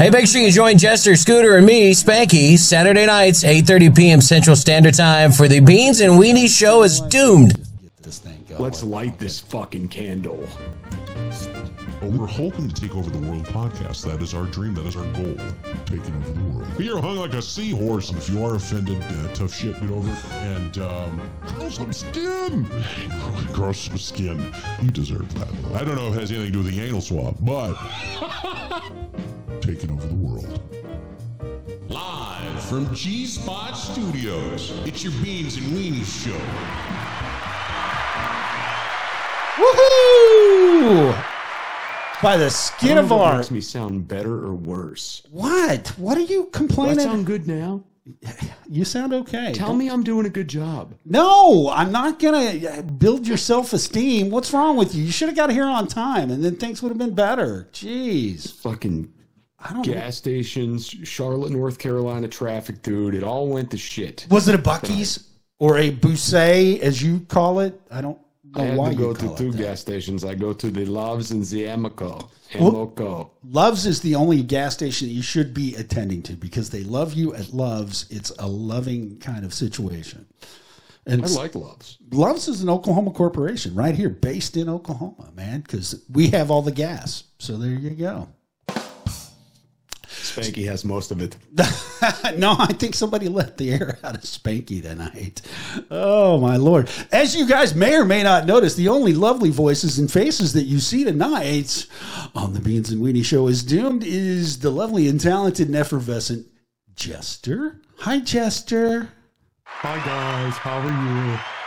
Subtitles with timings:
[0.00, 4.22] Hey, make sure you join Jester, Scooter, and me, Spanky, Saturday nights, 8.30 p.m.
[4.22, 7.68] Central Standard Time for the Beans and Weenie Show is doomed.
[8.00, 8.62] This thing going.
[8.62, 10.48] Let's light this fucking candle.
[12.00, 14.06] Well, we're hoping to take over the world podcast.
[14.06, 14.72] That is our dream.
[14.72, 15.36] That is our goal.
[15.84, 16.76] Taking over the world.
[16.78, 18.08] We are hung like a seahorse.
[18.08, 20.32] And if you are offended, uh, tough shit, get over it.
[20.32, 22.66] And um, grow some skin.
[23.52, 24.50] grow some skin.
[24.80, 25.78] You deserve that.
[25.78, 27.76] I don't know if it has anything to do with the anal swab, but
[29.60, 30.60] taking over the world.
[31.88, 36.40] Live from G Spot Studios, it's your Beans and Weenies show.
[39.56, 41.24] Woohoo!
[42.22, 43.36] By the I skin don't of know if our.
[43.36, 45.22] makes me sound better or worse.
[45.30, 45.88] What?
[45.98, 46.96] What are you Does complaining?
[46.96, 47.82] that sound good now?
[48.68, 49.52] you sound okay.
[49.52, 50.94] Tell me I'm doing a good job.
[51.04, 54.30] No, I'm not gonna build your self esteem.
[54.30, 55.04] What's wrong with you?
[55.04, 57.68] You should have got here on time, and then things would have been better.
[57.72, 59.12] Jeez, Fucking
[59.62, 59.86] I don't.
[59.86, 59.92] know.
[59.94, 63.14] gas stations, Charlotte, North Carolina traffic, dude.
[63.14, 64.26] It all went to shit.
[64.30, 67.78] Was it a Bucky's or a Busset, as you call it?
[67.90, 68.18] I don't
[68.54, 70.24] I know had why to go you to call two gas stations.
[70.24, 72.30] I go to the Loves and the Amico.
[72.58, 73.30] Well- Amoco.
[73.44, 77.14] Love's is the only gas station that you should be attending to because they love
[77.14, 78.06] you at Love's.
[78.10, 80.26] It's a loving kind of situation.
[81.06, 81.98] And I like Loves.
[82.10, 86.62] Love's is an Oklahoma corporation right here, based in Oklahoma, man, because we have all
[86.62, 87.24] the gas.
[87.38, 88.28] So there you go.
[90.30, 91.36] Spanky has most of it.
[92.38, 95.42] no, I think somebody let the air out of Spanky tonight.
[95.90, 96.90] Oh, my Lord.
[97.12, 100.64] As you guys may or may not notice, the only lovely voices and faces that
[100.64, 101.86] you see tonight
[102.34, 106.46] on the Beans and Weenie Show is doomed is the lovely and talented and effervescent
[106.94, 107.80] Jester.
[107.98, 109.10] Hi, Jester.
[109.82, 111.59] Hi guys, how are you?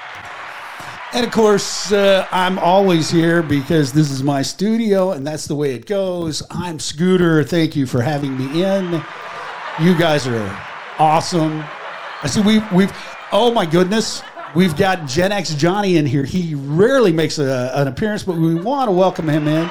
[1.16, 5.54] And of course, uh, I'm always here because this is my studio and that's the
[5.54, 6.42] way it goes.
[6.50, 7.44] I'm Scooter.
[7.44, 8.94] Thank you for having me in.
[9.80, 10.60] You guys are
[10.98, 11.64] awesome.
[12.24, 12.92] I see we, we've,
[13.32, 14.24] oh my goodness,
[14.56, 16.24] we've got Gen X Johnny in here.
[16.24, 19.70] He rarely makes a, an appearance, but we want to welcome him in.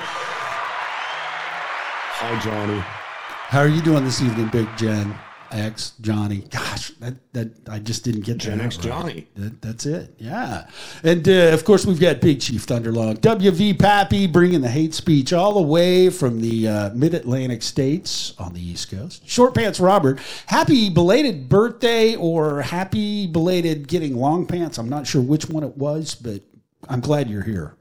[2.20, 2.78] Hi Johnny.
[2.78, 5.12] How are you doing this evening, Big Gen
[5.52, 6.44] X Johnny?
[6.50, 8.84] Gosh, that, that I just didn't get Gen that X right.
[8.84, 9.28] Johnny.
[9.36, 10.14] That, that's it.
[10.18, 10.66] Yeah.
[11.02, 15.32] And uh, of course, we've got Big Chief Thunderlung, WV Pappy, bringing the hate speech
[15.32, 19.28] all the way from the uh, mid Atlantic states on the East Coast.
[19.28, 24.78] Short Pants Robert, happy belated birthday or happy belated getting long pants.
[24.78, 26.42] I'm not sure which one it was, but
[26.88, 27.76] I'm glad you're here.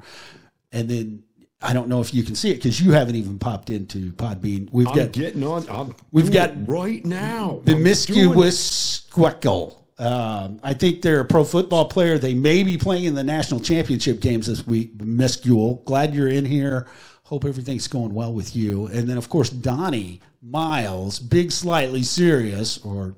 [0.71, 1.23] And then
[1.61, 4.67] I don't know if you can see it because you haven't even popped into Podbean.
[4.71, 5.67] We've I'm got getting on.
[5.69, 7.61] I'm We've got right now.
[7.65, 9.77] the Miscuous Squeckle.
[9.99, 12.17] Um, I think they're a pro football player.
[12.17, 14.99] They may be playing in the national championship games this week.
[14.99, 16.87] Miscule, glad you're in here.
[17.23, 18.87] Hope everything's going well with you.
[18.87, 23.15] And then, of course, Donnie Miles, big, slightly serious, or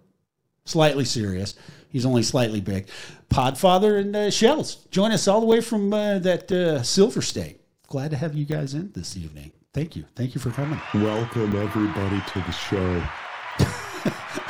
[0.66, 1.56] slightly serious.
[1.88, 2.88] He's only slightly big.
[3.30, 7.62] Podfather and uh, Shells join us all the way from uh, that uh, Silver State.
[7.94, 9.52] Glad to have you guys in this evening.
[9.72, 10.04] Thank you.
[10.16, 10.82] Thank you for coming.
[10.96, 13.00] Welcome everybody to the show.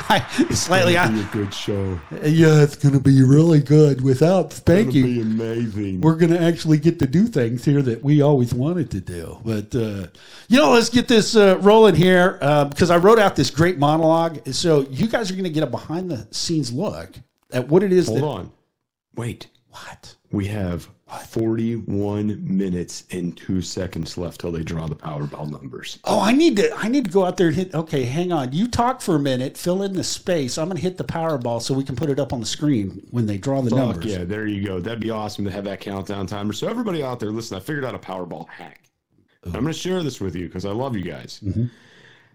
[0.06, 1.14] Hi, slightly It'll on.
[1.16, 2.00] be a good show.
[2.22, 4.92] Yeah, it's going to be really good without It'll Spanky.
[5.02, 6.00] be amazing.
[6.00, 9.38] We're going to actually get to do things here that we always wanted to do.
[9.44, 10.06] But, uh,
[10.48, 13.76] you know, let's get this uh, rolling here uh, because I wrote out this great
[13.76, 14.54] monologue.
[14.54, 17.10] So you guys are going to get a behind the scenes look
[17.52, 18.24] at what it is Hold that.
[18.24, 18.52] on.
[19.16, 19.48] Wait.
[19.68, 20.16] What?
[20.30, 20.88] We have
[21.18, 25.98] 41 minutes and two seconds left till they draw the Powerball numbers.
[26.04, 26.74] Oh, I need to.
[26.76, 27.74] I need to go out there and hit.
[27.74, 28.52] Okay, hang on.
[28.52, 29.56] You talk for a minute.
[29.56, 30.58] Fill in the space.
[30.58, 33.06] I'm going to hit the Powerball so we can put it up on the screen
[33.10, 34.06] when they draw the Fuck numbers.
[34.06, 34.80] yeah, there you go.
[34.80, 36.52] That'd be awesome to have that countdown timer.
[36.52, 38.80] So everybody out there, listen, I figured out a Powerball hack.
[39.44, 41.40] I'm going to share this with you because I love you guys.
[41.44, 41.66] Mm-hmm.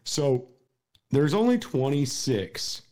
[0.03, 0.47] So
[1.11, 2.83] there's only 26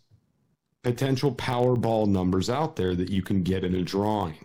[0.83, 4.35] potential Powerball numbers out there that you can get in a drawing.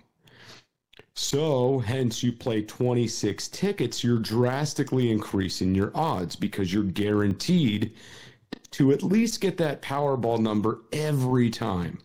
[1.15, 7.93] So, hence, you play 26 tickets, you're drastically increasing your odds because you're guaranteed
[8.73, 11.99] to at least get that Powerball number every time.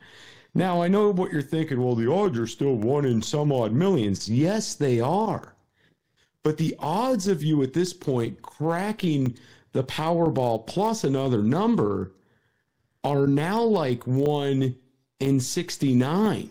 [0.54, 1.82] Now, I know what you're thinking.
[1.82, 4.30] Well, the odds are still one in some odd millions.
[4.30, 5.54] Yes, they are.
[6.44, 9.38] But the odds of you at this point cracking
[9.72, 12.14] the Powerball plus another number
[13.04, 14.76] are now like one
[15.20, 16.50] in 69,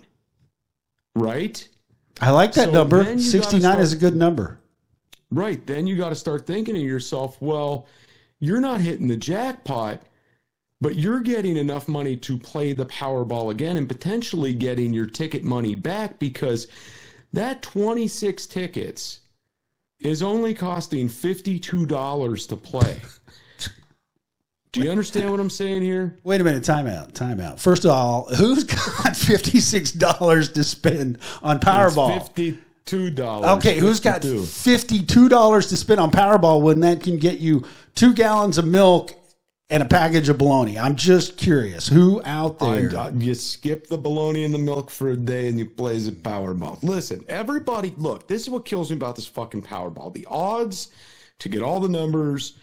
[1.14, 1.68] right?
[2.20, 3.02] I like that So number.
[3.04, 4.58] then you gotta 69 is a good number.
[5.30, 5.64] Right.
[5.66, 7.86] Then you got to start thinking to yourself, well,
[8.38, 10.02] you're not hitting the jackpot,
[10.80, 15.42] but you're getting enough money to play the Powerball again and potentially getting your ticket
[15.42, 16.68] money back because
[17.32, 19.20] that 26 tickets
[20.00, 23.00] is only costing $52 to play.
[24.76, 26.18] Do you understand what I'm saying here?
[26.22, 27.58] Wait a minute, time out, time out.
[27.58, 32.12] First of all, who's got fifty six dollars to spend on Powerball?
[32.22, 33.48] Fifty-two dollars.
[33.58, 37.64] Okay, who's got fifty two dollars to spend on Powerball when that can get you
[37.94, 39.14] two gallons of milk
[39.70, 40.78] and a package of bologna?
[40.78, 42.94] I'm just curious, who out there?
[42.98, 46.12] I- you skip the bologna and the milk for a day and you play the
[46.12, 46.82] Powerball.
[46.82, 50.12] Listen, everybody, look, this is what kills me about this fucking Powerball.
[50.12, 50.88] The odds
[51.38, 52.54] to get all the numbers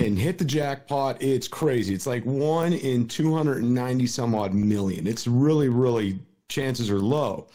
[0.00, 1.94] and hit the jackpot, it's crazy.
[1.94, 5.06] It's like one in 290 some odd million.
[5.06, 6.18] It's really, really,
[6.48, 7.48] chances are low.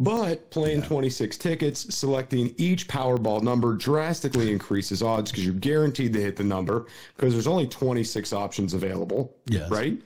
[0.00, 6.20] But playing 26 tickets, selecting each Powerball number drastically increases odds because you're guaranteed to
[6.20, 6.86] hit the number
[7.16, 9.36] because there's only 26 options available.
[9.46, 9.68] Yes.
[9.70, 10.00] Right?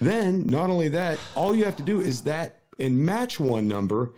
[0.00, 4.12] Then, not only that, all you have to do is that and match one number.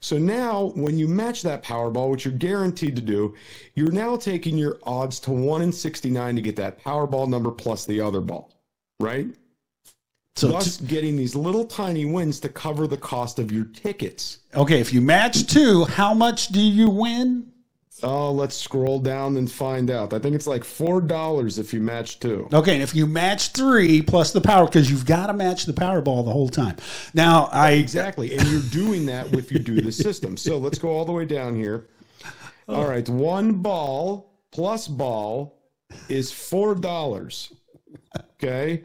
[0.00, 3.34] So now, when you match that Powerball, which you're guaranteed to do,
[3.74, 7.84] you're now taking your odds to 1 in 69 to get that Powerball number plus
[7.84, 8.52] the other ball.
[9.00, 9.26] Right?
[10.36, 14.38] So Thus, getting these little tiny wins to cover the cost of your tickets.
[14.54, 17.50] Okay, if you match two, how much do you win?
[18.02, 20.12] Oh, let's scroll down and find out.
[20.12, 22.48] I think it's like four dollars if you match two.
[22.52, 25.72] Okay, and if you match three plus the power, because you've got to match the
[25.72, 26.76] Powerball the whole time.
[27.14, 30.36] Now, I Exactly, and you're doing that if you do the system.
[30.36, 31.88] So let's go all the way down here.
[32.68, 35.58] All right, one ball plus ball
[36.08, 37.52] is four dollars.
[38.34, 38.84] Okay,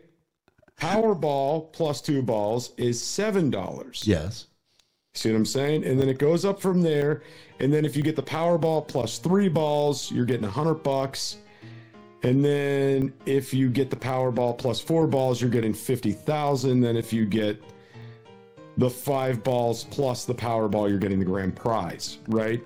[0.80, 4.04] Powerball plus two balls is seven dollars.
[4.06, 4.48] yes,
[5.16, 5.86] See what I'm saying?
[5.86, 7.22] And then it goes up from there.
[7.60, 11.38] And then if you get the Powerball plus three balls, you're getting a hundred bucks.
[12.24, 16.82] And then if you get the Powerball plus four balls, you're getting fifty thousand.
[16.82, 17.62] Then if you get
[18.78, 22.64] the five balls plus the Powerball, you're getting the grand prize, right?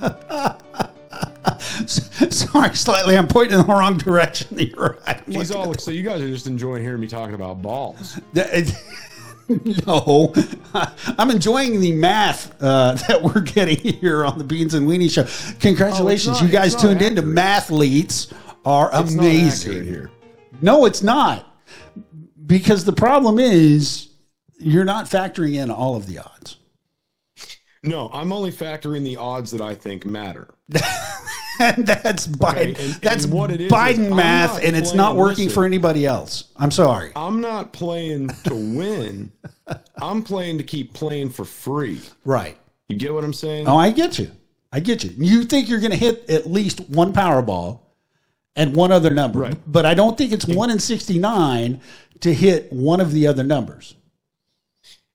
[1.86, 3.18] sorry, slightly.
[3.18, 4.58] I'm pointing in the wrong direction.
[4.58, 5.22] You're right.
[5.26, 8.18] He's all so you guys are just enjoying hearing me talking about balls.
[9.86, 10.32] No,
[11.18, 15.26] I'm enjoying the math uh, that we're getting here on the Beans and Weenie Show.
[15.60, 17.36] Congratulations, Oh, not- you guys tuned into accurate.
[17.36, 18.32] Mathletes
[18.64, 19.84] are It's amazing.
[19.84, 20.10] here.
[20.62, 21.46] No, it's not,
[22.46, 24.08] because the problem is
[24.58, 26.56] you're not factoring in all of the odds.
[27.82, 30.52] No, I'm only factoring the odds that I think matter.
[31.76, 32.78] And that's Biden.
[32.78, 35.54] and- that's and what it is is Biden I'm math, and it's not working listen.
[35.54, 36.44] for anybody else.
[36.56, 37.12] I'm sorry.
[37.14, 39.30] I'm not playing to win.
[40.00, 42.00] I'm playing to keep playing for free.
[42.24, 42.56] Right.
[42.88, 43.68] You get what I'm saying?
[43.68, 44.30] Oh, I get you.
[44.72, 45.10] I get you.
[45.18, 47.80] You think you're going to hit at least one Powerball
[48.56, 49.58] and one other number, Right.
[49.66, 51.80] but I don't think it's one in 69
[52.20, 53.94] to hit one of the other numbers.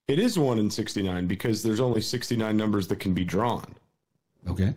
[0.08, 3.74] It is 1 in 69 because there's only 69 numbers that can be drawn.
[4.48, 4.74] Okay.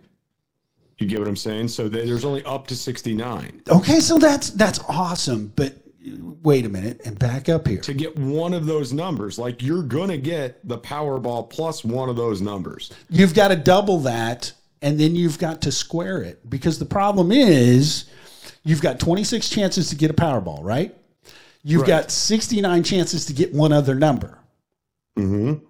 [0.98, 1.68] You get what I'm saying?
[1.68, 3.62] So there- there's only up to 69.
[3.68, 5.74] Okay, so that's that's awesome, but
[6.42, 7.80] wait a minute and back up here.
[7.82, 12.08] To get one of those numbers, like you're going to get the Powerball plus one
[12.08, 12.90] of those numbers.
[13.10, 17.30] You've got to double that and then you've got to square it because the problem
[17.32, 18.06] is
[18.64, 20.94] you've got 26 chances to get a Powerball, right?
[21.62, 21.88] You've Right.
[21.88, 24.38] got 69 chances to get one other number.
[25.18, 25.64] Mm-hmm.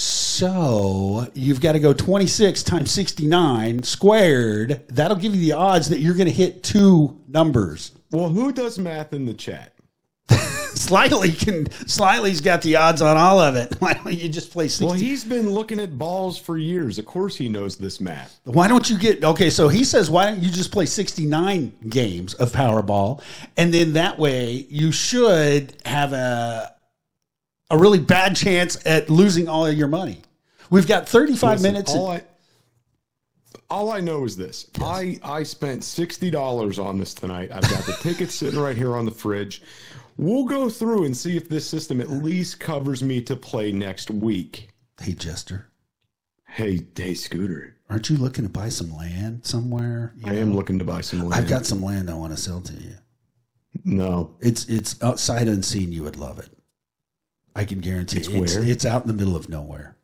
[0.00, 4.82] So you've got to go 26 times 69 squared.
[4.88, 7.92] That'll give you the odds that you're going to hit two numbers.
[8.10, 9.74] Well, who does math in the chat?
[10.30, 13.74] Slightly can Slightly's got the odds on all of it.
[13.80, 14.86] Why don't you just play 60?
[14.86, 16.98] Well, he's been looking at balls for years.
[16.98, 18.40] Of course, he knows this math.
[18.44, 19.50] Why don't you get okay?
[19.50, 23.20] So he says, why don't you just play 69 games of Powerball,
[23.58, 26.74] and then that way you should have a
[27.70, 30.22] a really bad chance at losing all of your money.
[30.70, 31.94] We've got 35 Listen, minutes.
[31.94, 32.22] All I,
[33.68, 37.50] all I know is this: I I spent sixty dollars on this tonight.
[37.52, 39.62] I've got the tickets sitting right here on the fridge.
[40.16, 44.10] We'll go through and see if this system at least covers me to play next
[44.10, 44.68] week.
[45.00, 45.68] hey, Jester,
[46.46, 50.14] Hey, hey, Scooter, aren't you looking to buy some land somewhere?
[50.24, 51.34] I am looking to buy some land.
[51.34, 52.94] I've got some land I want to sell to you.
[53.84, 54.34] no.
[54.40, 55.92] It's it's outside unseen.
[55.92, 56.50] You would love it.
[57.60, 58.18] I can guarantee.
[58.20, 58.64] It's it's, where?
[58.64, 59.94] it's out in the middle of nowhere.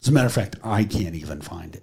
[0.00, 1.82] As a matter of fact, I can't even find it.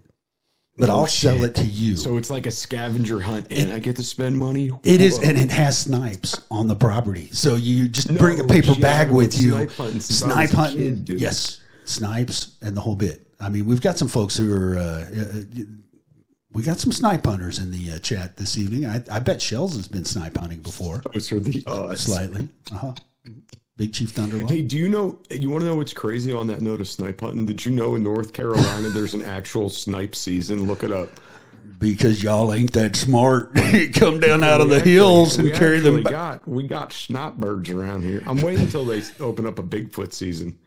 [0.77, 1.95] But I'll sell it to you.
[1.95, 4.71] So it's like a scavenger hunt, and I get to spend money.
[4.83, 7.29] It is, and it has snipes on the property.
[7.33, 9.51] So you just No, bring a paper yeah, bag with you.
[9.51, 13.27] snipe hunting since I was Snipe hunting, kid, yes, snipes and the whole bit.
[13.39, 14.77] I mean, we've got some folks who are.
[14.77, 15.61] Uh, uh,
[16.53, 18.85] we got some snipe hunters in the uh, chat this evening.
[18.87, 22.01] I, I bet Shells has been snipe hunting before, Those are the odds.
[22.01, 22.49] slightly.
[22.73, 22.93] Uh-huh.
[23.81, 24.15] Big Chief.
[24.15, 25.17] Hey, do you know?
[25.31, 27.47] You want to know what's crazy on that note of snipe hunting?
[27.47, 30.67] Did you know in North Carolina there's an actual snipe season?
[30.67, 31.09] Look it up.
[31.79, 33.55] because y'all ain't that smart.
[33.95, 36.11] Come down out of the actually- hills and carry them back.
[36.11, 38.21] Got, we got snotbirds around here.
[38.27, 40.59] I'm waiting until they open up a Bigfoot season.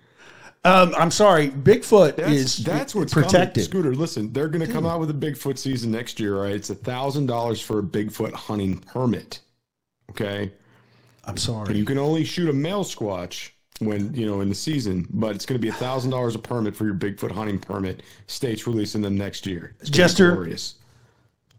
[0.64, 3.70] Um, I'm sorry, Bigfoot That's, is that's what's protected.
[3.70, 3.84] Coming.
[3.84, 6.42] Scooter, listen, they're going to come out with a Bigfoot season next year.
[6.42, 6.56] Right?
[6.56, 9.38] It's a thousand dollars for a Bigfoot hunting permit.
[10.10, 10.50] Okay,
[11.26, 11.76] I'm sorry.
[11.76, 13.50] you can only shoot a male squatch
[13.80, 16.38] when you know in the season, but it's going to be a thousand dollars a
[16.38, 18.02] permit for your Bigfoot hunting permit.
[18.26, 19.74] States releasing them next year.
[19.84, 20.36] Jester.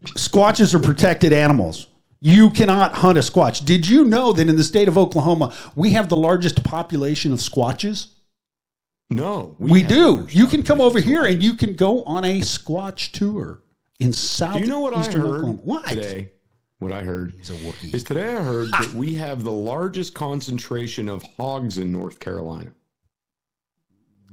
[0.04, 1.88] Squatches are protected animals.
[2.20, 3.64] You cannot hunt a squatch.
[3.64, 7.38] Did you know that in the state of Oklahoma, we have the largest population of
[7.38, 8.08] squatches?
[9.08, 10.26] No, We have do.
[10.30, 13.62] You can come over here and you can go on a squatch tour
[14.00, 14.54] in South.
[14.54, 15.52] Do you know what I heard Oklahoma.
[15.62, 15.86] What?
[15.86, 16.32] today?
[16.78, 17.94] What I heard He's a Wookiee.
[17.94, 22.72] is today I heard that we have the largest concentration of hogs in North Carolina.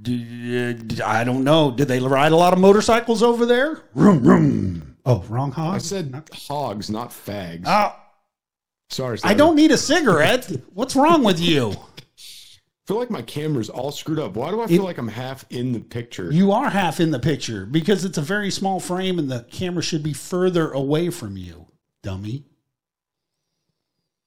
[0.05, 1.71] I don't know.
[1.71, 3.83] Did they ride a lot of motorcycles over there?
[3.95, 4.97] Vroom, vroom.
[5.05, 5.75] Oh, wrong hog.
[5.75, 7.63] I said hogs, not fags.
[7.65, 7.99] Ah,
[8.89, 10.51] Sorry, I don't need a cigarette.
[10.73, 11.71] What's wrong with you?
[11.71, 14.35] I feel like my camera's all screwed up.
[14.35, 16.31] Why do I feel like I'm half in the picture?
[16.31, 19.81] You are half in the picture because it's a very small frame and the camera
[19.81, 21.67] should be further away from you,
[22.03, 22.45] dummy.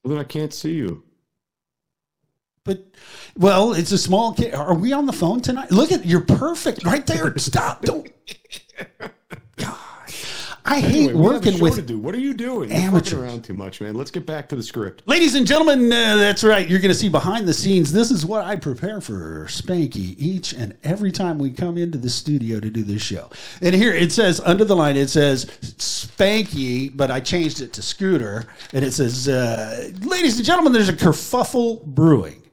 [0.03, 1.03] well, then I can't see you.
[2.65, 2.85] But
[3.37, 4.33] well, it's a small.
[4.33, 4.53] kid.
[4.53, 5.71] are we on the phone tonight?
[5.71, 7.37] Look at you're perfect right there.
[7.37, 7.83] Stop!
[7.83, 8.11] Don't.
[10.69, 11.89] I hate Anyway, a working with.
[11.91, 12.69] What are you doing?
[12.69, 13.13] You're amateurs.
[13.13, 13.95] around too much, man.
[13.95, 15.01] Let's get back to the script.
[15.05, 16.67] Ladies and gentlemen, uh, that's right.
[16.67, 17.93] You're going to see behind the scenes.
[17.93, 22.09] This is what I prepare for Spanky each and every time we come into the
[22.09, 23.29] studio to do this show.
[23.61, 27.81] And here it says, under the line, it says Spanky, but I changed it to
[27.81, 28.45] Scooter.
[28.73, 32.43] And it says, uh, Ladies and gentlemen, there's a kerfuffle brewing.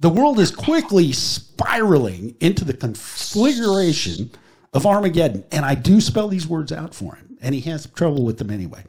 [0.00, 4.30] The world is quickly spiraling into the configuration
[4.72, 5.44] of Armageddon.
[5.52, 8.50] And I do spell these words out for him, and he has trouble with them
[8.50, 8.84] anyway.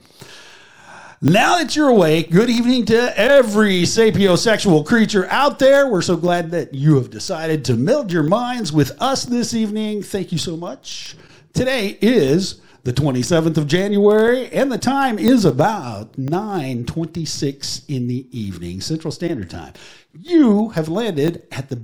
[1.22, 5.90] Now that you're awake, good evening to every sapiosexual creature out there.
[5.90, 10.02] We're so glad that you have decided to meld your minds with us this evening.
[10.02, 11.18] Thank you so much.
[11.52, 18.80] Today is the 27th of January, and the time is about 9:26 in the evening,
[18.80, 19.74] Central Standard Time.
[20.14, 21.82] You have landed at the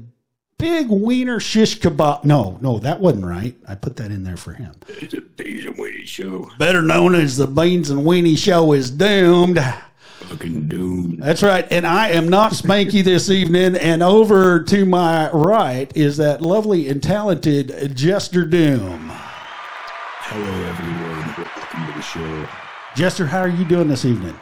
[0.57, 2.23] Big Wiener Shish Kebab.
[2.23, 3.55] No, no, that wasn't right.
[3.67, 6.49] I put that in there for him It's a Beans and Weenie show.
[6.57, 9.59] better known as the Beans and Weenie Show is doomed.
[10.19, 11.21] Fucking doomed.
[11.21, 11.67] That's right.
[11.71, 13.75] And I am not Spanky this evening.
[13.75, 19.11] And over to my right is that lovely and talented Jester Doom.
[19.11, 21.45] Hello, everyone.
[21.45, 22.47] Welcome to the show.
[22.95, 24.39] Jester, how are you doing this evening?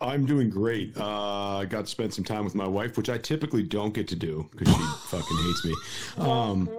[0.00, 0.96] I'm doing great.
[0.96, 4.06] Uh, I got to spend some time with my wife, which I typically don't get
[4.08, 5.74] to do because she fucking hates me.
[6.18, 6.70] Um,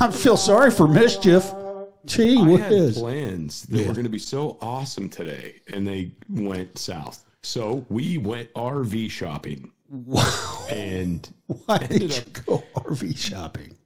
[0.00, 1.52] I feel sorry for mischief.
[2.06, 2.98] Gee I had whiz.
[2.98, 7.24] plans that were going to be so awesome today, and they went south.
[7.42, 10.66] So we went RV shopping, Wow.
[10.70, 11.28] and
[11.66, 13.76] Why did you up- go RV shopping?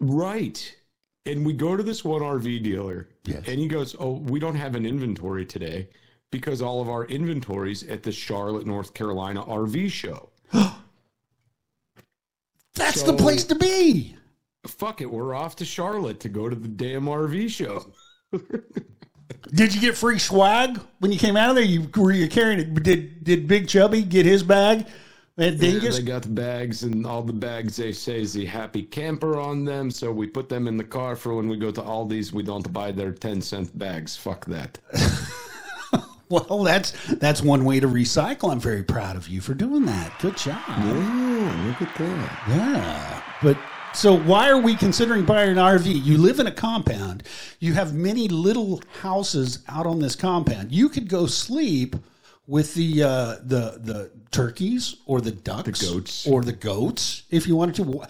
[0.00, 0.74] right.
[1.26, 3.42] And we go to this one RV dealer, Yes.
[3.48, 5.88] and he goes, "Oh, we don't have an inventory today
[6.34, 10.28] because all of our inventories at the Charlotte, North Carolina RV show."
[12.74, 14.16] That's So- the place to be.
[14.66, 17.86] Fuck it, we're off to Charlotte to go to the damn RV show.
[19.52, 21.64] Did you get free swag when you came out of there?
[21.64, 22.82] You were you carrying it?
[22.82, 24.86] Did did Big Chubby get his bag?
[25.36, 25.96] And Yeah, Dingus?
[25.98, 29.64] they got the bags, and all the bags they say is the happy camper on
[29.64, 29.90] them.
[29.90, 32.32] So we put them in the car for when we go to Aldi's.
[32.32, 34.16] We don't buy their ten cent bags.
[34.16, 34.78] Fuck that.
[36.30, 38.50] Well, that's that's one way to recycle.
[38.50, 40.18] I'm very proud of you for doing that.
[40.20, 40.62] Good job.
[40.68, 42.44] Yeah, look at that.
[42.48, 43.22] Yeah.
[43.42, 43.58] But
[43.94, 46.04] so why are we considering buying an RV?
[46.04, 47.22] You live in a compound.
[47.60, 50.72] You have many little houses out on this compound.
[50.72, 51.94] You could go sleep
[52.46, 56.26] with the uh, the the turkeys or the ducks, the goats.
[56.26, 58.04] or the goats if you wanted to.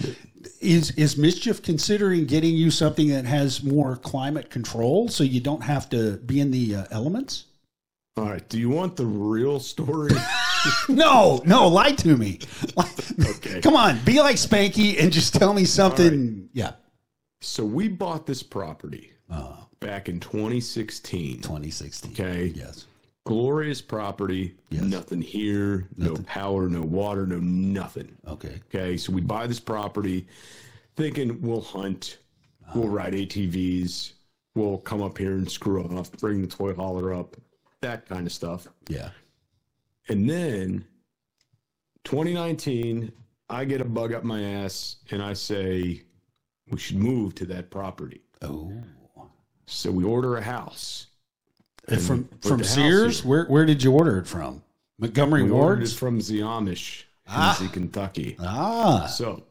[0.60, 5.62] Is is mischief considering getting you something that has more climate control so you don't
[5.62, 7.44] have to be in the uh, elements?
[8.16, 8.48] All right.
[8.48, 10.10] Do you want the real story?
[10.88, 12.38] No, no, lie to me.
[13.28, 13.60] Okay.
[13.60, 16.48] Come on, be like Spanky and just tell me something.
[16.54, 16.72] Yeah.
[17.42, 21.42] so we bought this property Uh, back in 2016.
[21.42, 22.12] 2016.
[22.12, 22.46] Okay.
[22.56, 22.86] Yes.
[23.26, 24.54] Glorious property.
[24.70, 24.84] Yes.
[24.84, 25.86] Nothing here.
[25.98, 26.66] No power.
[26.70, 27.26] No water.
[27.26, 28.16] No nothing.
[28.26, 28.60] Okay.
[28.74, 30.26] Okay, so we buy this property
[30.96, 32.18] thinking we'll hunt,
[32.74, 34.12] we'll ride ATVs,
[34.54, 37.36] we'll come up here and screw off, bring the toy hauler up,
[37.84, 38.66] that kind of stuff.
[38.88, 39.10] Yeah.
[40.08, 40.84] And then
[42.04, 43.12] 2019,
[43.48, 46.02] I get a bug up my ass and I say
[46.70, 48.22] we should move to that property.
[48.42, 48.72] Oh.
[49.66, 51.06] So we order a house
[51.88, 53.30] And from from Sears, here.
[53.30, 54.62] where where did you order it from?
[54.98, 57.04] Montgomery We it from the Amish
[57.60, 58.36] in Kentucky.
[58.40, 59.44] Ah, So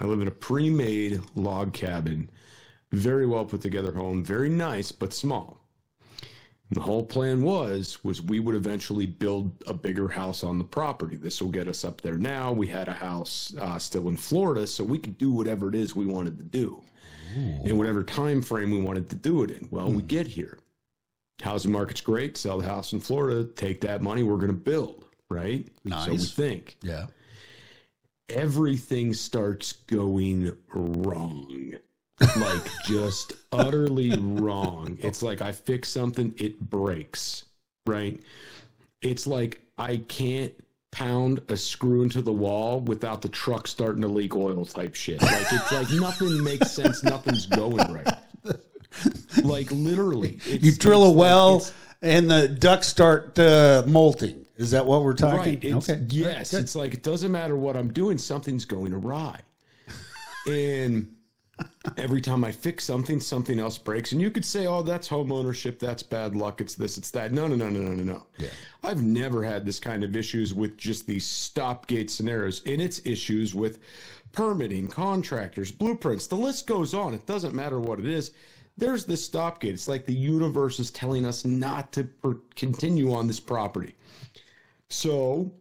[0.00, 2.30] I live in a pre-made log cabin,
[2.92, 5.58] very well put together home, very nice but small.
[6.70, 11.16] The whole plan was was we would eventually build a bigger house on the property.
[11.16, 12.18] This will get us up there.
[12.18, 15.74] Now we had a house uh, still in Florida, so we could do whatever it
[15.74, 16.82] is we wanted to do,
[17.64, 19.66] in whatever time frame we wanted to do it in.
[19.70, 20.58] Well, we get here,
[21.42, 22.36] housing market's great.
[22.36, 24.22] Sell the house in Florida, take that money.
[24.22, 25.66] We're going to build, right?
[25.84, 26.04] Nice.
[26.04, 27.06] So we think yeah.
[28.28, 31.76] everything starts going wrong.
[32.36, 34.98] Like just utterly wrong.
[35.00, 37.44] It's like I fix something, it breaks,
[37.86, 38.20] right?
[39.02, 40.52] It's like I can't
[40.90, 45.22] pound a screw into the wall without the truck starting to leak oil type shit.
[45.22, 48.08] Like it's like nothing makes sense, nothing's going right.
[49.44, 50.38] Like literally.
[50.46, 51.72] You drill a like- well it's-
[52.02, 54.46] and the ducks start uh, molting.
[54.56, 55.60] Is that what we're talking?
[55.60, 55.64] Right.
[55.64, 56.04] Okay.
[56.08, 56.52] Yes.
[56.54, 59.40] It's like it doesn't matter what I'm doing, something's going awry.
[60.46, 61.14] And
[61.96, 64.12] every time I fix something, something else breaks.
[64.12, 67.32] And you could say, oh, that's home ownership, that's bad luck, it's this, it's that.
[67.32, 68.26] No, no, no, no, no, no, no.
[68.38, 68.48] Yeah.
[68.82, 72.62] I've never had this kind of issues with just these stopgate scenarios.
[72.66, 73.80] And it's issues with
[74.32, 76.26] permitting, contractors, blueprints.
[76.26, 77.14] The list goes on.
[77.14, 78.32] It doesn't matter what it is.
[78.76, 79.74] There's this stopgate.
[79.74, 83.96] It's like the universe is telling us not to per- continue on this property.
[84.88, 85.52] So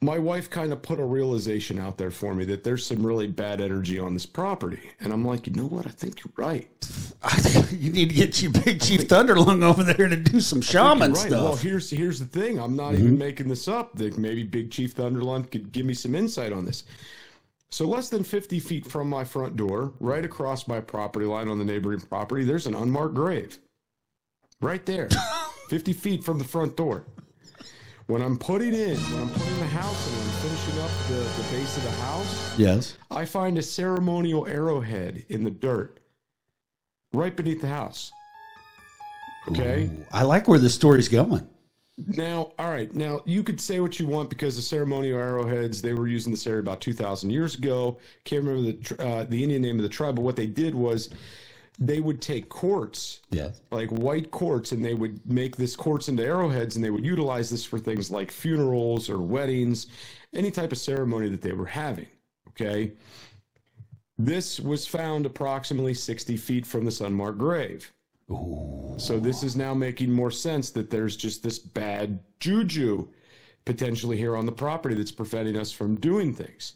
[0.00, 3.26] my wife kind of put a realization out there for me that there's some really
[3.26, 4.90] bad energy on this property.
[5.00, 5.86] And I'm like, you know what?
[5.86, 6.68] I think you're right.
[7.72, 11.26] you need to get you Big Chief Thunderlung over there to do some shaman right.
[11.26, 11.42] stuff.
[11.42, 12.60] Well, here's here's the thing.
[12.60, 13.18] I'm not even mm-hmm.
[13.18, 13.96] making this up.
[13.96, 16.84] That maybe Big Chief Thunderlung could give me some insight on this.
[17.70, 21.58] So less than 50 feet from my front door, right across my property line on
[21.58, 23.58] the neighboring property, there's an unmarked grave.
[24.60, 25.08] Right there.
[25.68, 27.04] 50 feet from the front door.
[28.08, 31.48] When I'm putting in, when I'm putting the house in, I'm finishing up the, the
[31.52, 32.96] base of the house, yes.
[33.10, 36.00] I find a ceremonial arrowhead in the dirt
[37.12, 38.10] right beneath the house.
[39.48, 39.90] Okay?
[40.10, 41.46] I like where the story's going.
[41.98, 42.94] Now, all right.
[42.94, 46.46] Now, you could say what you want because the ceremonial arrowheads, they were using this
[46.46, 47.98] area about 2,000 years ago.
[48.24, 51.10] Can't remember the, uh, the Indian name of the tribe, but what they did was
[51.78, 53.60] they would take quartz, Yes.
[53.70, 57.50] like white quartz, and they would make this quartz into arrowheads, and they would utilize
[57.50, 59.86] this for things like funerals or weddings,
[60.34, 62.06] any type of ceremony that they were having.
[62.48, 62.92] Okay.
[64.18, 67.92] This was found approximately 60 feet from this unmarked grave.
[68.98, 73.08] So this is now making more sense that there's just this bad juju
[73.68, 76.72] potentially here on the property that's preventing us from doing things.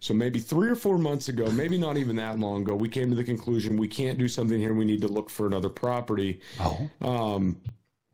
[0.00, 3.10] So maybe three or four months ago, maybe not even that long ago, we came
[3.10, 4.72] to the conclusion we can't do something here.
[4.72, 6.40] We need to look for another property.
[6.58, 6.88] Oh.
[7.02, 7.60] Um,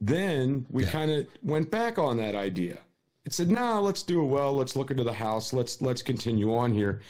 [0.01, 2.79] then we kind of went back on that idea.
[3.25, 4.53] It said, "Nah, let's do it well.
[4.53, 5.53] Let's look into the house.
[5.53, 7.03] Let's let's continue on here."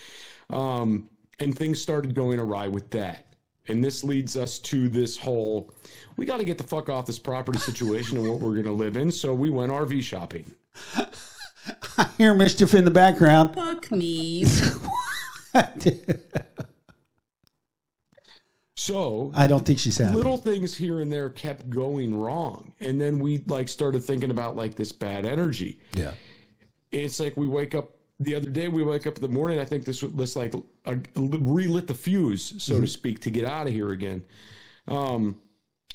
[0.50, 1.08] Um,
[1.40, 3.24] and things started going awry with that.
[3.68, 5.72] And this leads us to this whole:
[6.18, 8.72] we got to get the fuck off this property situation and what we're going to
[8.72, 9.10] live in.
[9.10, 10.54] So we went RV shopping.
[11.98, 13.54] I hear mischief in the background.
[13.54, 14.44] Fuck me.
[18.78, 20.14] So I don't think she's happy.
[20.14, 24.54] little things here and there kept going wrong, and then we like started thinking about
[24.54, 25.80] like this bad energy.
[25.94, 26.12] yeah.
[26.92, 29.64] it's like we wake up the other day we wake up in the morning i
[29.64, 30.54] think this this like
[30.86, 34.22] uh, relit the fuse so to speak to get out of here again
[34.88, 35.36] um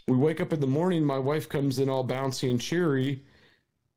[0.08, 3.24] we wake up in the morning my wife comes in all bouncy and cheery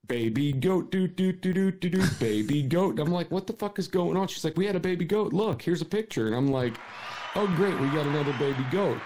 [0.06, 3.78] baby goat do do do do do do baby goat i'm like what the fuck
[3.78, 6.34] is going on she's like we had a baby goat look here's a picture and
[6.36, 6.74] i'm like
[7.36, 8.98] oh great we got another baby goat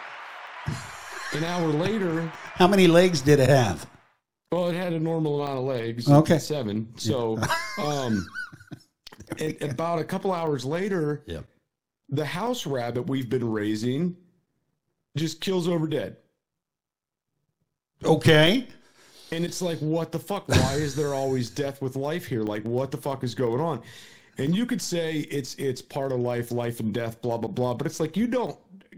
[1.35, 3.87] an hour later How many legs did it have?
[4.51, 6.11] well, it had a normal amount of legs.
[6.11, 6.39] Okay.
[6.39, 6.89] Seven.
[6.97, 7.39] So,
[7.83, 8.27] um,
[9.61, 11.45] about a couple hours later, Yep.
[12.09, 14.17] the house rabbit we've been raising
[15.17, 16.17] just kills over dead.
[18.03, 18.67] Okay.
[19.31, 20.49] And it's like, what the fuck?
[20.49, 22.43] Why is there always death with life here?
[22.43, 23.83] Like, what the fuck is going on?
[24.39, 27.75] And you could say it's it's part of life, life and death, blah blah blah.
[27.75, 28.57] But it's like you don't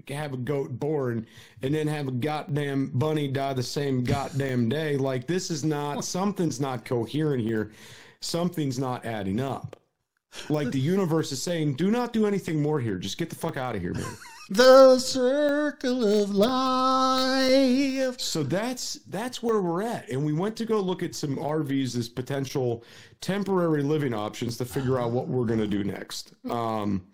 [0.08, 1.26] have a goat born
[1.62, 4.96] and then have a goddamn bunny die the same goddamn day.
[4.96, 7.72] Like this is not something's not coherent here.
[8.20, 9.76] Something's not adding up.
[10.48, 12.96] Like the universe is saying, do not do anything more here.
[12.96, 14.04] Just get the fuck out of here, man.
[14.52, 18.20] The circle of life.
[18.20, 21.96] So that's that's where we're at, and we went to go look at some RVs
[21.96, 22.82] as potential
[23.20, 26.32] temporary living options to figure out what we're going to do next.
[26.50, 27.06] Um,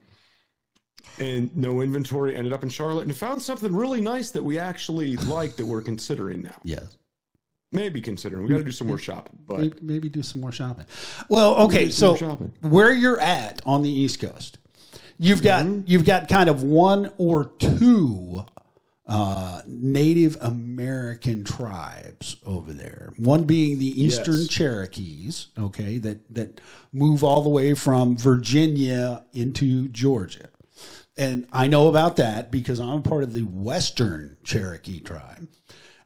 [1.19, 5.17] and no inventory ended up in Charlotte, and found something really nice that we actually
[5.17, 6.57] like that we're considering now.
[6.65, 6.97] Yes.
[7.73, 8.45] maybe considering.
[8.45, 10.87] We got to do some more shopping, but Maybe, maybe do some more shopping.
[11.29, 12.15] Well, okay, so
[12.63, 14.59] where you're at on the East Coast,
[15.19, 15.83] you've got Mm-hmm.
[15.87, 18.45] you've got kind of one or two
[19.07, 23.13] uh, Native American tribes over there.
[23.19, 24.49] One being the Eastern Yes.
[24.49, 26.61] Cherokees, okay, that that
[26.93, 30.49] move all the way from Virginia into Georgia.
[31.17, 35.49] And I know about that because I'm part of the Western Cherokee tribe.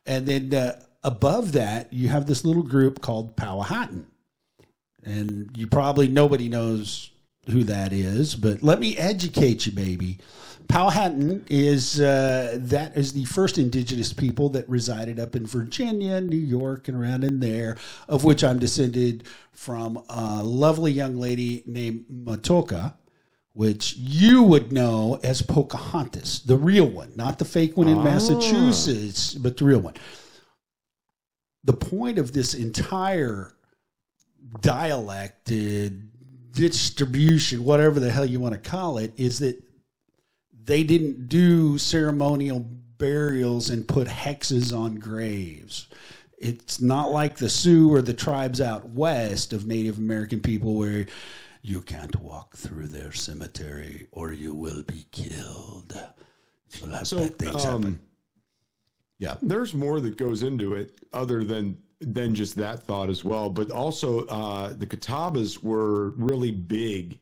[0.06, 4.06] And then uh, above that, you have this little group called Powhatan.
[5.02, 7.09] And you probably, nobody knows
[7.50, 10.18] who that is, but let me educate you, baby.
[10.68, 16.36] Powhatan is uh, that is the first indigenous people that resided up in Virginia, New
[16.36, 17.76] York, and around in there,
[18.08, 22.94] of which I'm descended from a lovely young lady named Matoaka,
[23.52, 29.34] which you would know as Pocahontas, the real one, not the fake one in Massachusetts,
[29.34, 29.94] but the real one.
[31.64, 33.54] The point of this entire
[34.60, 35.90] dialect uh,
[36.52, 39.62] distribution, whatever the hell you want to call it, is that
[40.64, 42.60] they didn't do ceremonial
[42.98, 45.88] burials and put hexes on graves.
[46.38, 51.06] It's not like the Sioux or the tribes out west of Native American people where
[51.62, 55.98] you can't walk through their cemetery or you will be killed.
[57.02, 57.84] So bad things happen.
[57.84, 58.00] um,
[59.18, 59.36] Yeah.
[59.42, 63.50] there's more that goes into it other than than just that thought as well.
[63.50, 67.18] But also, uh, the Catawbas were really big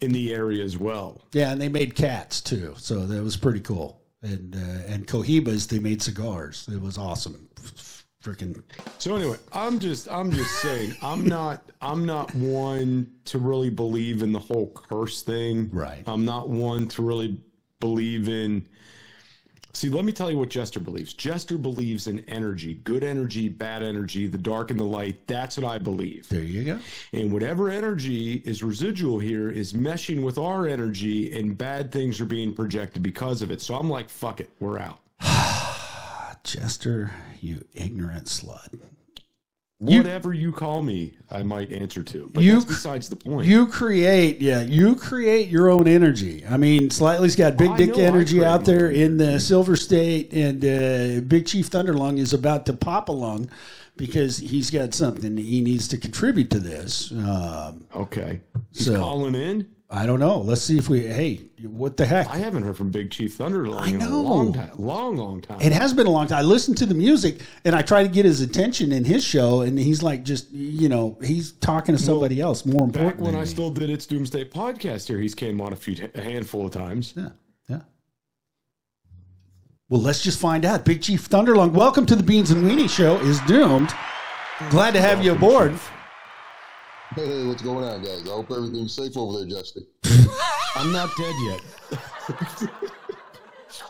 [0.00, 1.22] in the area as well.
[1.32, 4.00] Yeah, and they made cats too, so that was pretty cool.
[4.22, 6.68] And uh, and Cohibas, they made cigars.
[6.72, 7.48] It was awesome.
[8.22, 8.62] Freaking
[8.98, 14.22] So anyway, I'm just I'm just saying I'm not I'm not one to really believe
[14.22, 15.70] in the whole curse thing.
[15.72, 16.02] Right.
[16.06, 17.38] I'm not one to really
[17.80, 18.68] believe in
[19.72, 21.12] See, let me tell you what Jester believes.
[21.12, 25.26] Jester believes in energy, good energy, bad energy, the dark and the light.
[25.26, 26.28] That's what I believe.
[26.28, 26.78] there you go.
[27.12, 32.26] And whatever energy is residual here is meshing with our energy, and bad things are
[32.26, 33.60] being projected because of it.
[33.60, 35.00] So I'm like, fuck it, we're out.
[36.44, 38.78] Jester, you ignorant slut.
[39.80, 42.30] Whatever you call me, I might answer to.
[42.34, 43.46] But You- that's besides the point.
[43.48, 46.44] You create, yeah, you create your own energy.
[46.48, 50.34] I mean, Slightly's got big I dick energy out there own in the Silver State,
[50.34, 53.48] and uh, Big Chief Thunderlung is about to pop along
[53.96, 57.10] because he's got something he needs to contribute to this.
[57.12, 58.42] Um, okay.
[58.72, 59.66] He's So- calling in.
[59.92, 60.38] I don't know.
[60.38, 61.00] Let's see if we.
[61.00, 62.28] Hey, what the heck?
[62.28, 64.70] I haven't heard from Big Chief Thunderlung I in a long time.
[64.78, 65.60] Long, long time.
[65.60, 66.38] It has been a long time.
[66.38, 69.62] I listened to the music and I try to get his attention in his show,
[69.62, 73.16] and he's like, just you know, he's talking to somebody else more important.
[73.16, 73.46] Back when I me.
[73.46, 77.12] still did its Doomsday podcast here, he's came on a few a handful of times.
[77.16, 77.30] yeah,
[77.68, 77.80] yeah.
[79.88, 80.84] Well, let's just find out.
[80.84, 83.16] Big Chief Thunderlung, welcome to the Beans and Weenie Show.
[83.22, 83.92] Is doomed.
[84.70, 85.76] Glad to have you aboard.
[87.16, 88.22] Hey, what's going on, guys?
[88.24, 89.84] I hope everything's safe over there, Justin.
[90.76, 91.60] I'm not dead yet.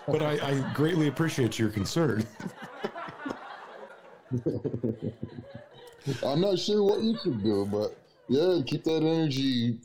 [0.07, 2.27] but I, I greatly appreciate your concern.
[6.25, 7.95] I'm not sure what you should do, but
[8.29, 9.81] yeah, keep that energy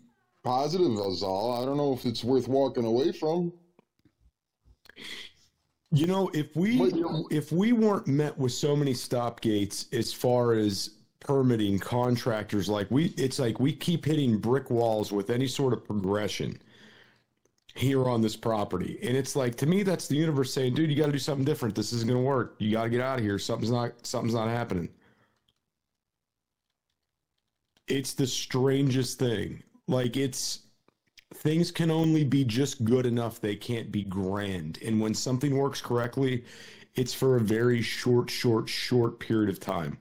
[0.45, 0.93] positive.
[0.93, 1.61] Is all.
[1.61, 3.51] I don't know if it's worth walking away from.
[5.91, 6.79] You know, if we
[7.31, 10.94] if we weren't met with so many stop gates as far as
[11.25, 15.83] permitting contractors, like we, it's like we keep hitting brick walls with any sort of
[15.83, 16.61] progression
[17.73, 20.95] here on this property, and it's like to me that's the universe saying, "Dude, you
[20.95, 21.75] got to do something different.
[21.75, 22.55] This isn't going to work.
[22.59, 23.39] You got to get out of here.
[23.39, 24.89] Something's not something's not happening."
[27.87, 29.63] It's the strangest thing.
[29.87, 30.61] Like it's
[31.33, 35.81] things can only be just good enough they can't be grand and when something works
[35.81, 36.43] correctly
[36.95, 39.97] it's for a very short short short period of time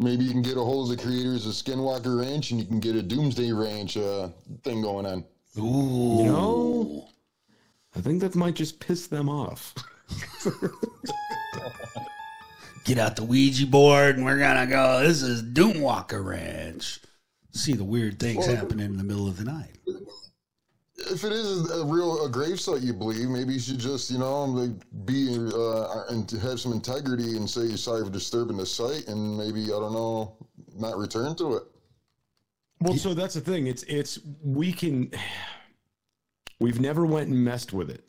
[0.00, 2.80] Maybe you can get a hold of the creators of Skinwalker Ranch, and you can
[2.80, 4.28] get a Doomsday Ranch uh,
[4.62, 5.24] thing going on.
[5.56, 6.18] Ooh.
[6.18, 7.08] you know
[7.94, 9.72] i think that might just piss them off
[12.84, 15.00] Get out the Ouija board and we're gonna go.
[15.02, 17.00] This is Doomwalker Ranch.
[17.52, 19.70] See the weird things Well- happening in the middle of the night.
[20.96, 24.18] If it is a real a grave site you believe, maybe you should just you
[24.18, 29.08] know be uh, and have some integrity and say you're sorry for disturbing the site,
[29.08, 30.36] and maybe I don't know,
[30.76, 31.62] not return to it.
[32.80, 33.66] well so that's the thing.
[33.66, 35.10] It's it's we can
[36.60, 38.08] we've never went and messed with it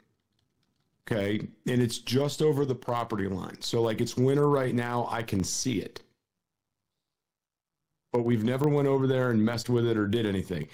[1.10, 1.48] okay?
[1.67, 3.62] And it's just over the property line.
[3.62, 5.08] So like it's winter right now.
[5.10, 6.02] I can see it
[8.15, 10.69] but we've never went over there and messed with it or did anything.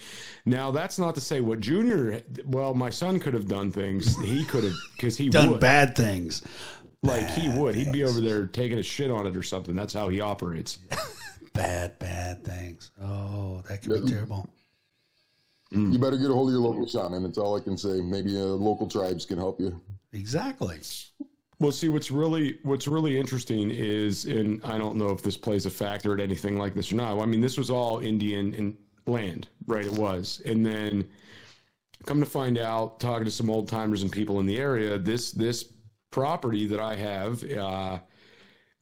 [0.46, 2.22] Now that's not to say what Junior.
[2.46, 4.16] Well, my son could have done things.
[4.20, 5.60] He could have because he Done would.
[5.60, 6.44] bad things.
[7.02, 7.74] Like he would.
[7.74, 9.76] He'd be over there taking a shit on it or something.
[9.76, 10.78] That's how he operates.
[11.54, 12.92] Bad, bad things.
[13.04, 14.48] Oh, that could be terrible.
[15.72, 17.24] You better get a hold of your local shaman.
[17.24, 18.00] That's all I can say.
[18.00, 19.82] Maybe uh, local tribes can help you.
[20.14, 20.80] Exactly.
[21.62, 25.68] Well, see, what's really what's really interesting is, and I don't know if this plays
[25.68, 27.20] a factor at anything like this or not.
[27.20, 29.86] I mean, this was all Indian and land, right?
[29.86, 31.08] It was, and then
[32.08, 35.34] come to find out, talking to some old timers and people in the area, this
[35.34, 35.72] this
[36.10, 38.00] property that I have, uh,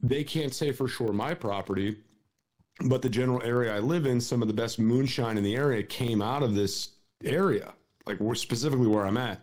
[0.02, 1.98] they can't say for sure my property,
[2.86, 5.84] but the general area I live in, some of the best moonshine in the area
[5.84, 6.92] came out of this
[7.26, 7.74] area,
[8.08, 9.42] like specifically where I'm at.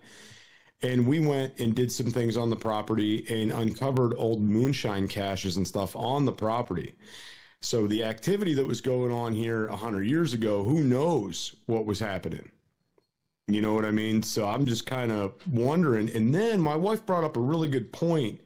[0.82, 5.56] And we went and did some things on the property and uncovered old moonshine caches
[5.56, 6.94] and stuff on the property.
[7.62, 11.98] So the activity that was going on here 100 years ago, who knows what was
[11.98, 12.50] happening?
[13.48, 14.22] You know what I mean?
[14.22, 16.10] So I'm just kind of wondering.
[16.10, 18.40] And then my wife brought up a really good point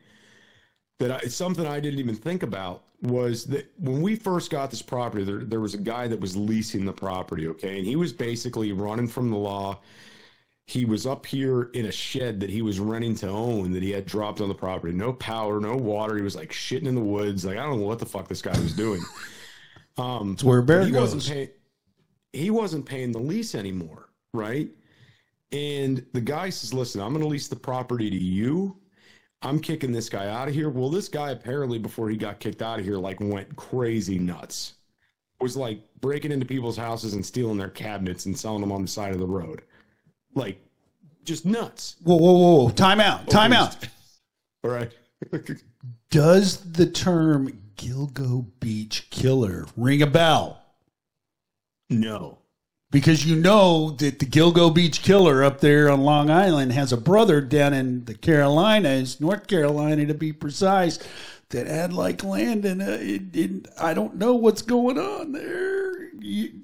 [0.99, 4.83] that I, something I didn't even think about was that when we first got this
[4.83, 7.79] property, there, there was a guy that was leasing the property, okay?
[7.79, 9.81] And he was basically running from the law.
[10.71, 13.91] He was up here in a shed that he was renting to own that he
[13.91, 14.93] had dropped on the property.
[14.95, 16.17] No power, no water.
[16.17, 17.45] He was like shitting in the woods.
[17.45, 19.03] Like, I don't know what the fuck this guy was doing.
[19.99, 21.29] Um, It's where bear he wasn't goes.
[21.31, 21.49] paying
[22.33, 24.69] he wasn't paying the lease anymore, right?
[25.53, 28.77] And the guy says, "Listen, I'm going to lease the property to you.
[29.43, 32.63] I'm kicking this guy out of here." Well, this guy apparently before he got kicked
[32.63, 34.75] out of here like went crazy nuts.
[35.41, 38.89] Was like breaking into people's houses and stealing their cabinets and selling them on the
[38.89, 39.63] side of the road.
[40.35, 40.61] Like
[41.25, 41.97] just nuts.
[42.03, 42.71] Whoa, whoa, whoa, whoa.
[42.71, 43.29] Time out.
[43.29, 43.77] Time out.
[44.65, 44.93] All right.
[46.11, 50.63] Does the term Gilgo Beach Killer ring a bell?
[51.89, 52.39] no.
[52.93, 56.97] Because you know that the Gilgo Beach Killer up there on Long Island has a
[56.97, 60.99] brother down in the Carolinas, North Carolina to be precise,
[61.51, 66.13] that had like land and uh, it, it, I don't know what's going on there.
[66.19, 66.63] You,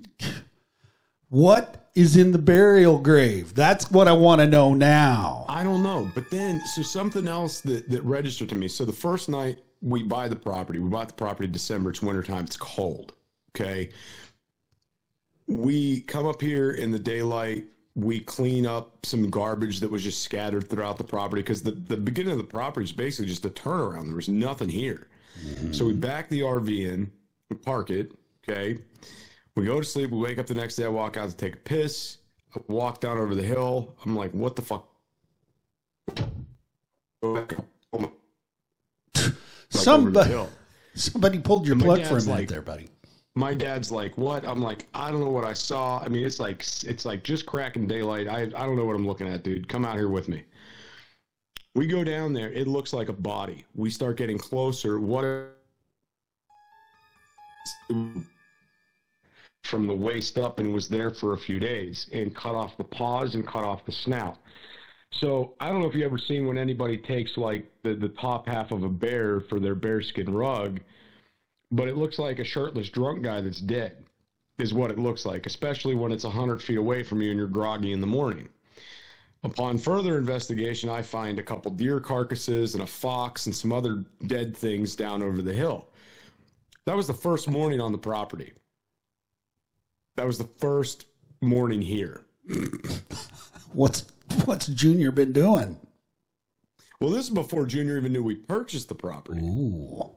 [1.29, 3.55] what is in the burial grave?
[3.55, 5.47] That's what I want to know now.
[5.49, 6.09] I don't know.
[6.15, 8.69] But then, so something else that, that registered to me.
[8.69, 12.45] So the first night we buy the property, we bought the property December, it's wintertime,
[12.45, 13.15] it's cold.
[13.55, 13.91] Okay.
[15.49, 20.23] We come up here in the daylight, we clean up some garbage that was just
[20.23, 23.51] scattered throughout the property because the, the beginning of the property is basically just a
[23.51, 24.07] turnaround.
[24.07, 25.09] There was nothing here.
[25.43, 25.73] Mm-hmm.
[25.73, 27.11] So we back the RV in,
[27.49, 28.13] we park it.
[28.47, 28.79] Okay.
[29.57, 30.11] We go to sleep.
[30.11, 30.85] We wake up the next day.
[30.85, 32.19] I walk out to take a piss.
[32.55, 33.97] I walk down over the hill.
[34.05, 34.87] I'm like, what the fuck?
[37.23, 37.65] Go back up.
[37.93, 39.33] Oh like
[39.71, 40.47] Somebody,
[40.95, 42.89] somebody pulled your plug for a minute like- there, buddy.
[43.35, 44.47] My dad's like, what?
[44.47, 45.99] I'm like, I don't know what I saw.
[45.99, 48.29] I mean, it's like it's like just cracking daylight.
[48.29, 49.69] I I don't know what I'm looking at, dude.
[49.69, 50.43] Come out here with me.
[51.75, 52.51] We go down there.
[52.51, 53.67] It looks like a body.
[53.75, 54.99] We start getting closer.
[54.99, 55.53] What?
[59.65, 62.85] From the waist up and was there for a few days and cut off the
[62.85, 64.39] paws and cut off the snout.
[65.11, 68.47] So I don't know if you ever seen when anybody takes like the, the top
[68.47, 70.81] half of a bear for their bearskin rug,
[71.71, 74.05] but it looks like a shirtless drunk guy that's dead,
[74.59, 77.49] is what it looks like, especially when it's 100 feet away from you and you're
[77.49, 78.49] groggy in the morning.
[79.43, 84.05] Upon further investigation, I find a couple deer carcasses and a fox and some other
[84.27, 85.89] dead things down over the hill.
[86.85, 88.53] That was the first morning on the property.
[90.17, 91.07] That was the first
[91.41, 92.27] morning here.
[93.73, 94.07] What's
[94.47, 95.77] what's Junior been doing?
[97.01, 99.43] Well, this is before Junior even knew we purchased the property.
[99.43, 100.13] Ooh.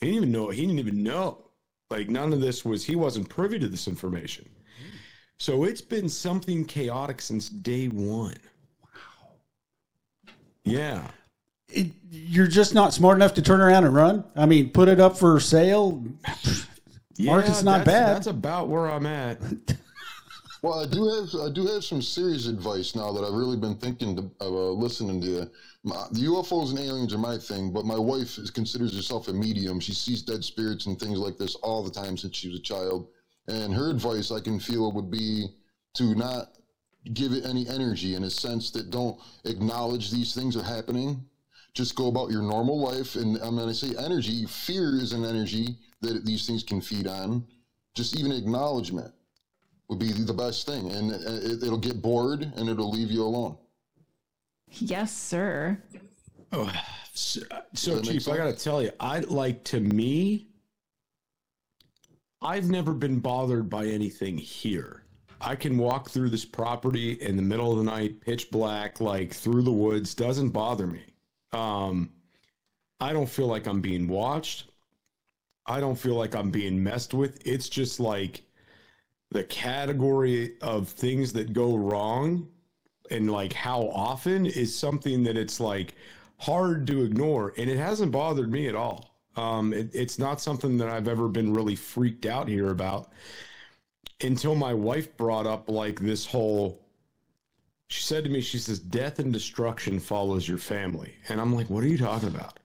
[0.00, 0.48] He didn't even know.
[0.48, 1.50] He didn't even know.
[1.90, 2.84] Like none of this was.
[2.84, 4.48] He wasn't privy to this information.
[5.38, 8.36] So it's been something chaotic since day one.
[8.82, 9.34] Wow.
[10.64, 11.08] Yeah.
[11.68, 14.24] It, you're just not smart enough to turn around and run.
[14.36, 16.02] I mean, put it up for sale.
[17.18, 18.16] Market's Yeah, not that's- bad.
[18.16, 19.38] That's about where I'm at.
[20.62, 23.74] Well, I do have I do have some serious advice now that I've really been
[23.74, 25.50] thinking to, of uh, listening to.
[25.82, 29.32] My, the UFOs and aliens are my thing, but my wife is, considers herself a
[29.32, 29.80] medium.
[29.80, 32.62] She sees dead spirits and things like this all the time since she was a
[32.62, 33.08] child.
[33.48, 35.48] And her advice, I can feel, would be
[35.94, 36.52] to not
[37.12, 41.24] give it any energy in a sense that don't acknowledge these things are happening.
[41.74, 43.16] Just go about your normal life.
[43.16, 44.46] And I'm going to say energy.
[44.46, 47.46] Fear is an energy that these things can feed on.
[47.94, 49.12] Just even acknowledgement
[49.88, 53.56] would be the best thing, and it, it'll get bored and it'll leave you alone.
[54.70, 55.78] Yes, sir.
[57.14, 57.42] So,
[57.74, 60.48] so Chief, I got to tell you, I like to me,
[62.40, 65.04] I've never been bothered by anything here.
[65.40, 69.32] I can walk through this property in the middle of the night, pitch black, like
[69.34, 71.02] through the woods, doesn't bother me.
[71.52, 72.10] Um,
[73.00, 74.71] I don't feel like I'm being watched.
[75.66, 77.40] I don't feel like I'm being messed with.
[77.46, 78.42] It's just like
[79.30, 82.48] the category of things that go wrong
[83.10, 85.94] and like how often is something that it's like
[86.38, 87.54] hard to ignore.
[87.56, 89.16] And it hasn't bothered me at all.
[89.36, 93.12] Um, it, it's not something that I've ever been really freaked out here about
[94.22, 96.80] until my wife brought up like this whole
[97.88, 101.68] she said to me she says death and destruction follows your family and i'm like
[101.68, 102.58] what are you talking about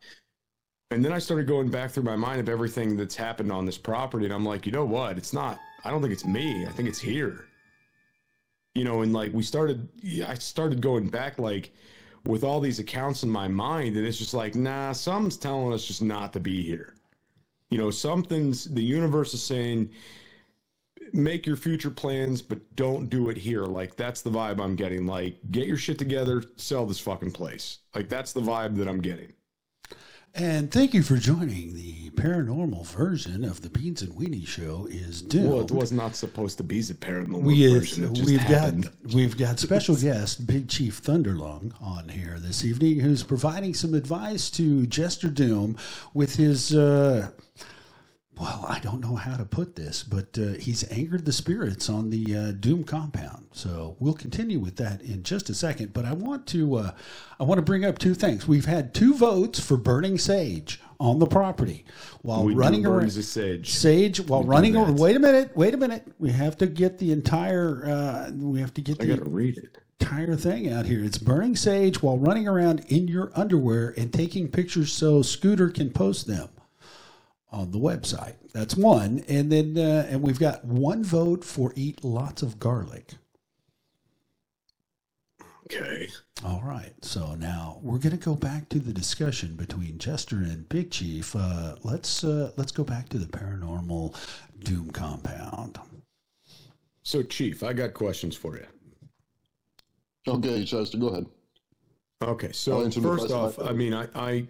[0.91, 3.77] and then i started going back through my mind of everything that's happened on this
[3.77, 6.71] property and i'm like you know what it's not i don't think it's me i
[6.71, 7.47] think it's here
[8.73, 9.87] you know and like we started
[10.27, 11.71] i started going back like
[12.25, 15.85] with all these accounts in my mind and it's just like nah something's telling us
[15.85, 16.95] just not to be here
[17.69, 19.89] you know something's the universe is saying
[21.13, 23.63] make your future plans, but don't do it here.
[23.63, 25.05] Like that's the vibe I'm getting.
[25.05, 27.79] Like get your shit together, sell this fucking place.
[27.95, 29.33] Like that's the vibe that I'm getting.
[30.37, 34.87] And thank you for joining the paranormal version of the Beans and Weenie Show.
[34.87, 35.49] Is doomed.
[35.49, 38.13] Well, it was not supposed to be the paranormal we is, version.
[38.23, 38.83] We've happened.
[38.83, 43.95] got we've got special guest Big Chief Thunderlung on here this evening, who's providing some
[43.95, 45.75] advice to Jester Doom
[46.13, 46.75] with his.
[46.75, 47.31] Uh,
[48.39, 52.09] well, I don't know how to put this, but uh, he's angered the spirits on
[52.11, 53.47] the uh, Doom compound.
[53.51, 55.93] So we'll continue with that in just a second.
[55.93, 56.91] But I want to uh,
[57.39, 58.47] I want to bring up two things.
[58.47, 61.85] We've had two votes for burning sage on the property
[62.21, 63.71] while We running around sage.
[63.71, 64.91] Sage while do running over.
[64.91, 65.55] Wait a minute.
[65.55, 66.07] Wait a minute.
[66.19, 67.85] We have to get the entire.
[67.85, 69.77] Uh, we have to get I the gotta read it.
[69.99, 71.03] entire thing out here.
[71.03, 75.89] It's burning sage while running around in your underwear and taking pictures so Scooter can
[75.89, 76.49] post them
[77.51, 78.35] on the website.
[78.53, 79.23] That's one.
[79.27, 83.13] And then uh, and we've got one vote for eat lots of garlic.
[85.65, 86.07] Okay.
[86.45, 86.93] All right.
[87.01, 91.35] So now we're going to go back to the discussion between Jester and Big Chief.
[91.35, 94.15] Uh, let's uh, let's go back to the paranormal
[94.63, 95.77] doom compound.
[97.03, 98.65] So, Chief, I got questions for you.
[100.27, 101.25] Okay, Jester, go ahead.
[102.21, 103.59] Okay, so first off.
[103.59, 104.47] I mean, I, I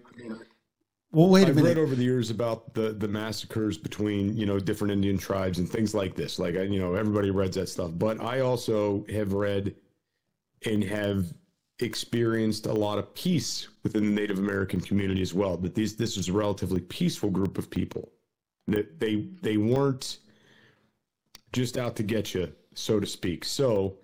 [1.11, 1.69] Well, wait a I've minute.
[1.69, 5.69] read over the years about the the massacres between you know different Indian tribes and
[5.69, 6.37] things like this.
[6.39, 9.75] Like I, you know, everybody reads that stuff, but I also have read
[10.65, 11.33] and have
[11.79, 15.57] experienced a lot of peace within the Native American community as well.
[15.57, 18.11] That these this is a relatively peaceful group of people.
[18.67, 20.17] That they they weren't
[21.53, 23.45] just out to get you, so to speak.
[23.45, 23.95] So,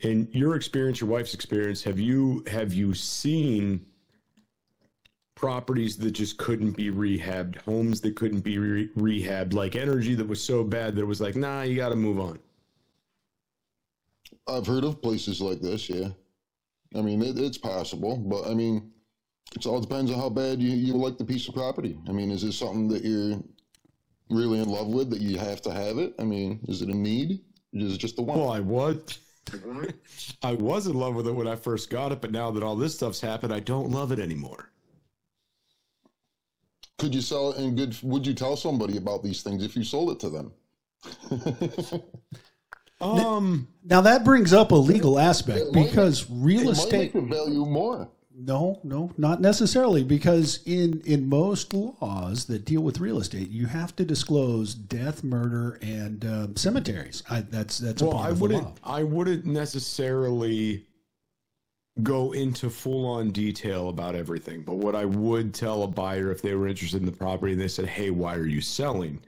[0.00, 3.84] in your experience, your wife's experience, have you have you seen?
[5.44, 10.26] Properties that just couldn't be rehabbed, homes that couldn't be re- rehabbed, like energy that
[10.26, 12.38] was so bad that it was like, nah, you got to move on.
[14.48, 16.08] I've heard of places like this, yeah.
[16.96, 18.90] I mean, it, it's possible, but I mean,
[19.54, 21.98] it all depends on how bad you, you like the piece of property.
[22.08, 23.38] I mean, is it something that you're
[24.30, 26.14] really in love with that you have to have it?
[26.18, 27.42] I mean, is it a need?
[27.74, 28.38] Is it just the one?
[28.38, 29.18] Well, I was.
[30.42, 32.76] I was in love with it when I first got it, but now that all
[32.76, 34.70] this stuff's happened, I don't love it anymore.
[36.98, 37.96] Could you sell it in good?
[38.02, 40.52] Would you tell somebody about these things if you sold it to them?
[43.00, 46.98] Um, Now that brings up a legal aspect It might because real it might estate.
[46.98, 48.08] make the value more.
[48.36, 50.02] No, no, not necessarily.
[50.02, 55.22] Because in in most laws that deal with real estate, you have to disclose death,
[55.22, 57.22] murder, and um, cemeteries.
[57.28, 58.62] I, that's that's a well, part I of wouldn't.
[58.64, 58.74] law.
[58.82, 60.86] I wouldn't necessarily
[62.02, 66.42] go into full on detail about everything, but what I would tell a buyer if
[66.42, 69.20] they were interested in the property and they said, "Hey, why are you selling?"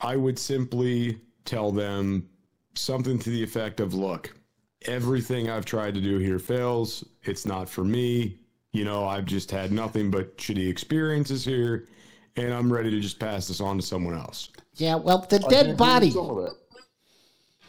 [0.00, 2.28] I would simply tell them
[2.74, 4.36] something to the effect of, "Look,
[4.82, 7.02] everything I've tried to do here fails.
[7.24, 8.38] It's not for me.
[8.72, 11.88] You know, I've just had nothing but shitty experiences here,
[12.36, 15.48] and I'm ready to just pass this on to someone else." Yeah, well, the I
[15.48, 16.14] dead agree with body.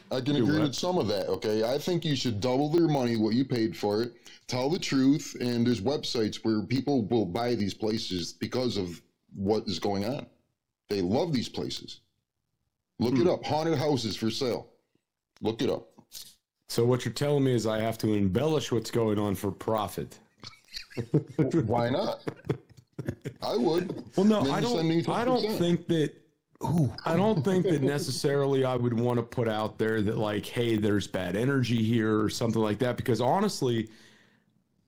[0.09, 0.31] Some of that.
[0.31, 0.67] I can Do agree what?
[0.67, 1.27] with some of that.
[1.29, 4.13] Okay, I think you should double their money, what you paid for it.
[4.47, 9.01] Tell the truth, and there's websites where people will buy these places because of
[9.35, 10.25] what is going on.
[10.89, 11.99] They love these places.
[12.99, 13.21] Look Hmm.
[13.21, 13.43] it up.
[13.45, 14.67] Haunted houses for sale.
[15.41, 15.87] Look it up.
[16.67, 20.17] So what you're telling me is I have to embellish what's going on for profit.
[21.65, 22.21] Why not?
[23.41, 24.03] I would.
[24.15, 25.09] Well, no, Maybe I don't.
[25.09, 26.13] I don't think that.
[27.05, 30.75] I don't think that necessarily I would want to put out there that like, hey,
[30.77, 32.97] there's bad energy here or something like that.
[32.97, 33.89] Because honestly,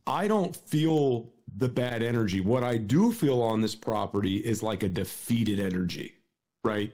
[0.07, 2.39] I don't feel the bad energy.
[2.41, 6.15] What I do feel on this property is like a defeated energy,
[6.63, 6.93] right?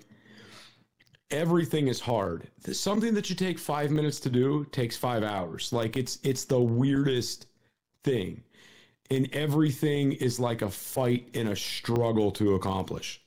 [1.32, 2.50] Everything is hard.
[2.72, 5.72] Something that you take five minutes to do takes five hours.
[5.74, 7.48] Like it's it's the weirdest
[8.04, 8.44] thing.
[9.12, 13.22] and everything is like a fight and a struggle to accomplish.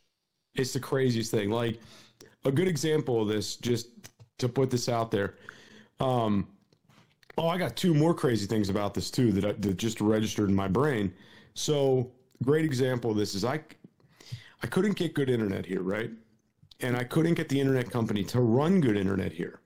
[0.54, 1.50] It's the craziest thing.
[1.50, 1.80] Like
[2.44, 3.88] a good example of this, just
[4.38, 5.34] to put this out there.
[6.00, 6.48] Um,
[7.38, 10.48] oh, I got two more crazy things about this too that, I, that just registered
[10.48, 11.12] in my brain.
[11.54, 12.10] So,
[12.42, 13.60] great example of this is I,
[14.62, 16.10] I couldn't get good internet here, right?
[16.80, 19.60] And I couldn't get the internet company to run good internet here.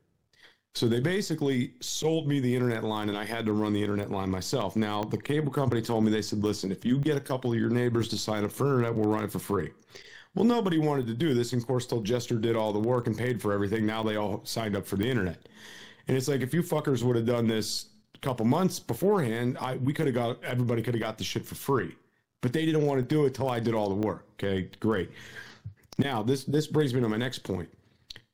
[0.75, 4.11] So they basically sold me the internet line and I had to run the internet
[4.11, 4.75] line myself.
[4.75, 7.59] Now, the cable company told me, they said, listen, if you get a couple of
[7.59, 9.71] your neighbors to sign up for internet, we'll run it for free.
[10.35, 11.53] Well, nobody wanted to do this.
[11.53, 14.17] And of course, till Jester did all the work and paid for everything, now they
[14.17, 15.49] all signed up for the internet.
[16.09, 19.77] And it's like, if you fuckers would have done this a couple months beforehand, I,
[19.77, 21.95] we could have got, everybody could have got the shit for free.
[22.41, 24.27] But they didn't want to do it till I did all the work.
[24.35, 25.11] Okay, great.
[25.99, 27.69] Now, this, this brings me to my next point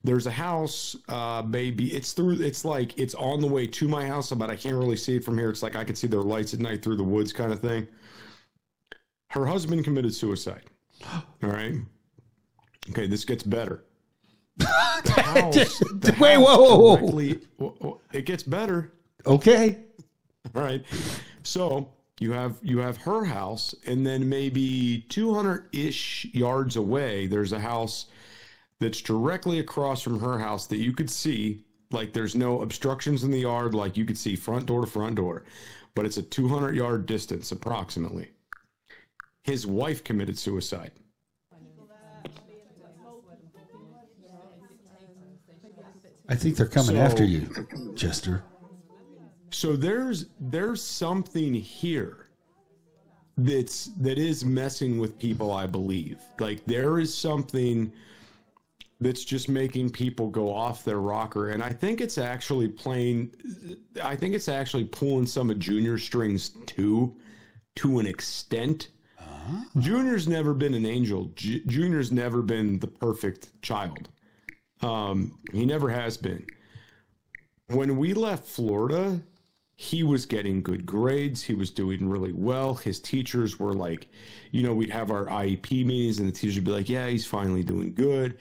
[0.03, 4.07] there's a house uh maybe it's through it's like it's on the way to my
[4.07, 6.23] house but i can't really see it from here it's like i can see their
[6.23, 7.87] lights at night through the woods kind of thing
[9.29, 10.63] her husband committed suicide
[11.43, 11.75] all right
[12.91, 13.85] okay this gets better
[14.57, 16.97] the house, the Wait, house whoa, whoa, whoa.
[16.97, 18.93] directly- whoa, whoa, it gets better
[19.27, 19.79] Okay.
[20.55, 20.83] all right.
[21.43, 21.91] So
[22.21, 27.61] you have you have her house, and then maybe 200 ish yards away, there's a
[27.61, 28.07] house
[28.79, 31.65] that's directly across from her house that you could see.
[31.91, 35.17] Like there's no obstructions in the yard, like you could see front door to front
[35.17, 35.45] door,
[35.95, 38.31] but it's a 200 yard distance approximately.
[39.43, 40.93] His wife committed suicide.
[46.29, 47.49] I think they're coming So- after you,
[47.95, 48.45] Jester.
[49.51, 52.29] So there's there's something here
[53.37, 56.21] that's that is messing with people, I believe.
[56.39, 57.93] Like there is something
[59.01, 61.49] that's just making people go off their rocker.
[61.49, 63.33] And I think it's actually playing
[64.01, 67.17] I think it's actually pulling some of Junior strings too,
[67.77, 68.89] to an extent.
[69.79, 71.31] Junior's never been an angel.
[71.35, 74.09] Ju- Junior's never been the perfect child.
[74.83, 76.47] Um, he never has been
[77.71, 79.21] when we left Florida,
[79.77, 81.43] he was getting good grades.
[81.43, 82.75] He was doing really well.
[82.75, 84.09] His teachers were like,
[84.51, 87.27] you know, we'd have our IEP meetings and the teachers would be like, yeah, he's
[87.27, 88.39] finally doing good.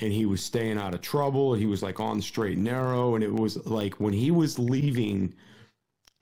[0.00, 1.54] And he was staying out of trouble.
[1.54, 3.14] He was like on straight and narrow.
[3.14, 5.32] And it was like when he was leaving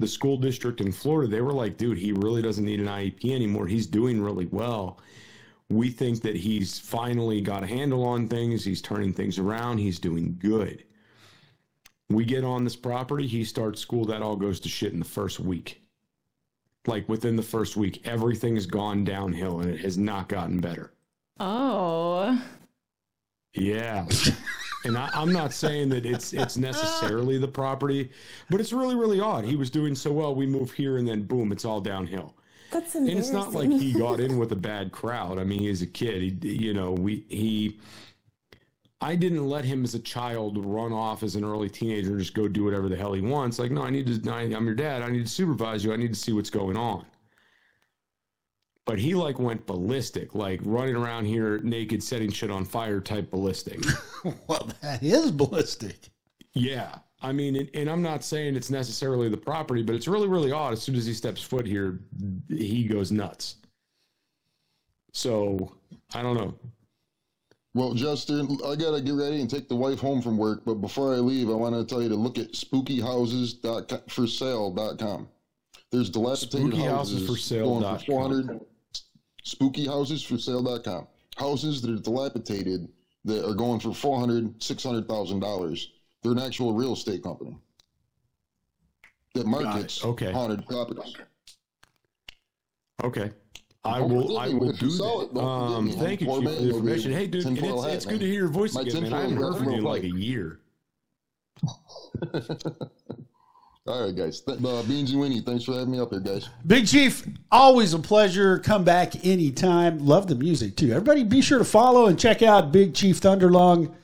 [0.01, 3.33] the school district in Florida, they were like, dude, he really doesn't need an IEP
[3.33, 3.67] anymore.
[3.67, 4.99] He's doing really well.
[5.69, 8.65] We think that he's finally got a handle on things.
[8.65, 9.79] He's turning things around.
[9.79, 10.85] He's doing good
[12.11, 15.05] we get on this property, he starts school, that all goes to shit in the
[15.05, 15.81] first week.
[16.87, 20.93] Like within the first week, everything's gone downhill and it has not gotten better.
[21.39, 22.43] Oh.
[23.55, 24.07] Yeah.
[24.85, 28.11] and I, I'm not saying that it's it's necessarily the property,
[28.49, 29.45] but it's really, really odd.
[29.45, 32.35] He was doing so well, we move here and then boom, it's all downhill.
[32.71, 35.39] That's And it's not like he got in with a bad crowd.
[35.39, 36.43] I mean, he's a kid.
[36.43, 37.81] He, you know, we he.
[39.03, 42.35] I didn't let him as a child run off as an early teenager and just
[42.35, 43.59] go do whatever the hell he wants.
[43.59, 44.33] Like, no, I need to.
[44.33, 45.03] I'm your dad.
[45.03, 45.93] I need to supervise you.
[45.93, 47.07] I need to see what's going on.
[48.87, 53.31] But he like went ballistic, like running around here naked, setting shit on fire, type
[53.31, 53.81] ballistic.
[54.49, 56.11] Well, that is ballistic.
[56.53, 56.97] Yeah.
[57.23, 60.53] I mean, and, and I'm not saying it's necessarily the property, but it's really, really
[60.53, 60.75] odd.
[60.75, 62.01] As soon as he steps foot here,
[62.49, 63.57] he goes nuts.
[65.13, 65.73] So
[66.15, 66.55] I don't know.
[67.75, 70.63] Well, Justin, I gotta get ready and take the wife home from work.
[70.65, 75.29] But before I leave, I want to tell you to look at spookyhouses.forsale.com.
[75.93, 77.99] There's dilapidated houses going for Spookyhousesforsale.com.
[78.07, 78.61] 400
[79.45, 81.07] spookyhousesforsale.com.
[81.37, 82.89] Houses that are dilapidated
[83.25, 85.93] that are going for 400 600000 dollars.
[86.23, 87.57] They're an actual real estate company
[89.35, 90.33] that markets Okay.
[90.33, 91.15] haunted properties.
[93.03, 93.31] Okay.
[93.83, 94.37] I will.
[94.39, 95.41] I will do that.
[95.41, 97.13] Um, thank you, Poor Chief, man for the information.
[97.13, 99.15] Hey, dude, it's, hat, it's good to hear your voice My again, man.
[99.15, 100.61] I haven't heard from you in like a year.
[103.87, 104.41] All right, guys.
[104.43, 106.49] Th- uh, Beans and Weenie, thanks for having me up here, guys.
[106.67, 108.59] Big Chief, always a pleasure.
[108.59, 109.99] Come back anytime.
[110.05, 110.91] Love the music too.
[110.91, 113.95] Everybody, be sure to follow and check out Big Chief Thunderlung.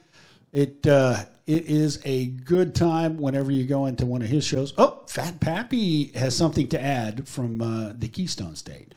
[0.52, 4.72] It uh, it is a good time whenever you go into one of his shows.
[4.78, 8.94] Oh, Fat Pappy has something to add from uh, the Keystone State.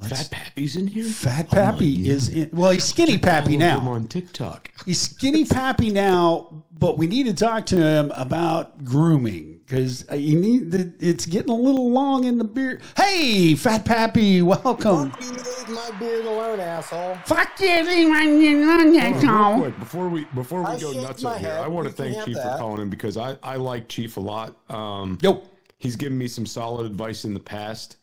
[0.00, 1.04] Fat Pappy's in here.
[1.04, 2.50] Fat Pappy is in.
[2.52, 3.90] Well, he's Skinny Pappy Follow him now.
[3.90, 4.70] on TikTok.
[4.86, 10.38] He's Skinny Pappy now, but we need to talk to him about grooming because you
[10.38, 10.70] need.
[10.70, 12.80] The, it's getting a little long in the beard.
[12.96, 15.10] Hey, Fat Pappy, welcome.
[15.10, 17.16] Fuck You leave my beard alone, asshole.
[17.26, 19.60] Fuck you, leave my beard alone, Real asshole.
[19.60, 21.60] quick, before we before we I go nuts my over here.
[21.62, 24.20] I want to thank have Chief for calling him because I I like Chief a
[24.20, 24.56] lot.
[24.70, 25.42] Um, Yo,
[25.78, 27.96] he's given me some solid advice in the past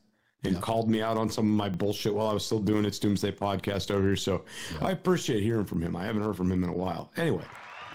[0.44, 3.00] and called me out on some of my bullshit while I was still doing its
[3.00, 4.16] Doomsday podcast over here.
[4.16, 4.46] So
[4.80, 5.96] I appreciate hearing from him.
[5.96, 7.12] I haven't heard from him in a while.
[7.18, 7.44] Anyway,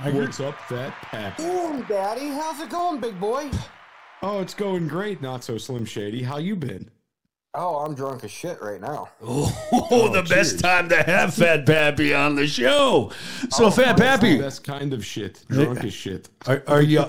[0.09, 1.43] what's up, Fat Pappy?
[1.43, 2.29] Boom, Daddy.
[2.29, 3.51] How's it going, big boy?
[4.23, 5.21] Oh, it's going great.
[5.21, 6.23] Not so Slim Shady.
[6.23, 6.91] How you been?
[7.55, 9.09] Oh, I'm drunk as shit right now.
[9.93, 13.11] Oh, the best time to have Fat Pappy on the show.
[13.51, 15.45] So, Fat Pappy, Best kind of shit.
[15.49, 16.29] Drunk as shit.
[16.47, 17.05] are, are you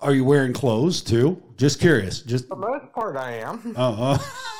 [0.00, 1.42] are you wearing clothes too?
[1.56, 2.20] Just curious.
[2.20, 3.74] Just For the most part, I am.
[3.76, 4.18] Uh uh,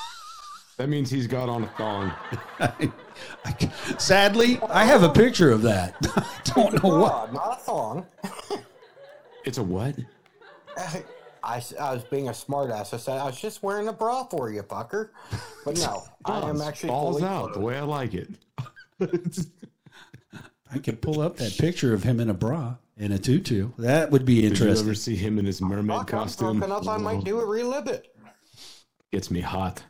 [0.83, 2.13] That means he's got on a thong.
[4.01, 5.95] sadly, I have a picture of that.
[6.17, 7.29] I don't know what.
[7.29, 8.07] Oh, not a thong.
[9.45, 9.95] It's a what?
[10.77, 11.05] I
[11.45, 12.93] I was being a smartass.
[12.95, 15.11] I said I was just wearing a bra for you, fucker.
[15.65, 18.29] But no, I am actually balls fully out the way I like it.
[20.73, 23.71] I could pull up that picture of him in a bra and a tutu.
[23.79, 24.87] That would be Did you interesting.
[24.87, 26.59] ever see him in his mermaid Fuck, I'm costume?
[26.59, 26.89] drunk enough.
[26.89, 28.13] I might do a relive it.
[29.13, 29.83] Gets me hot.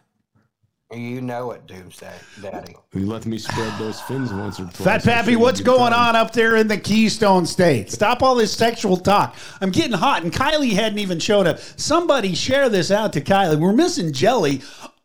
[0.93, 2.13] You know it, Doomsday
[2.43, 2.77] Daddy.
[2.93, 4.83] You let me spread those fins once or twice.
[4.83, 6.09] Fat Pappy, what's going done.
[6.09, 7.91] on up there in the Keystone State?
[7.91, 9.35] Stop all this sexual talk.
[9.61, 11.59] I'm getting hot, and Kylie hadn't even showed up.
[11.59, 13.59] Somebody share this out to Kylie.
[13.59, 14.61] We're missing Jelly.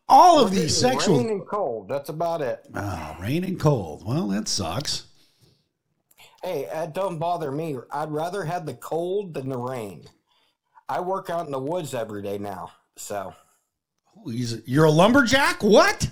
[0.09, 1.19] All of these sexual.
[1.19, 1.87] Rain and cold.
[1.87, 2.65] That's about it.
[2.75, 4.05] Oh, rain and cold.
[4.05, 5.05] Well, that sucks.
[6.43, 7.77] Hey, that don't bother me.
[7.91, 10.05] I'd rather have the cold than the rain.
[10.89, 13.33] I work out in the woods every day now, so
[14.25, 15.63] he's- You're a lumberjack?
[15.63, 16.09] What?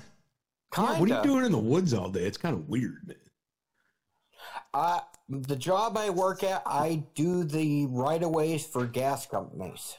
[0.71, 2.23] kind What are you doing in the woods all day?
[2.25, 3.07] It's kind of weird.
[3.07, 3.17] man.
[4.73, 9.95] I the job I work at, I do the right of ways for gas companies.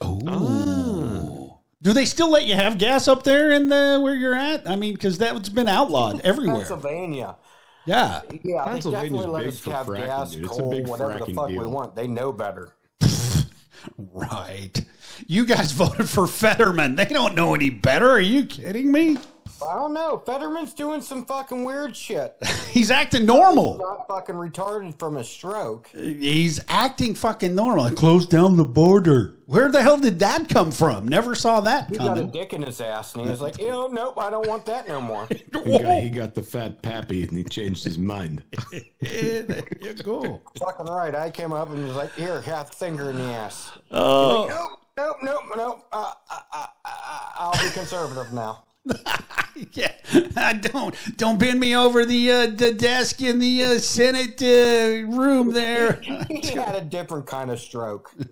[0.00, 0.20] Oh.
[0.26, 1.56] Ah.
[1.82, 4.68] Do they still let you have gas up there in the where you're at?
[4.68, 6.56] I mean, because that's been outlawed everywhere.
[6.58, 7.36] Pennsylvania.
[7.84, 8.22] Yeah.
[8.42, 10.44] Yeah, they Pennsylvania's definitely let us have fracking, gas, dude.
[10.44, 11.94] It's a coal, big whatever the fracking fuck we want.
[11.94, 12.72] They know better.
[13.98, 14.84] Right.
[15.26, 16.96] You guys voted for Fetterman.
[16.96, 18.10] They don't know any better.
[18.10, 19.16] Are you kidding me?
[19.62, 20.18] I don't know.
[20.26, 22.36] Fetterman's doing some fucking weird shit.
[22.70, 23.78] He's acting normal.
[23.78, 25.88] Not fucking retarded from a stroke.
[25.88, 27.90] He's acting fucking normal.
[27.92, 29.34] Close down the border.
[29.46, 31.06] Where the hell did that come from?
[31.08, 32.30] Never saw that He got a coming.
[32.30, 35.00] dick in his ass, and he was like, "Ew, nope, I don't want that no
[35.00, 35.28] more."
[35.66, 38.42] He got, he got the fat pappy and he changed his mind.
[39.00, 40.40] there you go.
[40.58, 41.14] fucking right.
[41.14, 45.16] I came up and was like, "Here, half finger in the ass." Oh, Nope, nope,
[45.22, 45.86] nope, nope.
[45.92, 48.64] Uh, uh, uh, uh, I'll be conservative now.
[49.72, 49.92] yeah.
[50.36, 55.06] I don't don't bend me over the uh, the desk in the uh, Senate uh,
[55.16, 56.00] room there.
[56.28, 58.12] He had a different kind of stroke.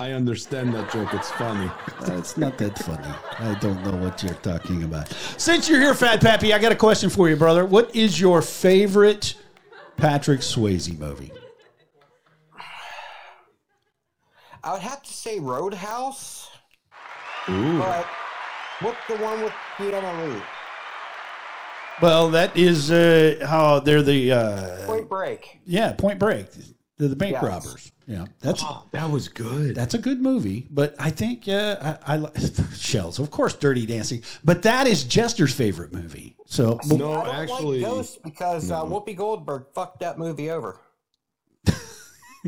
[0.00, 1.14] I understand that joke.
[1.14, 1.70] It's funny.
[2.18, 3.14] It's not that funny.
[3.38, 5.08] I don't know what you're talking about.
[5.36, 7.64] Since you're here, Fat Pappy, I got a question for you, brother.
[7.64, 9.36] What is your favorite
[9.96, 11.30] Patrick Swayze movie?
[14.64, 16.41] I would have to say Roadhouse,
[17.48, 17.78] Ooh.
[17.78, 18.06] but
[18.80, 20.42] what's the one with Keanu Reeves?
[22.00, 25.60] Well, that is uh, how they're the uh, Point Break.
[25.64, 26.46] yeah Point Break.
[26.98, 27.42] They're the bank Yes.
[27.42, 27.92] robbers.
[28.06, 29.74] Yeah, that's That was good.
[29.76, 30.66] that's a good movie.
[30.70, 32.38] But I think uh, I, I
[32.76, 34.22] shells, of course, Dirty Dancing.
[34.44, 36.36] But that is Jester's favorite movie.
[36.46, 37.80] So no, I don't actually.
[37.80, 40.78] like Ghost because uh, Whoopi Goldberg fucked that movie over.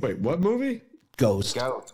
[0.03, 0.83] Wait, what movie?
[1.17, 1.55] Ghost.
[1.55, 1.94] Ghost.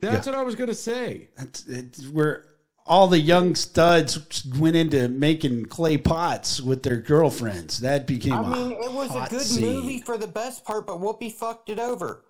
[0.00, 1.28] That's what I was gonna say.
[1.38, 2.46] It's, it's where
[2.86, 7.78] all the young studs went into making clay pots with their girlfriends.
[7.80, 9.74] That became I mean, it was a good scene.
[9.74, 12.24] movie for the best part, but Whoopi fucked it over.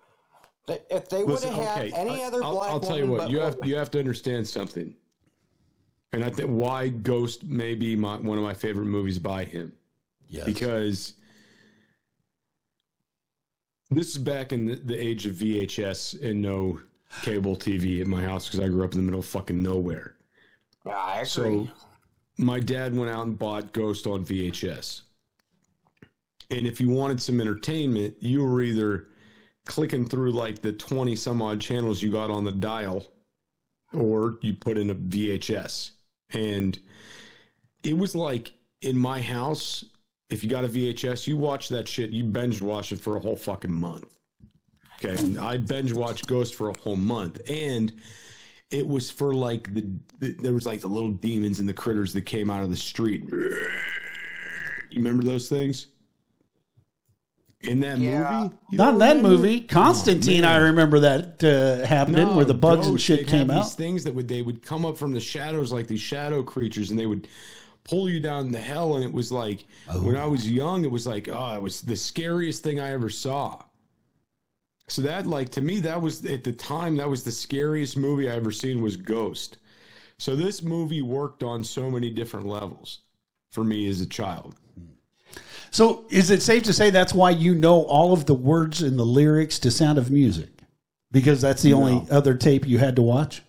[0.67, 3.29] If they would Listen, have had any I- other I'll, black I'll tell you what.
[3.29, 4.93] You have you have to understand something,
[6.13, 9.73] and I think why Ghost may be my, one of my favorite movies by him
[10.27, 10.45] Yes.
[10.45, 11.13] because
[13.89, 16.79] this is back in the, the age of VHS and no
[17.21, 20.15] cable TV at my house because I grew up in the middle of fucking nowhere.
[20.85, 21.25] Yeah, I agree.
[21.25, 21.67] So
[22.37, 25.01] my dad went out and bought Ghost on VHS.
[26.49, 29.07] And if you wanted some entertainment, you were either
[29.65, 33.05] clicking through like the 20 some odd channels you got on the dial
[33.93, 35.91] or you put in a VHS.
[36.33, 36.77] And
[37.83, 39.85] it was like in my house,
[40.29, 43.19] if you got a VHS, you watch that shit, you binge watch it for a
[43.19, 44.05] whole fucking month.
[45.03, 45.17] Okay.
[45.21, 47.41] And I binge watched Ghost for a whole month.
[47.49, 47.91] And
[48.69, 49.85] it was for like the,
[50.19, 52.77] the there was like the little demons and the critters that came out of the
[52.77, 53.23] street.
[53.29, 55.87] You remember those things?
[57.61, 58.41] In that Yeah.
[58.43, 58.55] movie?
[58.71, 59.29] You Not in that remember?
[59.29, 59.61] movie.
[59.61, 63.63] Constantine, Oh, I remember that uh, happening where the bugs and shit came out.
[63.63, 66.89] These things that would they would come up from the shadows like these shadow creatures,
[66.91, 67.27] and they would
[67.83, 68.95] pull you down to hell.
[68.95, 69.65] And it was like
[70.01, 73.09] when I was young, it was like oh, it was the scariest thing I ever
[73.09, 73.61] saw.
[74.91, 78.29] So that like to me, that was at the time that was the scariest movie
[78.29, 79.57] I ever seen was Ghost.
[80.17, 82.99] So this movie worked on so many different levels
[83.51, 84.53] for me as a child.
[85.69, 88.99] So, is it safe to say that's why you know all of the words and
[88.99, 90.49] the lyrics to Sound of Music?
[91.13, 93.43] Because that's the only other tape you had to watch?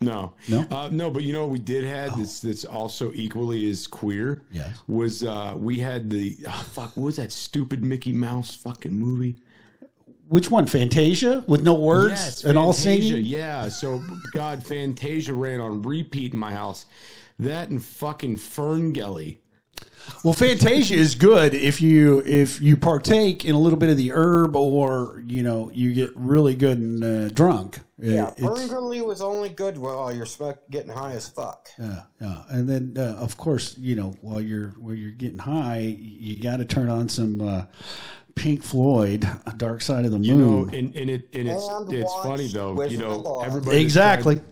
[0.00, 0.66] No, No?
[0.72, 1.10] uh, no.
[1.10, 4.42] But you know, what we did have that's that's also equally as queer.
[4.50, 4.82] Yes.
[4.88, 6.96] was uh, we had the oh, fuck?
[6.96, 9.36] What was that stupid Mickey Mouse fucking movie?
[10.28, 10.66] Which one?
[10.66, 13.24] Fantasia with no words Yes, and all singing?
[13.24, 13.68] Yeah.
[13.68, 14.02] So
[14.32, 16.86] God, Fantasia ran on repeat in my house.
[17.38, 19.38] That and fucking Ferngully.
[20.24, 24.12] Well, Fantasia is good if you if you partake in a little bit of the
[24.12, 27.80] herb or you know you get really good and uh, drunk.
[27.98, 31.68] Yeah, it's- Ferngully was only good while you're smoke, getting high as fuck.
[31.78, 35.78] Yeah, yeah, and then uh, of course you know while you're while you're getting high,
[35.98, 37.64] you got to turn on some uh,
[38.36, 40.24] Pink Floyd, Dark Side of the Moon.
[40.24, 40.74] You know, Moon.
[40.74, 42.80] and, and it and it's And it's funny though.
[42.84, 44.36] You know, everybody exactly.
[44.36, 44.46] trying-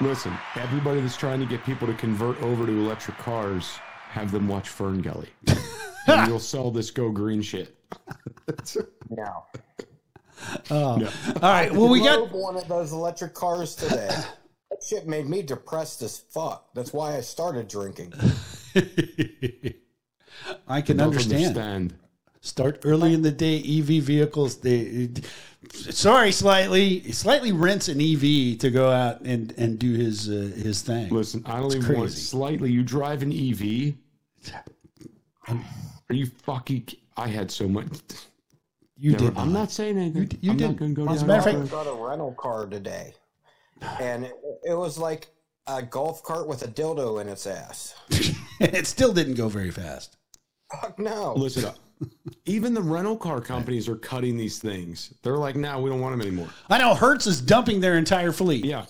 [0.00, 4.48] listen, everybody that's trying to get people to convert over to electric cars, have them
[4.48, 5.28] watch Ferngully,
[6.08, 7.76] and you'll sell this go green shit.
[9.10, 9.44] Now,
[10.70, 10.74] oh.
[11.36, 11.70] All right.
[11.70, 14.08] Well, we got one of those electric cars today.
[14.70, 16.68] that shit made me depressed as fuck.
[16.74, 18.12] That's why I started drinking.
[20.66, 21.56] I can Don't understand.
[21.56, 21.94] understand.
[22.44, 23.56] Start early in the day.
[23.58, 24.58] EV vehicles.
[24.58, 25.08] They
[25.72, 30.82] sorry, slightly slightly rents an EV to go out and and do his uh, his
[30.82, 31.08] thing.
[31.08, 32.70] Listen, I only want slightly.
[32.70, 33.94] You drive an EV?
[35.48, 36.86] Are you fucking?
[37.16, 37.86] I had so much.
[38.98, 39.38] You Never- did.
[39.38, 40.38] I'm not saying anything.
[40.42, 40.66] you I'm did.
[40.68, 41.84] not going to go As a down matter of fact- road.
[41.84, 43.14] got a rental car today,
[44.00, 44.34] and it,
[44.64, 45.28] it was like
[45.66, 47.94] a golf cart with a dildo in its ass.
[48.60, 50.18] it still didn't go very fast.
[50.70, 51.32] Fuck no.
[51.36, 51.76] Listen up.
[52.46, 55.14] Even the rental car companies are cutting these things.
[55.22, 58.32] They're like, "No, we don't want them anymore." I know Hertz is dumping their entire
[58.32, 58.64] fleet.
[58.64, 58.84] Yeah,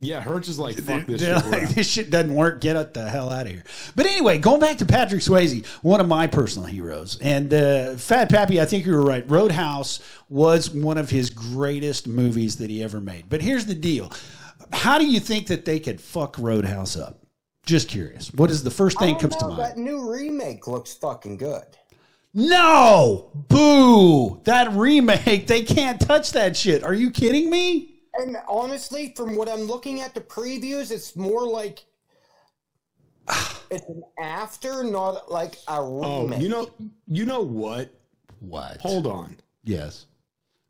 [0.00, 0.20] yeah.
[0.20, 2.60] Hertz is like, "Fuck this They're shit." like, this shit doesn't work.
[2.60, 3.64] Get it the hell out of here.
[3.96, 7.18] But anyway, going back to Patrick Swayze, one of my personal heroes.
[7.20, 9.28] And uh, Fat Pappy, I think you were right.
[9.28, 13.28] Roadhouse was one of his greatest movies that he ever made.
[13.28, 14.12] But here's the deal
[14.72, 17.16] How do you think that they could fuck Roadhouse up?
[17.66, 18.32] Just curious.
[18.34, 19.60] What is the first thing that I don't comes to mind?
[19.60, 21.64] That new remake looks fucking good.
[22.32, 23.30] No!
[23.48, 24.40] Boo!
[24.44, 26.84] That remake, they can't touch that shit.
[26.84, 27.96] Are you kidding me?
[28.14, 31.84] And honestly, from what I'm looking at the previews, it's more like
[33.70, 36.38] it's an after, not like a remake.
[36.38, 36.70] Oh, you know,
[37.06, 37.92] you know what?
[38.40, 38.80] What?
[38.80, 39.36] Hold on.
[39.64, 40.06] Yes.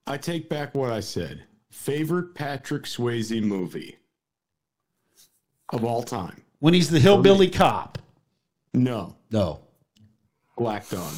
[0.06, 1.44] I take back what I said.
[1.70, 3.96] Favorite Patrick Swayze movie
[5.72, 6.42] of all time?
[6.58, 7.98] When he's the hillbilly cop.
[8.74, 9.60] No, No.
[10.56, 11.12] Black Dog.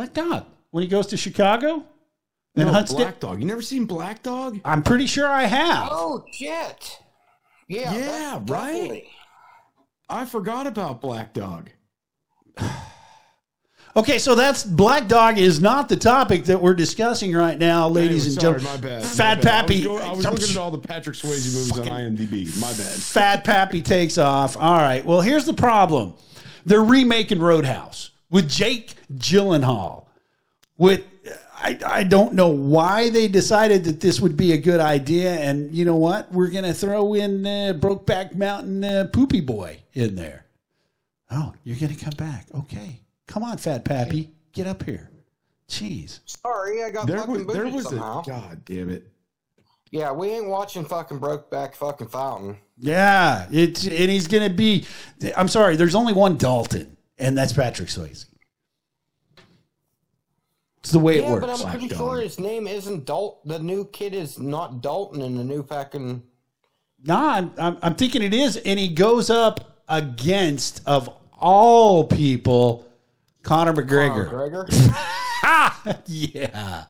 [0.00, 0.46] Black Dog.
[0.70, 1.84] When he goes to Chicago
[2.56, 3.20] and No, hunts Black it.
[3.20, 3.38] Dog.
[3.40, 4.58] You never seen Black Dog?
[4.64, 5.88] I'm pretty sure I have.
[5.92, 6.98] Oh shit!
[7.68, 8.72] Yeah, Yeah, right?
[8.72, 9.10] definitely-
[10.08, 11.68] I forgot about Black Dog.
[13.96, 18.24] Okay, so that's Black Dog is not the topic that we're discussing right now, ladies
[18.24, 18.80] and Sorry, gentlemen.
[18.82, 19.04] my bad.
[19.04, 19.50] Fat my bad.
[19.66, 19.74] Pappy.
[19.74, 22.60] I was, going- I was looking at all the Patrick Swayze movies on IMDb.
[22.60, 22.78] My bad.
[22.78, 24.56] Fat Pappy takes off.
[24.56, 25.04] All right.
[25.04, 26.14] Well, here's the problem.
[26.64, 30.06] They're remaking Roadhouse with Jake Gyllenhaal.
[30.78, 31.04] With
[31.62, 35.34] I, I don't know why they decided that this would be a good idea.
[35.34, 36.32] And you know what?
[36.32, 40.46] We're going to throw in uh, Brokeback Mountain uh, Poopy Boy in there.
[41.30, 42.46] Oh, you're going to come back.
[42.54, 43.00] Okay.
[43.26, 44.30] Come on, Fat Pappy.
[44.52, 45.10] Get up here.
[45.68, 46.20] Jeez.
[46.24, 48.22] Sorry, I got There fucking was, there booted was somehow.
[48.22, 48.26] a.
[48.26, 49.06] God damn it.
[49.90, 52.56] Yeah, we ain't watching fucking Brokeback fucking Fountain.
[52.78, 54.86] Yeah, it's and he's gonna be.
[55.36, 58.26] I'm sorry, there's only one Dalton, and that's Patrick Swayze.
[60.80, 61.46] It's the way it Yeah, works.
[61.46, 61.98] but I'm pretty Dog.
[61.98, 63.50] sure his name isn't Dalton.
[63.50, 66.22] The new kid is not Dalton in the new fucking.
[67.04, 71.08] Nah, I'm, I'm, I'm thinking it is, and he goes up against of
[71.38, 72.86] all people,
[73.42, 74.30] Conor McGregor.
[74.30, 76.02] McGregor.
[76.06, 76.84] yeah.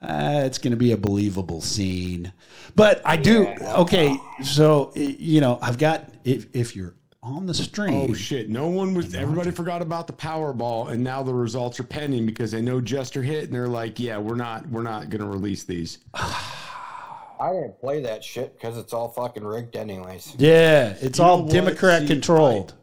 [0.00, 2.32] Uh, it's going to be a believable scene.
[2.76, 3.48] But I do.
[3.60, 8.10] Okay, so, you know, I've got, if, if you're on the oh, stream.
[8.10, 8.48] Oh shit!
[8.48, 9.14] No one was.
[9.14, 13.22] Everybody forgot about the Powerball, and now the results are pending because they know Jester
[13.22, 17.78] hit, and they're like, "Yeah, we're not, we're not going to release these." I didn't
[17.80, 20.34] play that shit because it's all fucking rigged anyways.
[20.38, 21.52] yeah, it's You all what?
[21.52, 22.74] Democrat See, controlled.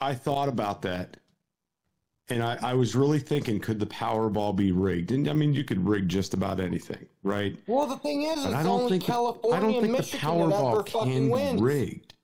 [0.00, 1.16] I thought about that,
[2.28, 5.10] and I, I was really thinking, could the Powerball be rigged?
[5.10, 7.56] And I mean, you could rig just about anything, right?
[7.66, 9.82] Well, the thing is, But it's I don't only think the, California I don't and
[9.82, 11.60] think the Michigan that ever Powerball fucking can wins.
[11.60, 12.14] be rigged.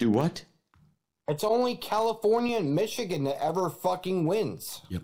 [0.00, 0.42] Do what?
[1.28, 5.02] It's only California and Michigan that ever fucking wins Yep.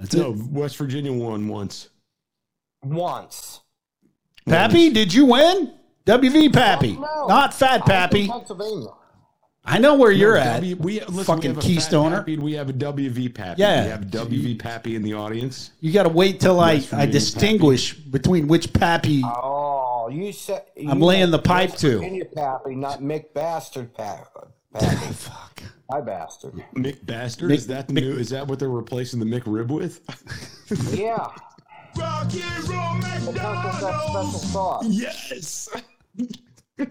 [0.00, 0.38] That's No, it.
[0.50, 1.90] West Virginia won once.
[2.82, 3.60] once.
[4.46, 5.74] Pappy, did you win?
[6.06, 7.26] WV Pappy, No.
[7.28, 8.26] not Fat Pappy.
[8.26, 8.88] Pennsylvania.
[9.64, 10.60] I know where you're No, at.
[10.62, 12.10] We, listen, fucking we have a Keystoner.
[12.10, 13.60] Fat Pappy we have a WV Pappy.
[13.60, 13.84] Yeah.
[13.84, 15.70] We have WV Pappy in the audience.
[15.80, 19.22] You got to wait till I, West I Virginia distinguish between which Pappy.
[19.24, 21.98] Oh, you said I'm you laying the pipe West to.
[21.98, 24.24] Virginia Pappy, not Mick Bastard Pappy.
[24.74, 25.12] Pappy.
[25.12, 25.62] Fuck.
[25.90, 26.54] Hi, bastard.
[26.74, 27.50] Mick Bastard.
[27.50, 28.12] Mick- is that the new?
[28.16, 30.00] Is that what they're replacing the McRib with?
[30.98, 31.28] Yeah.
[31.94, 34.86] It comes with that special sauce.
[34.88, 35.68] yes.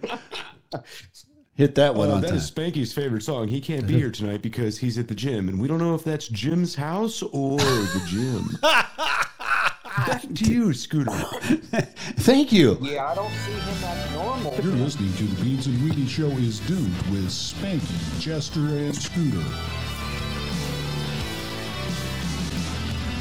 [1.55, 2.37] Hit that one Oh, on that time.
[2.37, 3.47] is Spanky's favorite song.
[3.47, 6.03] He can't be here tonight because he's at the gym, and we don't know if
[6.03, 8.57] that's Jim's house or the gym.
[9.97, 11.11] Back to you, Scooter.
[11.11, 12.77] Thank you.
[12.81, 14.53] Yeah, I don't see him as normal.
[14.63, 19.43] You're listening to the Beans and Weenie Show is doomed with Spanky, Jester, and Scooter.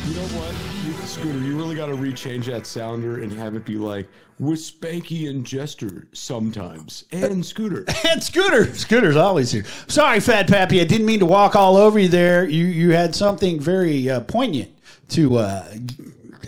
[0.07, 0.55] You know what,
[0.87, 1.39] You- Scooter?
[1.39, 4.09] You really got to rechange that sounder and have it be like
[4.39, 7.85] with Spanky and Jester sometimes, and Scooter.
[8.11, 8.73] And Scooter.
[8.75, 9.64] Scooter's always here.
[9.89, 10.81] Sorry, Fat Pappy.
[10.81, 12.45] I didn't mean to walk all over you there.
[12.49, 14.71] You you had something very uh, poignant
[15.11, 15.68] to uh,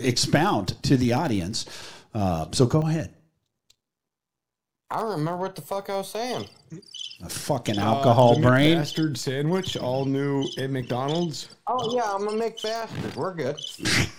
[0.01, 1.65] expound to the audience.
[2.13, 3.13] Uh, so go ahead.
[4.91, 6.47] I remember what the fuck I was saying.
[7.23, 8.77] A fucking alcohol Uh, the brain.
[8.77, 11.47] Bastard sandwich, all new at McDonald's.
[11.67, 13.15] Oh yeah, I'm a Mick Bastard.
[13.15, 13.57] We're good.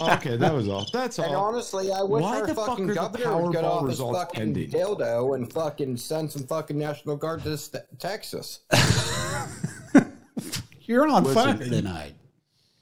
[0.00, 0.88] Okay, that was all.
[0.92, 1.24] That's all.
[1.26, 3.88] And honestly, I wish Why our the fuck fucking are the governor would get off
[3.88, 4.70] his fucking pending?
[4.72, 8.58] dildo and fucking send some fucking National Guard to st- Texas.
[10.82, 11.58] You're on Listen.
[11.58, 12.14] fire tonight.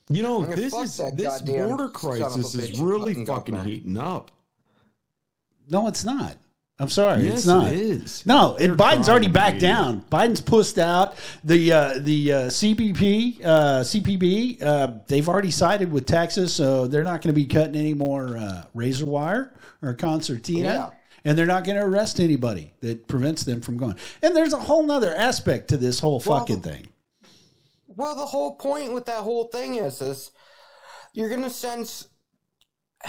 [0.08, 3.98] You know, this is this border son of a crisis is really fucking fucking heating
[3.98, 4.30] up.
[5.68, 6.36] No, it's not.
[6.78, 7.72] I'm sorry, Yes, it's not.
[7.72, 8.26] it is.
[8.26, 9.62] No, and They're Biden's already backed dude.
[9.62, 10.04] down.
[10.12, 14.62] Biden's pushed out the uh, the uh, CBP, uh, CPB.
[14.62, 18.36] Uh, they've already sided with Texas, so they're not going to be cutting any more
[18.36, 20.62] uh, razor wire or concertina.
[20.68, 20.90] Yeah.
[21.24, 23.96] And they're not going to arrest anybody that prevents them from going.
[24.22, 26.86] And there's a whole nother aspect to this whole Well, fucking thing.
[27.96, 30.30] Well, the whole point with that whole thing is, is
[31.12, 32.06] you're gonna send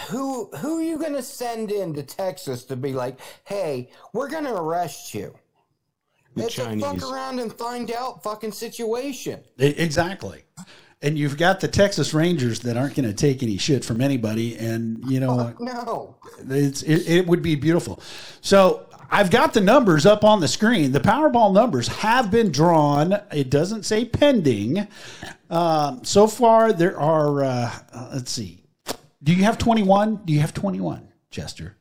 [0.10, 4.54] who who are you gonna send in to Texas to be like, hey, we're gonna
[4.54, 5.36] arrest you.
[6.38, 6.84] The it's a Chinese.
[6.84, 9.40] fuck around and find out fucking situation.
[9.58, 10.44] Exactly.
[11.02, 14.58] And you've got the Texas Rangers that aren't going to take any shit from anybody.
[14.58, 15.62] And, you know, oh, what?
[15.62, 16.16] No.
[16.50, 18.02] It's it, it would be beautiful.
[18.42, 20.91] So I've got the numbers up on the screen.
[20.91, 23.14] The Powerball numbers have been drawn.
[23.32, 24.88] It doesn't say pending.
[25.49, 27.43] Um, so far, there are.
[27.43, 28.64] Uh, uh, let's see.
[29.24, 30.22] Do you have twenty one?
[30.26, 31.76] Do you have twenty one, Jester?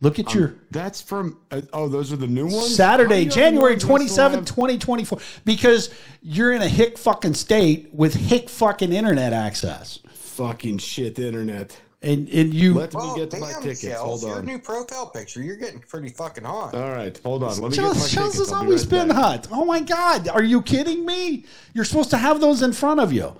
[0.00, 1.38] Look at your That's from.
[1.50, 2.74] Uh, oh, those are the new ones.
[2.74, 5.18] Saturday, do you have January the ones that still 27th, have- 2024.
[5.44, 10.00] Because you're in a hick fucking state with hick fucking internet access.
[10.10, 11.80] Fucking shit, internet.
[12.04, 13.80] And and you Let me get to my damn, tickets.
[13.82, 14.44] Shells, Hold your on.
[14.46, 16.74] new profile picture, you're getting pretty fucking hot.
[16.74, 17.56] All right, hold on.
[17.60, 18.38] Let me Shells, get my Shells tickets.
[18.38, 19.16] has I'll be always right been back.
[19.16, 19.48] hot.
[19.52, 20.28] Oh my God.
[20.28, 21.44] Are you kidding me?
[21.74, 23.36] You're supposed to have those in front of you.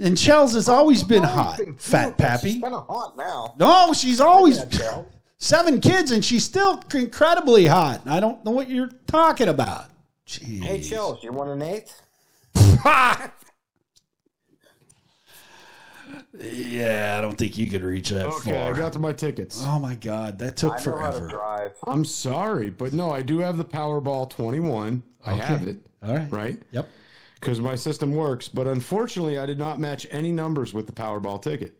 [0.00, 2.52] And Shells has always been hot, fat pappy.
[2.52, 3.54] She's kind of hot now.
[3.58, 5.02] No, she's always Yeah,
[5.38, 8.02] seven kids and she's still incredibly hot.
[8.06, 9.86] I don't know what you're talking about.
[10.28, 10.62] Jeez.
[10.62, 12.02] Hey, Shells, you want an eighth?
[16.40, 19.62] Yeah, I don't think you could reach that Okay, I got to my tickets.
[19.66, 21.28] Oh my God, that took I know how to forever.
[21.28, 21.72] drive.
[21.86, 25.02] I'm sorry, but no, I do have the Powerball 21.
[25.24, 25.78] I have it.
[26.02, 26.30] All right.
[26.32, 26.62] Right?
[26.72, 26.88] Yep.
[27.40, 31.40] Because my system works, but unfortunately, I did not match any numbers with the Powerball
[31.42, 31.74] ticket.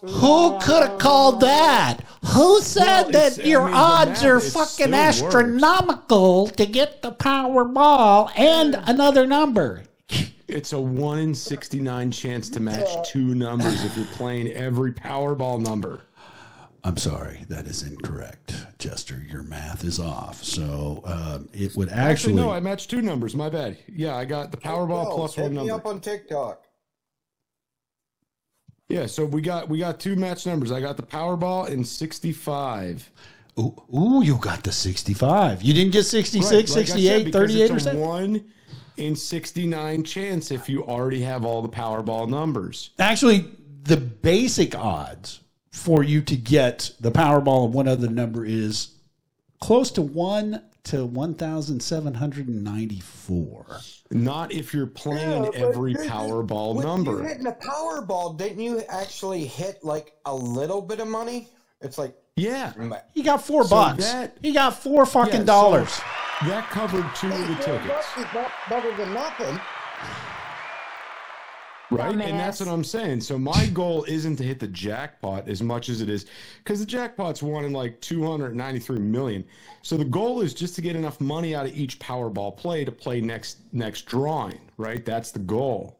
[0.00, 1.98] Who could have called that?
[2.34, 5.22] Who said Well, it's- that I your mean, odds math, are fucking still works.
[5.22, 9.82] astronomical to get the Powerball and another number?
[10.48, 15.60] It's a 1 in 69 chance to match two numbers if you're playing every Powerball
[15.60, 16.00] number.
[16.84, 19.22] I'm sorry, that is incorrect, Jester.
[19.28, 20.42] Your math is off.
[20.42, 22.34] So um, it would Actually, actually.
[22.34, 23.34] no, I matched two numbers.
[23.34, 23.76] My bad.
[23.88, 25.74] Yeah, I got the Powerball Shells, plus hit one me number.
[25.74, 26.64] up on TikTok.
[28.88, 30.72] Yeah, so we got we got two match numbers.
[30.72, 33.10] I got the Powerball in 65.
[33.58, 35.60] ooh, ooh, you got the 65.
[35.62, 36.86] You didn't get 66, Right, like I said,
[37.26, 37.98] 68, 38 it's a percent.
[37.98, 38.44] one
[38.98, 42.90] in 69 chance if you already have all the Powerball numbers.
[42.98, 43.46] Actually,
[43.84, 45.40] the basic odds
[45.70, 48.92] for you to get the Powerball and one other number is
[49.60, 53.80] close to 1 to 1,794.
[54.10, 57.22] Not if you're playing Yeah, but every you're- Powerball With you number.
[57.26, 61.48] hitting a Powerball, didn't you actually hit like a little bit of money?
[61.80, 62.72] It's like Yeah.
[63.14, 64.04] He got four So bucks.
[64.04, 66.00] that- he got four fucking Yeah, so dollars.
[66.46, 68.06] that covered two of the tickets.
[68.32, 69.60] bucks better than nothing.
[71.90, 72.10] right?
[72.14, 73.22] And that's what I'm saying.
[73.22, 76.26] So my goal isn't to hit the jackpot as much as it is
[76.62, 79.42] because the jackpot's won in like 293 million.
[79.82, 82.92] So the goal is just to get enough money out of each Powerball play to
[82.92, 85.02] play next next drawing, right?
[85.04, 85.96] That's the goal.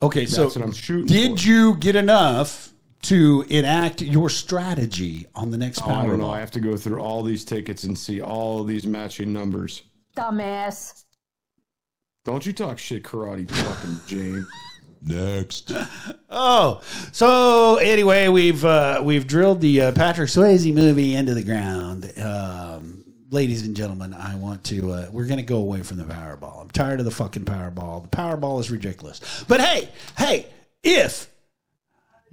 [0.00, 1.06] Okay, so what I'm shooting.
[1.06, 1.46] did for.
[1.46, 2.71] you get enough
[3.02, 6.30] to enact your strategy on the next Oh, I don't know.
[6.30, 9.82] I have to go through all these tickets and see all these matching numbers.
[10.16, 11.04] Dumbass.
[12.24, 14.46] Don't you talk shit, karate fucking Jane.
[15.04, 15.72] Next.
[16.30, 16.80] Oh,
[17.10, 22.12] so anyway, we've uh, we've drilled the uh, Patrick Swayze movie into the ground.
[22.20, 24.92] Um, ladies and gentlemen, I want to.
[24.92, 26.60] Uh, we're going to go away from the Powerball.
[26.60, 28.02] I'm tired of the fucking Powerball.
[28.02, 29.44] The Powerball is ridiculous.
[29.48, 29.88] But hey,
[30.18, 30.46] hey,
[30.84, 31.28] if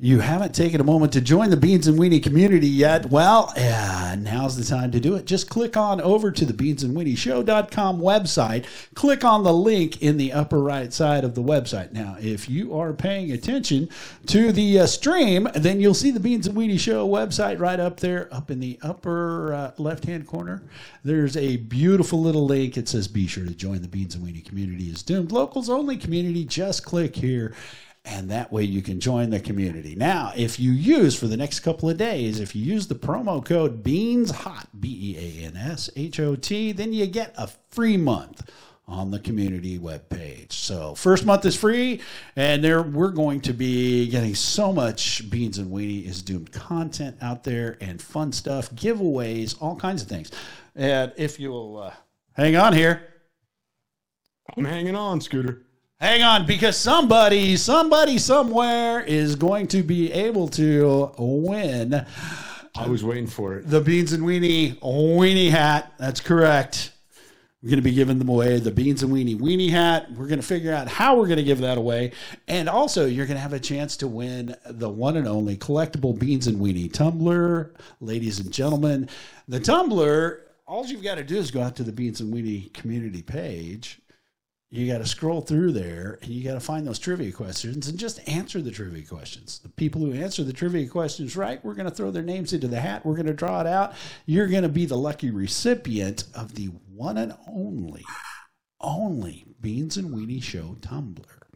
[0.01, 4.15] you haven't taken a moment to join the Beans and Weenie community yet, well, yeah,
[4.17, 5.25] now's the time to do it.
[5.25, 8.65] Just click on over to the beansandweenieshow.com website.
[8.93, 11.91] Click on the link in the upper right side of the website.
[11.91, 13.89] Now, if you are paying attention
[14.27, 17.99] to the uh, stream, then you'll see the Beans and Weenie Show website right up
[17.99, 20.63] there, up in the upper uh, left hand corner.
[21.03, 22.77] There's a beautiful little link.
[22.77, 25.33] It says, Be sure to join the Beans and Weenie community is doomed.
[25.33, 26.45] Locals only community.
[26.45, 27.53] Just click here
[28.09, 29.95] and that way you can join the community.
[29.95, 33.43] Now, if you use for the next couple of days, if you use the promo
[33.43, 37.49] code Beans Hot B E A N S H O T, then you get a
[37.69, 38.49] free month
[38.87, 40.51] on the community webpage.
[40.51, 42.01] So first month is free,
[42.35, 47.15] and there we're going to be getting so much Beans and Weenie is doomed content
[47.21, 50.31] out there and fun stuff, giveaways, all kinds of things.
[50.75, 51.93] And if you'll uh,
[52.33, 53.03] hang on here,
[54.57, 55.61] I'm hanging on, Scooter.
[56.01, 62.05] Hang on, because somebody, somebody somewhere is going to be able to win
[62.73, 63.69] I was waiting for it.
[63.69, 65.91] the Beans and Weenie Weenie hat.
[65.97, 66.93] That's correct.
[67.61, 70.09] We're going to be giving them away the Beans and Weenie Weenie hat.
[70.13, 72.13] We're going to figure out how we're going to give that away.
[72.47, 76.17] And also, you're going to have a chance to win the one and only collectible
[76.17, 77.73] Beans and Weenie tumbler.
[77.99, 79.09] Ladies and gentlemen,
[79.49, 82.71] the tumbler, all you've got to do is go out to the Beans and Weenie
[82.71, 83.99] community page.
[84.71, 87.97] You got to scroll through there and you got to find those trivia questions and
[87.97, 89.57] just answer the trivia questions.
[89.57, 92.67] The people who answer the trivia questions right, we're going to throw their names into
[92.67, 93.03] the hat.
[93.03, 93.95] We're going to draw it out.
[94.27, 98.05] You're going to be the lucky recipient of the one and only,
[98.79, 101.47] only Beans and Weenie Show tumbler.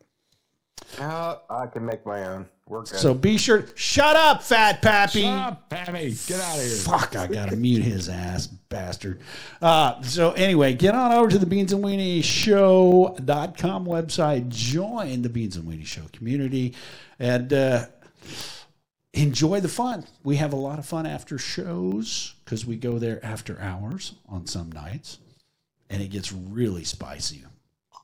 [0.99, 2.47] Uh, I can make my own.
[2.67, 2.95] We're good.
[2.99, 3.65] So be sure.
[3.75, 5.23] Shut up, Fat Pappy.
[5.23, 6.15] Shut up, Pappy.
[6.27, 6.75] Get out of here.
[6.75, 9.19] Fuck, I gotta mute his ass, bastard.
[9.61, 15.29] Uh, so anyway, get on over to the Beans and Weenie Show.com website, join the
[15.29, 16.73] Beans and Weenie Show community,
[17.19, 17.85] and uh,
[19.13, 20.05] enjoy the fun.
[20.23, 24.47] We have a lot of fun after shows because we go there after hours on
[24.47, 25.19] some nights,
[25.89, 27.43] and it gets really spicy.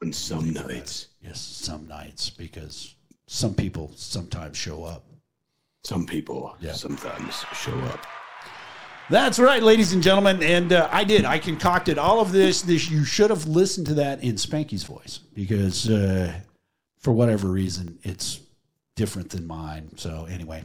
[0.01, 2.95] On some nights, Yes, some nights because
[3.31, 5.03] some people sometimes show up.
[5.83, 6.73] some people Yeah.
[6.73, 8.03] sometimes show up.
[9.11, 10.41] That's right, ladies and gentlemen.
[10.43, 11.25] And uh, I did.
[11.25, 12.61] I concocted all of this.
[12.63, 16.33] This you should have listened to that in Spanky's voice because, uh,
[16.99, 18.39] for whatever reason, it's
[18.95, 19.89] different than mine.
[19.95, 20.63] So anyway,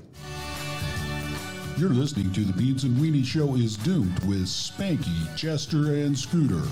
[1.77, 6.63] You're listening to the Beans and Weenie Show is doomed with Spanky, Jester, and Scooter.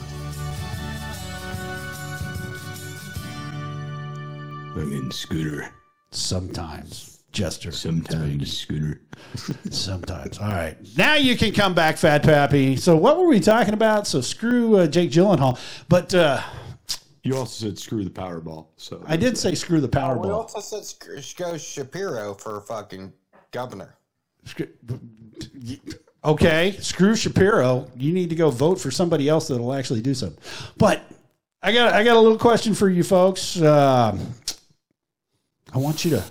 [4.74, 5.70] I mean, Scooter.
[6.12, 9.00] Sometimes Jester, Sometimes Scooter.
[9.70, 10.38] sometimes.
[10.38, 12.76] All right, now you can come back, Fat Pappy.
[12.76, 14.06] So what were we talking about?
[14.06, 15.58] So screw uh, Jake Gyllenhaal,
[15.88, 16.42] but uh,
[17.22, 18.66] You also said screw the Powerball.
[18.76, 20.34] So I did say screw the we Powerball.
[20.34, 23.12] also said sc- go Shapiro for fucking
[23.50, 23.96] governor.
[26.24, 27.90] Okay, screw Shapiro.
[27.96, 30.38] You need to go vote for somebody else that'll actually do something.
[30.76, 31.02] But
[31.62, 33.60] I got I got a little question for you folks.
[33.60, 34.20] Um
[35.74, 36.24] I want you to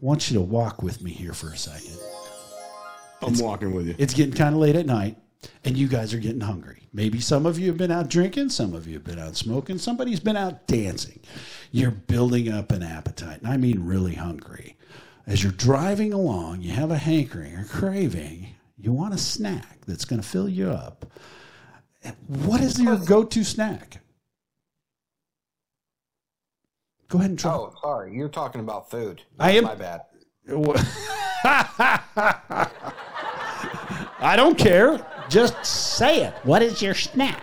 [0.00, 1.98] want you to walk with me here for a second.
[3.22, 3.94] I'm walking with you.
[3.98, 5.16] It's getting kind of late at night,
[5.64, 6.82] and you guys are getting hungry.
[6.92, 9.78] Maybe some of you have been out drinking, some of you have been out smoking,
[9.78, 11.20] somebody's been out dancing.
[11.72, 14.76] You're building up an appetite, and I mean really hungry.
[15.26, 20.04] As you're driving along, you have a hankering or craving, you want a snack that's
[20.04, 21.06] going to fill you up.
[22.26, 24.03] What is your go to snack?
[27.14, 27.52] Go ahead and try.
[27.52, 28.12] Oh, sorry.
[28.12, 29.22] You're talking about food.
[29.38, 30.00] I am- My bad.
[34.20, 35.06] I don't care.
[35.28, 36.34] Just say it.
[36.42, 37.40] What is your snack?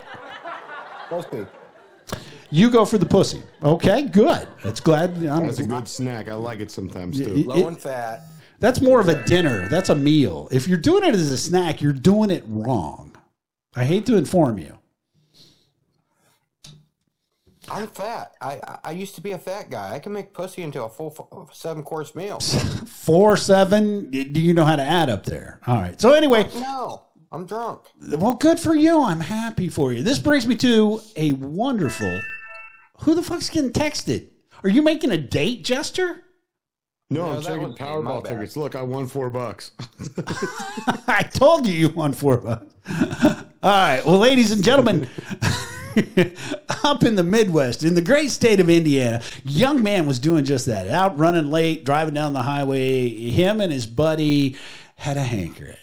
[1.07, 1.45] Pussy.
[2.49, 3.41] You go for the pussy.
[3.63, 4.45] Okay, good.
[4.61, 5.11] That's glad.
[5.25, 6.27] I'm, That's a good snack.
[6.27, 7.33] I like it sometimes too.
[7.33, 8.23] It- Low in fat.
[8.59, 9.69] that's more of a dinner.
[9.69, 10.49] That's a meal.
[10.51, 13.15] If you're doing it as a snack, you're doing it wrong.
[13.73, 14.77] I hate to inform you.
[17.71, 18.33] I'm fat.
[18.41, 19.93] I, I I used to be a fat guy.
[19.93, 22.39] I can make pussy into a full f- uh, seven course meal.
[22.85, 24.09] Four, seven.
[24.11, 25.59] Do you know how to add up there?
[25.67, 25.99] All right.
[25.99, 27.81] So anyway, No, I'm drunk.
[28.17, 29.01] well, good for you.
[29.01, 30.03] I'm happy for you.
[30.03, 32.19] This brings me to a wonderful.
[33.01, 34.27] Who the fuck's getting texted?
[34.63, 36.23] Are you making a date, Jester?
[37.09, 38.55] No, No, I'm that checking was me, my Powerball tickets.
[38.55, 39.71] Look, I won four bucks.
[41.07, 42.73] I told you you won four bucks.
[43.63, 44.05] All right.
[44.05, 45.07] Well, ladies and gentlemen,
[46.83, 50.65] up in the Midwest, in the great state of Indiana, young man was doing just
[50.65, 50.87] that.
[50.87, 53.09] Out running late, driving down the highway.
[53.09, 54.55] Him and his buddy
[54.95, 55.75] had a hankering.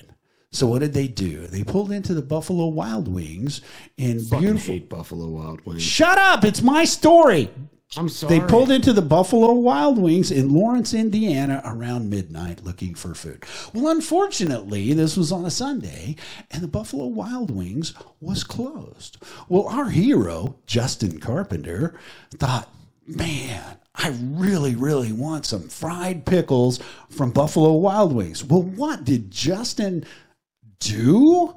[0.50, 1.46] So what did they do?
[1.46, 3.61] They pulled into the Buffalo Wild Wings
[3.98, 4.74] in Fucking beautiful.
[4.74, 5.82] hate Buffalo Wild Wings.
[5.82, 6.44] Shut up!
[6.44, 7.50] It's my story.
[7.97, 8.39] I'm sorry.
[8.39, 13.45] They pulled into the Buffalo Wild Wings in Lawrence, Indiana around midnight looking for food.
[13.72, 16.16] Well, unfortunately, this was on a Sunday
[16.51, 19.16] and the Buffalo Wild Wings was closed.
[19.49, 21.99] Well, our hero, Justin Carpenter,
[22.32, 22.68] thought,
[23.07, 28.45] man, I really, really want some fried pickles from Buffalo Wild Wings.
[28.45, 30.05] Well, what did Justin
[30.78, 31.55] do?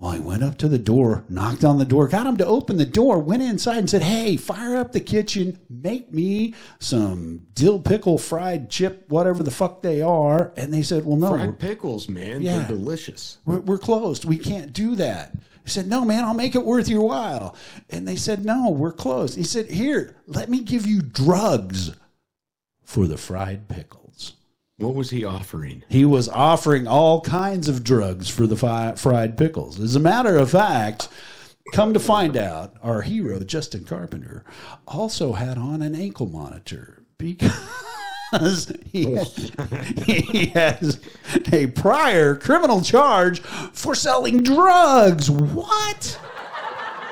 [0.00, 2.78] Well, he went up to the door, knocked on the door, got him to open
[2.78, 7.78] the door, went inside and said, Hey, fire up the kitchen, make me some dill
[7.78, 10.54] pickle fried chip, whatever the fuck they are.
[10.56, 12.40] And they said, Well, no, Fried pickles, man.
[12.40, 12.60] Yeah.
[12.60, 13.38] They're delicious.
[13.44, 14.24] we're, we're closed.
[14.24, 15.34] We can't do that.
[15.64, 17.54] He said, No, man, I'll make it worth your while.
[17.90, 19.36] And they said, No, we're closed.
[19.36, 21.94] He said, Here, let me give you drugs
[22.82, 24.09] for the fried pickles.
[24.80, 25.82] What was he offering?
[25.88, 29.78] He was offering all kinds of drugs for the fi- fried pickles.
[29.78, 31.08] As a matter of fact,
[31.72, 34.42] come to find out, our hero, Justin Carpenter,
[34.88, 39.24] also had on an ankle monitor because he, oh.
[40.06, 40.98] he has
[41.52, 45.30] a prior criminal charge for selling drugs.
[45.30, 46.18] What?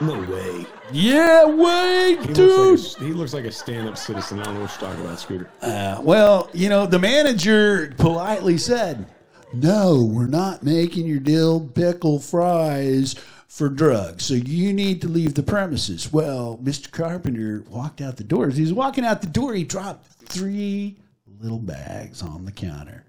[0.00, 0.64] No way.
[0.92, 2.38] Yeah, wait, He dude.
[2.38, 4.40] looks like a, he looks like a stand-up citizen.
[4.40, 5.50] I don't know what you're talking about, Scooter.
[5.60, 9.06] Uh, well, you know, the manager politely said,
[9.52, 13.14] No, we're not making your dill pickle fries
[13.48, 14.24] for drugs.
[14.24, 16.12] So you need to leave the premises.
[16.12, 16.90] Well, Mr.
[16.90, 18.46] Carpenter walked out the door.
[18.48, 20.96] As he was walking out the door, he dropped three
[21.40, 23.04] little bags on the counter.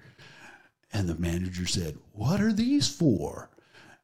[0.91, 3.48] And the manager said, What are these for?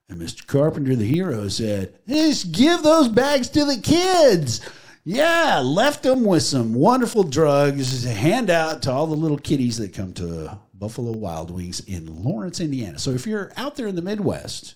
[0.10, 0.46] And Mr.
[0.46, 4.62] Carpenter, the hero, said, Just give those bags to the kids.
[5.04, 9.78] Yeah, left them with some wonderful drugs to hand out to all the little kiddies
[9.78, 13.00] that come to Buffalo Wild Wings in Lawrence, Indiana.
[13.00, 14.76] So if you're out there in the Midwest,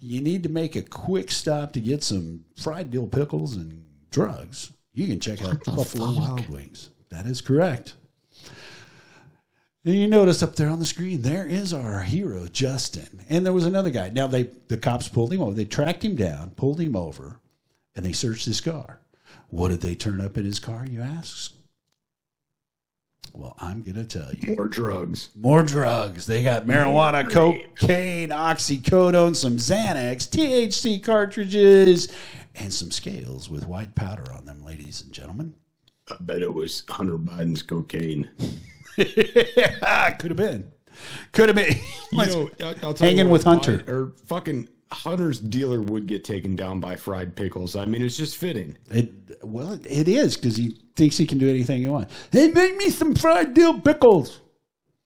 [0.00, 4.72] you need to make a quick stop to get some fried dill pickles and drugs.
[4.92, 6.90] You can check out Buffalo Wild Wings.
[7.10, 7.94] That is correct.
[9.86, 13.20] And you notice up there on the screen, there is our hero, Justin.
[13.28, 14.08] And there was another guy.
[14.08, 15.54] Now they the cops pulled him over.
[15.54, 17.38] They tracked him down, pulled him over,
[17.94, 18.98] and they searched his car.
[19.48, 21.52] What did they turn up in his car, you ask?
[23.32, 24.56] Well, I'm gonna tell you.
[24.56, 25.28] More drugs.
[25.36, 26.26] More drugs.
[26.26, 32.12] They got marijuana, cocaine, oxycodone, some Xanax, THC cartridges,
[32.56, 35.54] and some scales with white powder on them, ladies and gentlemen.
[36.10, 38.28] I bet it was Hunter Biden's cocaine.
[40.18, 40.72] Could have been.
[41.32, 41.76] Could have been.
[42.12, 43.84] You know, I'll, I'll tell Hanging with Hunter.
[43.88, 47.76] Or fucking Hunter's dealer would get taken down by fried pickles.
[47.76, 48.78] I mean, it's just fitting.
[48.90, 49.12] It
[49.44, 52.14] well, it, is because he thinks he can do anything he wants.
[52.30, 54.40] Hey, make me some fried dill pickles.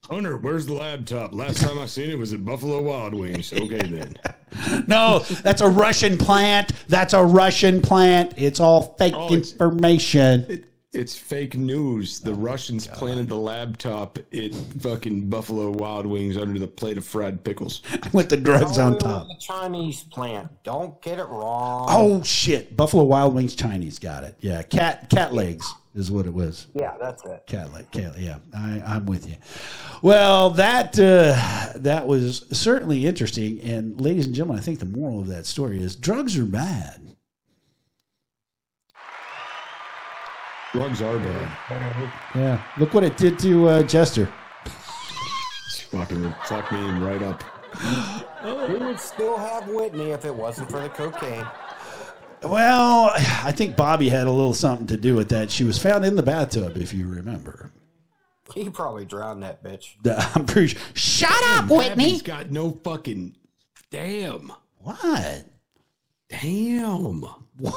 [0.09, 1.32] Hunter, where's the laptop?
[1.32, 3.53] Last time I seen it was at Buffalo Wild Wings.
[3.53, 4.14] Okay, then.
[4.88, 6.72] No, that's a Russian plant.
[6.88, 8.34] That's a Russian plant.
[8.36, 10.45] It's all fake Oh, it's- information.
[10.49, 12.20] It, it's fake news.
[12.20, 17.45] The Russians planted the laptop at fucking Buffalo Wild Wings under the plate of fried
[17.45, 17.82] pickles.
[18.12, 19.28] with the drugs on Oh, top.
[19.28, 20.51] The Chinese plant.
[20.64, 21.86] Don't get it wrong.
[21.88, 22.76] Oh shit!
[22.76, 24.36] Buffalo Wild Wings Chinese got it.
[24.41, 26.66] Yeah, cat cat legs is what it was.
[26.74, 27.45] Yeah, that's it.
[27.47, 28.18] Cat leg, cat.
[28.18, 29.36] Yeah, I, I'm with you.
[30.03, 33.61] Well, that uh, that was certainly interesting.
[33.61, 37.14] And ladies and gentlemen, I think the moral of that story is drugs are bad.
[40.73, 42.12] Drugs are bad.
[42.35, 44.33] Yeah, look what it did to uh, Jester.
[45.66, 47.43] It's fucking fuck me right up.
[48.68, 51.47] We would still have Whitney if it wasn't for the cocaine.
[52.43, 55.51] Well, I think Bobby had a little something to do with that.
[55.51, 57.73] She was found in the bathtub, if you remember.
[58.55, 59.97] He probably drowned that bitch.
[60.37, 60.81] I'm pretty sure.
[60.95, 62.11] Shut up, Whitney.
[62.11, 63.37] He's got no fucking.
[63.91, 64.53] Damn.
[64.79, 65.45] What?
[66.29, 67.23] Damn.
[67.59, 67.75] What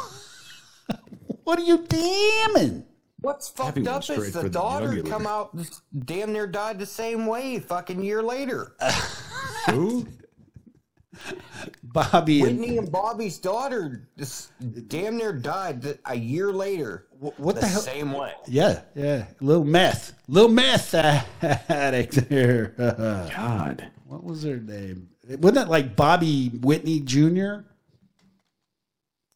[1.47, 2.85] are you damning?
[3.19, 5.09] What's fucked up is the the daughter jugular.
[5.09, 5.57] come out
[6.05, 8.75] damn near died the same way fucking year later.
[9.69, 10.05] Who?
[11.83, 14.51] Bobby Whitney and Bobby's daughter just
[14.89, 17.07] damn near died a year later.
[17.19, 17.81] what the hell?
[17.81, 18.33] Same way.
[18.47, 20.93] yeah, yeah, little meth, little meth
[21.69, 22.73] addict there.
[23.35, 23.91] God.
[24.05, 25.09] what was her name?
[25.29, 27.59] Wasn't that like Bobby Whitney Jr.?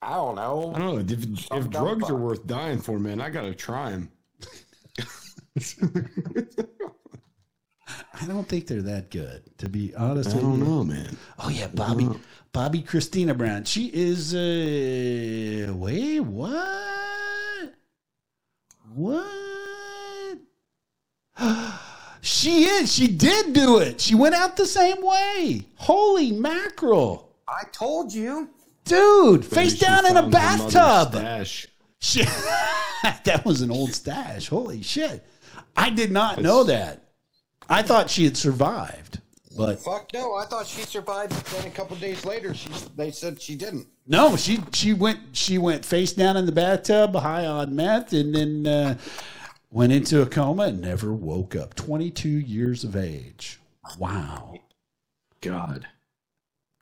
[0.08, 0.72] I don't know.
[0.74, 1.14] I don't know.
[1.14, 4.10] If, if Some dumb drugs are worth dying for, man, I gotta try them.
[8.14, 10.64] I don't think they're that good, to be honest I don't you.
[10.64, 11.18] know, man.
[11.39, 12.08] Oh yeah, Bobby,
[12.53, 13.66] Bobbi Kristina Brown.
[13.66, 14.34] She is.
[14.34, 17.74] Uh, wait, what?
[18.95, 20.38] What?
[22.22, 22.93] she is.
[22.93, 23.99] She did do it.
[23.99, 25.66] She went out the same way.
[25.76, 28.51] Holy mackerel, I told you.
[28.88, 29.45] Dude!
[29.45, 31.13] Face down in a found her mother's bathtub.
[31.21, 31.67] Stash.
[31.99, 32.27] Shit,
[33.23, 34.47] that was an old stash.
[34.47, 35.25] Holy shit!
[35.75, 37.03] I did not know that.
[37.69, 39.19] I thought she had survived,
[39.57, 40.35] but Fuck no.
[40.35, 41.31] I thought she survived.
[41.31, 43.88] but Then a couple days later, she they said she didn't.
[44.05, 48.33] No, she she went she went face down in the bathtub, high on meth, and
[48.35, 48.97] then uh,
[49.71, 51.73] went into a coma and never woke up.
[51.73, 53.59] Twenty two years of age.
[53.97, 54.53] Wow.
[55.41, 55.88] God.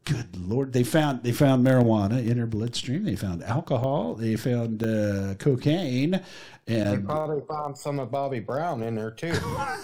[0.06, 0.72] Good lord!
[0.72, 3.04] They found they found marijuana in her bloodstream.
[3.04, 4.14] They found alcohol.
[4.14, 6.22] They found uh, cocaine,
[6.68, 9.34] and They probably found some of Bobby Brown in there too.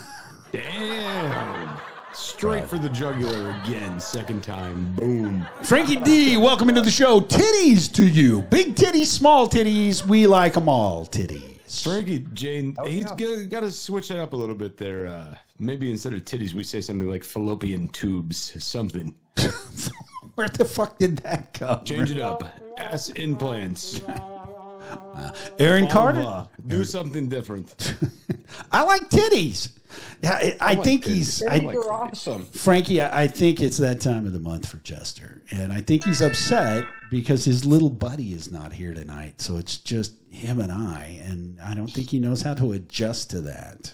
[0.52, 1.80] Damn.
[2.14, 4.94] Straight for the jugular again, second time.
[4.96, 5.48] Boom.
[5.64, 6.38] Frankie D.
[6.38, 7.22] Welcome into the show.
[7.22, 10.06] Titties to you, big titties, small titties.
[10.06, 11.08] We like them all.
[11.08, 11.84] Titties.
[11.84, 13.44] Frankie, Jane, he's yeah.
[13.46, 15.08] got to switch it up a little bit there.
[15.08, 19.16] Uh, maybe instead of titties, we say something like fallopian tubes, something.
[20.42, 21.86] Where the fuck did that come?
[21.86, 22.44] Change it up.
[22.80, 24.02] Ass implants.
[24.02, 26.24] Uh, Aaron Carter.
[26.24, 26.50] Vulva.
[26.66, 27.96] Do something different.
[28.72, 29.78] I like titties.
[30.24, 32.46] Yeah, I, I think he's I, You're awesome.
[32.46, 33.02] Frankie.
[33.02, 36.24] I, I think it's that time of the month for Jester, and I think he's
[36.24, 39.42] upset because his little buddy is not here tonight.
[39.42, 43.30] So it's just him and I, and I don't think he knows how to adjust
[43.30, 43.94] to that.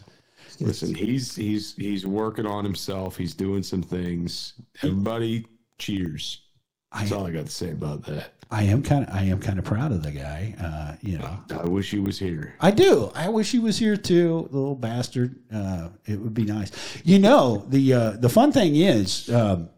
[0.62, 3.18] Listen, he's he's he's working on himself.
[3.18, 4.54] He's doing some things.
[4.82, 5.46] Everybody,
[5.78, 6.42] cheers.
[6.94, 8.34] That's all I got to say about that.
[8.50, 10.56] I am kind of I am kind of proud of the guy.
[10.60, 12.56] Uh, you know, I wish he was here.
[12.62, 13.12] I do.
[13.14, 15.36] I wish he was here too, the little bastard.
[15.54, 16.72] Uh, it would be nice.
[17.04, 19.70] You know, the uh, the fun thing is, um,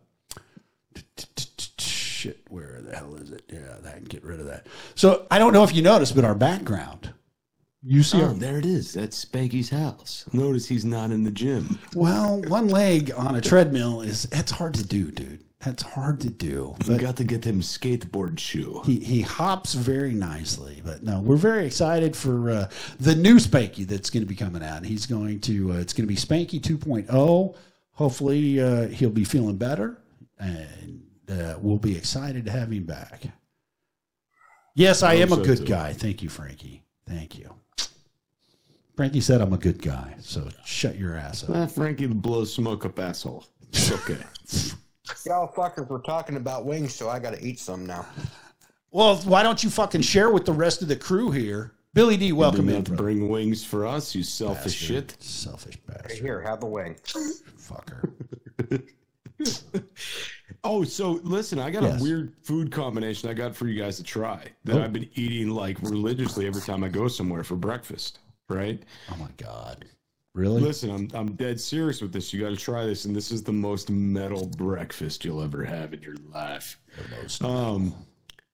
[1.79, 2.41] shit.
[2.49, 3.43] Where the hell is it?
[3.51, 4.67] Yeah, I can get rid of that.
[4.95, 7.11] So I don't know if you noticed, but our background.
[7.81, 8.93] You see, Oh, our, there it is.
[8.93, 10.25] That's Spanky's house.
[10.33, 11.79] Notice he's not in the gym.
[11.95, 15.43] well, one leg on a treadmill is that's hard to do, dude.
[15.63, 16.73] That's hard to do.
[16.85, 18.81] You got to get him skateboard shoe.
[18.85, 20.81] he, he hops very nicely.
[20.85, 24.63] But no, we're very excited for uh, the new Spanky that's going to be coming
[24.63, 24.85] out.
[24.85, 27.55] He's going to, uh, it's going to be Spanky 2.0.
[27.91, 29.97] Hopefully, uh, he'll be feeling better,
[30.39, 33.23] and uh, we'll be excited to have him back.
[34.75, 35.91] Yes, I I am a so, good guy.
[35.91, 36.83] Thank you, Frankie.
[37.05, 37.53] Thank you.
[38.95, 41.49] Frankie said I'm a good guy, so shut your ass up.
[41.53, 43.45] Ah, Frankie blows smoke up asshole.
[43.67, 44.19] It's okay.
[45.25, 48.05] Y'all fuckers were talking about wings, so I got to eat some now.
[48.91, 51.73] Well, why don't you fucking share with the rest of the crew here?
[51.93, 52.75] Billy D, welcome Didn't in.
[52.75, 53.03] have to brother.
[53.03, 55.15] bring wings for us, you selfish shit.
[55.19, 56.11] Selfish bastard.
[56.19, 56.95] Here, have the wing.
[57.03, 58.13] Fucker.
[60.61, 62.01] Oh, so listen, I got Yes.
[62.01, 64.83] a weird food combination I got for you guys to try that Oh.
[64.83, 68.19] I've been eating like religiously every time I go somewhere for breakfast.
[68.49, 68.83] Right?
[69.09, 69.85] Oh my God.
[70.39, 70.61] Really?
[70.61, 72.31] Listen, I'm I'm dead serious with this.
[72.31, 75.93] You got to try this, and this is the most metal breakfast you'll ever have
[75.93, 76.79] in your life.
[77.41, 77.93] Um,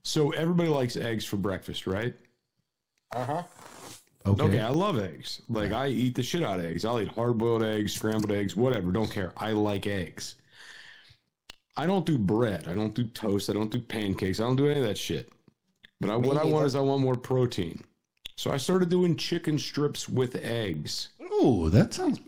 [0.02, 2.16] so everybody likes eggs for breakfast, right?
[3.16, 3.44] Uh huh.
[4.26, 4.44] Okay.
[4.44, 5.44] Okay, I love eggs.
[5.48, 6.86] Like I eat the shit out of eggs.
[6.86, 8.92] I'll eat hard boiled eggs, scrambled eggs, whatever.
[8.92, 9.32] Don't care.
[9.38, 10.38] I like eggs.
[11.78, 12.68] I don't do bread.
[12.68, 13.52] I don't do toast.
[13.52, 14.40] I don't do pancakes.
[14.40, 15.32] I don't do any of that shit.
[16.02, 17.84] But I, what I want is I want more protein.
[18.38, 21.10] So I started doing chicken strips with eggs.
[21.48, 22.20] Oh, that sounds.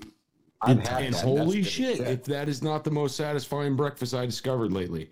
[0.62, 4.14] I've had And holy That's good shit, if that is not the most satisfying breakfast
[4.14, 5.10] I discovered lately.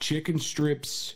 [0.00, 1.14] Chicken strips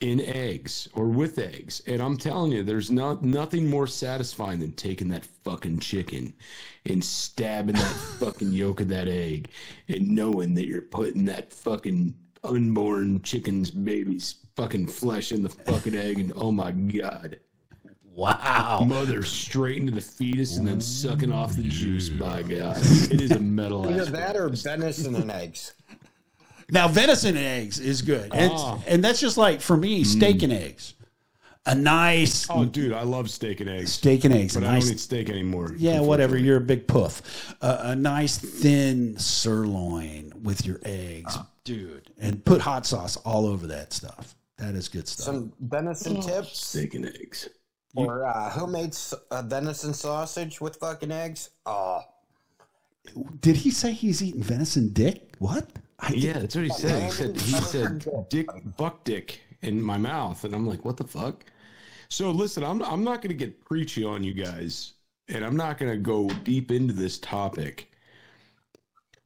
[0.00, 1.82] in eggs or with eggs.
[1.86, 6.32] And I'm telling you, there's not nothing more satisfying than taking that fucking chicken
[6.86, 7.82] and stabbing that
[8.18, 9.50] fucking yolk of that egg
[9.88, 12.14] and knowing that you're putting that fucking
[12.44, 17.40] unborn chicken's baby's fucking flesh in the fucking egg and oh my god.
[18.14, 18.84] Wow.
[18.86, 22.08] Mother straight into the fetus and then sucking off the juice.
[22.08, 23.86] By God, it is a metal.
[23.88, 25.74] Either ass that or venison and eggs.
[26.70, 28.32] Now, venison and eggs is good.
[28.32, 28.78] And, Ah.
[28.86, 30.94] and that's just like, for me, steak and eggs.
[31.66, 34.54] A nice Oh, dude, I love steak and eggs, steak and eggs.
[34.54, 35.74] A but I nice don't eat steak anymore.
[35.78, 36.36] Yeah, whatever.
[36.36, 37.54] You're a big puff.
[37.62, 41.36] Uh, a nice thin sirloin with your eggs.
[41.64, 44.34] dude, and put hot sauce all over that stuff.
[44.58, 45.24] That is good stuff.
[45.24, 47.48] Some venison tips Steak and eggs.
[47.94, 51.50] Or uh, homemade s- uh, venison sausage with fucking eggs.
[51.66, 52.00] Oh,
[53.40, 55.34] Did he say he's eating venison dick?
[55.38, 55.68] What?
[56.00, 57.02] I Yeah, that's what he said.
[57.02, 61.04] He said he said dick buck dick in my mouth, and I'm like, what the
[61.06, 61.44] fuck?
[62.08, 64.94] So listen, I'm I'm not gonna get preachy on you guys,
[65.28, 67.90] and I'm not gonna go deep into this topic.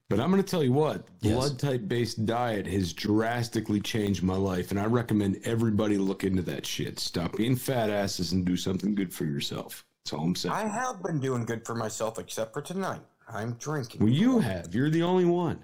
[0.08, 1.34] But I'm gonna tell you what, Yes.
[1.34, 6.40] blood type based diet has drastically changed my life, and I recommend everybody look into
[6.42, 6.98] that shit.
[6.98, 9.84] Stop being fat asses and do something good for yourself.
[10.04, 10.54] That's all I'm saying.
[10.54, 13.02] I have been doing good for myself, except for tonight.
[13.28, 14.00] I'm drinking.
[14.00, 14.74] well, you have.
[14.74, 15.62] You're the only one.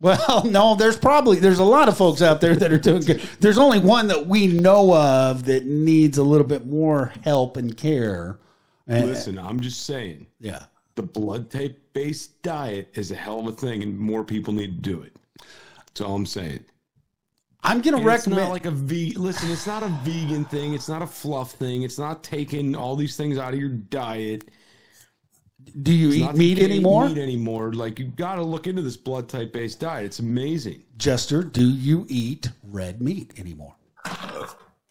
[0.00, 3.20] Well, no, there's probably there's a lot of folks out there that are doing good.
[3.40, 7.76] There's only one that we know of that needs a little bit more help and
[7.76, 8.38] care.
[8.86, 10.26] And, Listen, I'm just saying.
[10.40, 10.64] yeah.
[11.00, 14.82] The blood type based diet is a hell of a thing and more people need
[14.84, 15.16] to do it.
[15.86, 16.62] That's all I'm saying.
[17.62, 20.74] I'm gonna And it's recommend not like a ve- listen, it's not a vegan thing,
[20.74, 24.44] it's not a fluff thing, it's not taking all these things out of your diet.
[25.82, 27.08] do you It's eat meat that you can't eat anymore?
[27.08, 27.72] Meat anymore.
[27.72, 30.04] Like you've gotta look into this blood type based diet.
[30.04, 30.82] It's amazing.
[30.98, 33.74] Jester, do you eat red meat anymore?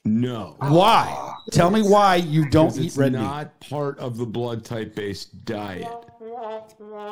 [0.09, 0.55] No.
[0.59, 1.35] Why?
[1.51, 3.19] Tell me why you don't eat it's red meat.
[3.19, 5.87] not part of the blood type based diet.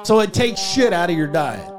[0.04, 1.72] So it takes shit out of your diet.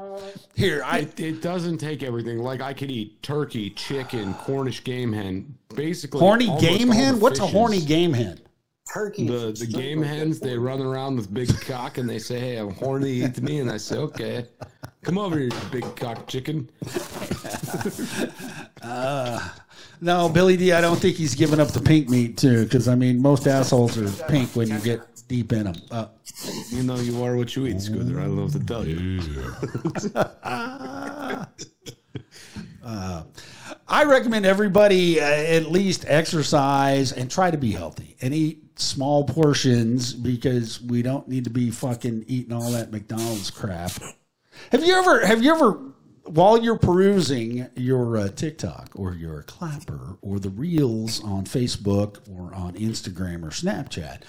[0.55, 2.39] Here, I It, it doesn't take everything.
[2.39, 6.19] Like I could eat turkey, chicken, Cornish game hen, basically.
[6.19, 7.19] horny almost game all the hen.
[7.19, 7.53] What's a fishes.
[7.53, 8.39] horny game hen?
[8.93, 9.27] Turkey.
[9.27, 12.57] the the game good hens they run around with big cock and they say hey
[12.57, 14.47] i'm horny eat me and i say okay
[15.03, 16.67] come over here you big cock chicken
[18.81, 19.55] ah.
[20.01, 20.71] No, Billy D.
[20.71, 23.97] I don't think he's giving up the pink meat too, because I mean, most assholes
[23.97, 25.75] are pink when you get deep in them.
[25.91, 26.07] Uh,
[26.69, 29.19] you know you are what you eat scooter i don't know what to tell you
[33.91, 39.25] I recommend everybody uh, at least exercise and try to be healthy and eat small
[39.25, 43.91] portions because we don't need to be fucking eating all that McDonald's crap.
[44.71, 45.25] Have you ever?
[45.25, 45.79] Have you ever?
[46.29, 52.53] While you're perusing your uh, TikTok or your Clapper or the Reels on Facebook or
[52.53, 54.21] on Instagram or Snapchat,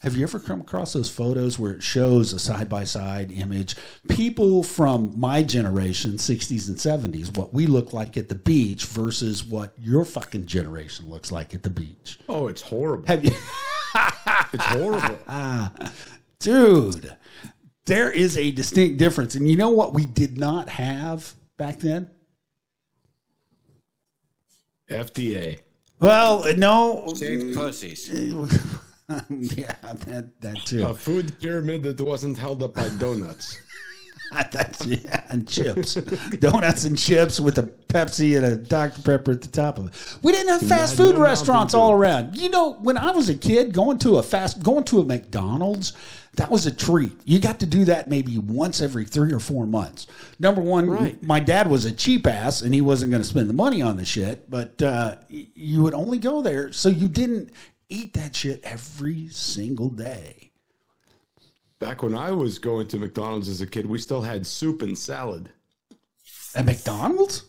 [0.00, 3.74] have you ever come across those photos where it shows a side by side image?
[4.06, 9.42] People from my generation, 60s and 70s, what we look like at the beach versus
[9.42, 12.18] what your fucking generation looks like at the beach.
[12.28, 13.30] oh it's horrible Have you,
[14.52, 15.18] it's horrible
[16.38, 17.16] dude?
[17.86, 19.36] There is a distinct difference.
[19.36, 22.10] And you know what we did not have back then?
[24.90, 25.58] fda
[25.98, 27.12] Well, no.
[27.16, 28.08] Shaved pussies.
[29.28, 30.84] yeah, that, that too.
[30.84, 33.60] a food pyramid that wasn't held up by donuts
[34.50, 39.42] That's yeah, and chips, donuts and chips with a Pepsi and a Dr Pepper at
[39.42, 40.18] the top of it.
[40.22, 42.36] We didn't have fast had food no restaurants all around.
[42.36, 45.92] You know, when I was a kid, going to a fast, going to a McDonald's,
[46.36, 47.12] that was a treat.
[47.24, 50.06] You got to do that maybe once every three or four months.
[50.38, 51.22] Number one, Right.
[51.22, 53.96] my dad was a cheap ass and he wasn't going to spend the money on
[53.96, 57.50] the shit, but uh, you would only go there, so you didn't
[57.88, 60.50] eat that shit every single day.
[61.78, 64.96] back when i was going to mcdonald's as a kid we still had soup and
[64.98, 65.50] salad
[66.54, 67.44] At McDonald's?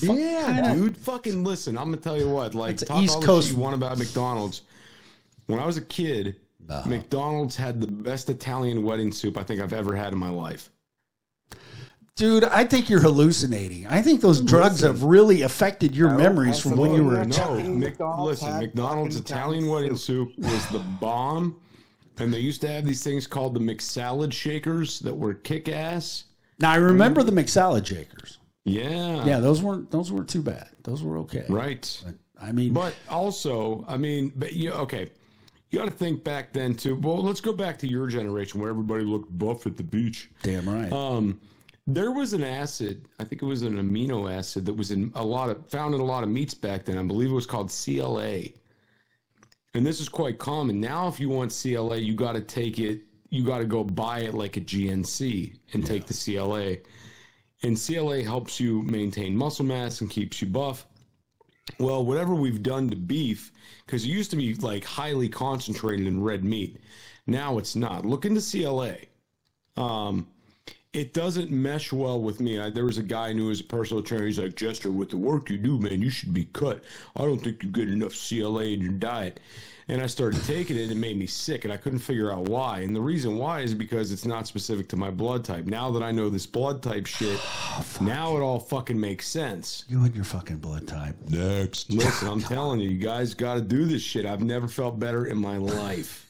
[0.00, 3.48] yeah dude fucking listen i'm gonna tell you what like That's talk East all Coast-
[3.48, 4.62] shit you want about mcdonald's
[5.46, 6.36] when i was a kid
[6.70, 6.88] Uh-huh.
[6.88, 10.70] mcdonald's had the best italian wedding soup i think i've ever had in my life
[12.16, 13.86] Dude, I think you're hallucinating.
[13.86, 17.20] I think those drugs have really affected your oh, memories from when you were a
[17.20, 17.62] absolutely.
[17.62, 17.64] child.
[17.64, 21.58] No, Mc, McDonald's listen, McDonald's Italian Italian wedding soup was the bomb.
[22.18, 26.24] And they used to have these things called the McSalad shakers that were kick ass.
[26.58, 28.36] Now I remember the McSalad shakers.
[28.64, 29.24] Yeah.
[29.24, 30.68] Yeah, those weren't those weren't too bad.
[30.82, 31.46] Those were okay.
[31.48, 32.04] Right.
[32.38, 35.10] I mean, But also, I mean, but you okay.
[35.70, 36.96] You got to think back then too.
[36.96, 40.28] Well, let's go back to your generation where everybody looked buff at the beach.
[40.42, 40.92] damn right.
[40.92, 41.40] Um,
[41.86, 45.24] there was an acid, I think it was an amino acid that was in a
[45.24, 46.98] lot of found in a lot of meats back then.
[46.98, 48.42] I believe it was called CLA.
[49.74, 50.80] And this is quite common.
[50.80, 54.20] Now if you want CLA, you got to take it, you got to go buy
[54.20, 56.78] it like a GNC and take the CLA.
[57.62, 60.86] And CLA helps you maintain muscle mass and keeps you buff.
[61.78, 63.52] Well, whatever we've done to beef,
[63.86, 66.78] because it used to be like highly concentrated in red meat.
[67.26, 68.04] Now it's not.
[68.04, 68.96] Look into CLA.
[69.76, 70.26] Um,
[70.92, 72.58] it doesn't mesh well with me.
[72.58, 74.26] I, there was a guy who was a personal trainer.
[74.26, 76.82] He's like, Jester, with the work you do, man, you should be cut.
[77.16, 79.38] I don't think you get enough CLA in your diet.
[79.90, 82.48] And I started taking it, and it made me sick, and I couldn't figure out
[82.48, 82.80] why.
[82.80, 85.66] And the reason why is because it's not specific to my blood type.
[85.66, 87.40] Now that I know this blood type shit,
[88.00, 89.84] now it all fucking makes sense.
[89.88, 91.16] You and your fucking blood type.
[91.28, 91.90] Next.
[91.90, 94.26] Listen, I'm telling you, you guys got to do this shit.
[94.26, 96.28] I've never felt better in my life.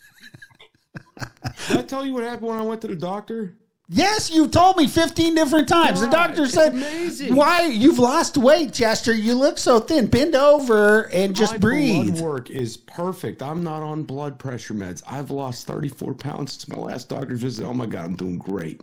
[1.68, 3.58] Did I tell you what happened when I went to the doctor?
[3.92, 6.00] Yes, you told me 15 different times.
[6.00, 7.34] the doctor said, amazing.
[7.34, 7.62] Why?
[7.66, 9.12] You've lost weight, Jester.
[9.12, 10.06] You look so thin.
[10.06, 12.12] Bend over and just My breathe.
[12.12, 13.42] blood work is perfect.
[13.42, 15.02] I'm not on blood pressure meds.
[15.08, 17.66] I've lost 34 pounds since my last doctor's visit.
[17.66, 18.80] Oh my god, I'm doing great.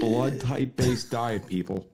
[0.00, 1.86] Blood type based diet, people.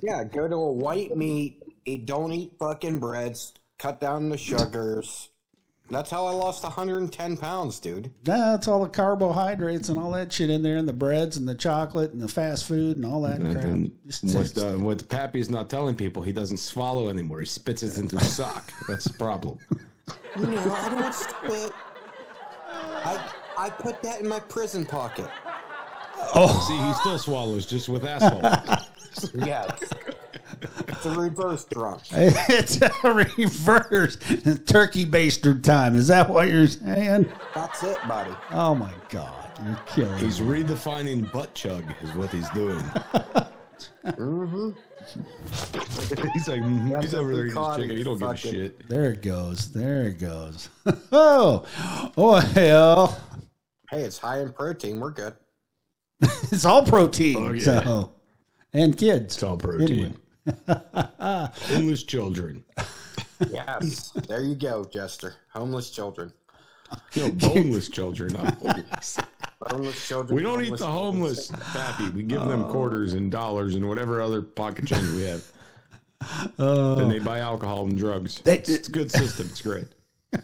[0.00, 1.60] Yeah, go to a white meat.
[1.86, 3.52] Eat, don't eat fucking breads.
[3.78, 5.30] Cut down the sugars.
[5.88, 8.10] That's how I lost 110 pounds, dude.
[8.24, 11.54] That's all the carbohydrates and all that shit in there, and the breads and the
[11.54, 13.64] chocolate and the fast food and all that crap.
[13.64, 17.40] And Just- what, the, uh, what Pappy's not telling people, he doesn't swallow anymore.
[17.40, 18.72] He spits it into his sock.
[18.88, 19.58] That's the problem.
[20.38, 21.72] You know, I don't spit.
[22.72, 25.28] I I put that in my prison pocket.
[26.34, 28.42] Oh, see, he still swallows just with asshole.
[29.34, 29.70] Yes.
[30.62, 32.02] It's a reverse drunk.
[32.12, 34.16] it's a reverse
[34.66, 35.96] turkey baster time.
[35.96, 37.30] Is that what you're saying?
[37.54, 38.34] That's it, buddy.
[38.52, 40.62] Oh my God, you're killing He's me.
[40.62, 42.78] redefining butt chug, is what he's doing.
[44.04, 44.70] mm-hmm.
[46.32, 47.96] he's like, mhm, he's over there eating his chicken.
[47.96, 48.88] He don't give a shit.
[48.88, 49.72] There it goes.
[49.72, 50.68] There it goes.
[51.12, 51.64] oh,
[52.16, 53.20] oh hell.
[53.90, 54.98] Hey, it's high in protein.
[54.98, 55.34] We're good.
[56.20, 57.36] It's all protein.
[57.36, 57.62] Oh, yeah.
[57.62, 58.12] So,
[58.72, 59.34] and kids.
[59.34, 60.16] It's all protein.
[60.68, 62.64] Homeless children.
[63.50, 64.10] Yes.
[64.28, 65.34] there you go, Jester.
[65.52, 66.32] Homeless children.
[67.16, 69.18] No, boneless children, not homeless.
[69.62, 70.36] Homeless children.
[70.36, 72.10] We don't eat the homeless, Pappy.
[72.10, 72.70] We give them oh.
[72.70, 75.44] quarters and dollars and whatever other pocket change we have.
[76.58, 78.40] Uh, then they buy alcohol and drugs.
[78.40, 79.48] They- it's a good system.
[79.50, 79.86] It's great.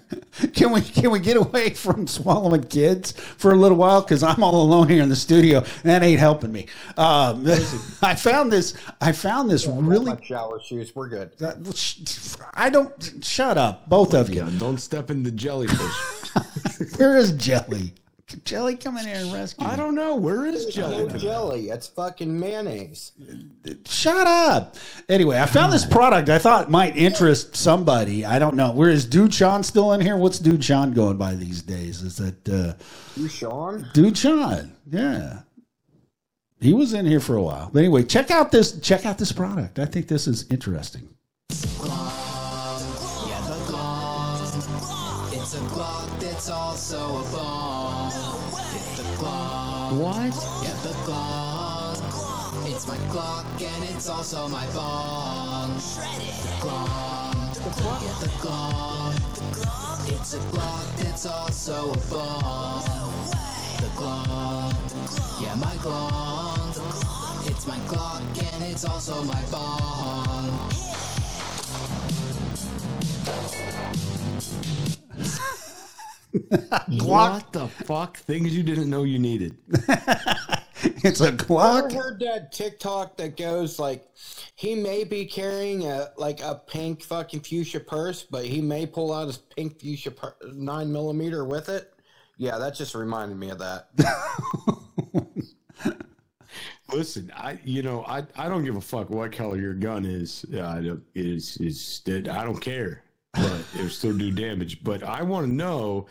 [0.54, 4.00] Can we can we get away from swallowing kids for a little while?
[4.00, 5.58] Because I'm all alone here in the studio.
[5.58, 6.66] And that ain't helping me.
[6.96, 7.44] Um,
[8.02, 8.74] I found this.
[9.00, 10.16] I found this really.
[10.22, 10.96] Shower shoes.
[10.96, 11.32] We're good.
[12.54, 13.22] I don't.
[13.22, 14.36] Shut up, both of you.
[14.36, 15.78] Yeah, don't step in the jellyfish.
[16.96, 17.92] Where is Jelly?
[18.44, 19.66] Jelly, come in here and rescue.
[19.66, 19.76] I me.
[19.76, 20.16] don't know.
[20.16, 21.18] Where is No jelly?
[21.18, 21.68] jelly.
[21.70, 23.12] It's fucking mayonnaise.
[23.86, 24.76] Shut up.
[25.08, 28.24] Anyway, I found this product I thought might interest somebody.
[28.24, 28.72] I don't know.
[28.72, 30.16] Where is Dude Sean still in here?
[30.16, 32.02] What's Dude Sean going by these days?
[32.02, 32.74] Is that uh,
[33.16, 33.88] You, Sean?
[33.92, 34.72] Dude Sean?
[34.90, 35.40] Yeah.
[36.60, 37.70] He was in here for a while.
[37.72, 39.78] But anyway, check out this check out this product.
[39.80, 41.08] I think this is interesting.
[49.92, 50.34] What?
[50.64, 52.00] Yeah, the Glock.
[52.66, 55.72] It's my Glock and it's also my bomb.
[56.60, 57.54] Glock.
[58.02, 59.14] Yeah, the Glock.
[60.08, 63.12] It's a Glock that's also a bomb.
[63.80, 65.42] The Glock.
[65.42, 67.48] Yeah, my Glock.
[67.50, 69.42] It's my Glock and it's also my
[76.88, 77.06] bomb.
[77.06, 78.16] What the fuck?
[78.18, 79.56] Things you didn't know you needed.
[81.04, 81.92] It's a Ever Glock.
[81.92, 84.04] heard that TikTok that goes like,
[84.56, 89.12] he may be carrying a like a pink fucking fuchsia purse, but he may pull
[89.12, 91.92] out his pink fuchsia pur- nine millimeter with it.
[92.36, 93.90] Yeah, that just reminded me of that.
[96.92, 100.44] Listen, I you know I, I don't give a fuck what color your gun is.
[100.52, 104.82] Uh, I don't- is is I don't care, but it'll still do damage.
[104.82, 106.06] But I want to know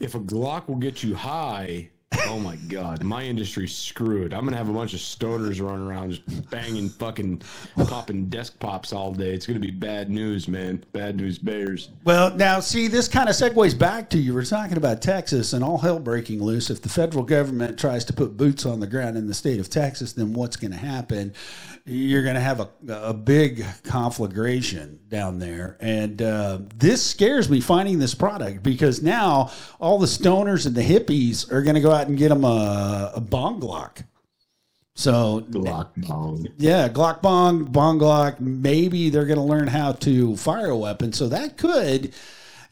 [0.00, 1.90] if a Glock will get you high.
[2.26, 4.32] Oh my god, my industry's screwed.
[4.32, 7.42] I'm gonna have a bunch of stoners running around just banging fucking
[7.76, 9.34] popping desk pops all day.
[9.34, 10.82] It's gonna be bad news, man.
[10.92, 11.90] Bad news bears.
[12.04, 15.62] Well, now see, this kind of segues back to you were talking about Texas and
[15.62, 16.70] all hell breaking loose.
[16.70, 19.68] If the federal government tries to put boots on the ground in the state of
[19.68, 21.34] Texas, then what's to happen?
[21.88, 27.60] You're going to have a, a big conflagration down there, and uh, this scares me
[27.60, 29.50] finding this product because now
[29.80, 33.12] all the stoners and the hippies are going to go out and get them a,
[33.14, 34.04] a bong Glock.
[34.94, 36.48] So Glock bong.
[36.58, 38.40] yeah, Glock bong, bong Glock.
[38.40, 41.12] Maybe they're going to learn how to fire a weapon.
[41.12, 42.12] So that could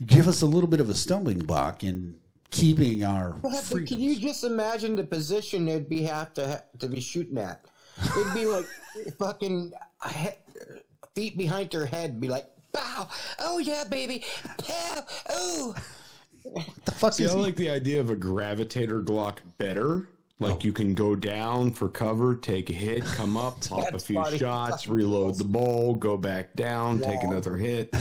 [0.04, 2.16] give us a little bit of a stumbling block in
[2.50, 6.88] keeping our But can you just imagine the position they'd be have to ha- to
[6.88, 7.64] be shooting at?
[8.18, 8.66] It'd be like
[9.18, 9.72] fucking
[11.14, 13.08] feet behind their head, be like, "Pow!
[13.38, 14.24] Oh yeah, baby!
[14.58, 15.04] Pow!
[15.30, 15.74] Oh!"
[16.84, 20.08] the fuck See, is I like the idea of a gravitator Glock better.
[20.38, 20.60] Like oh.
[20.62, 24.36] you can go down for cover, take a hit, come up, pop a few funny.
[24.36, 27.94] shots, reload the bowl, go back down, take another hit.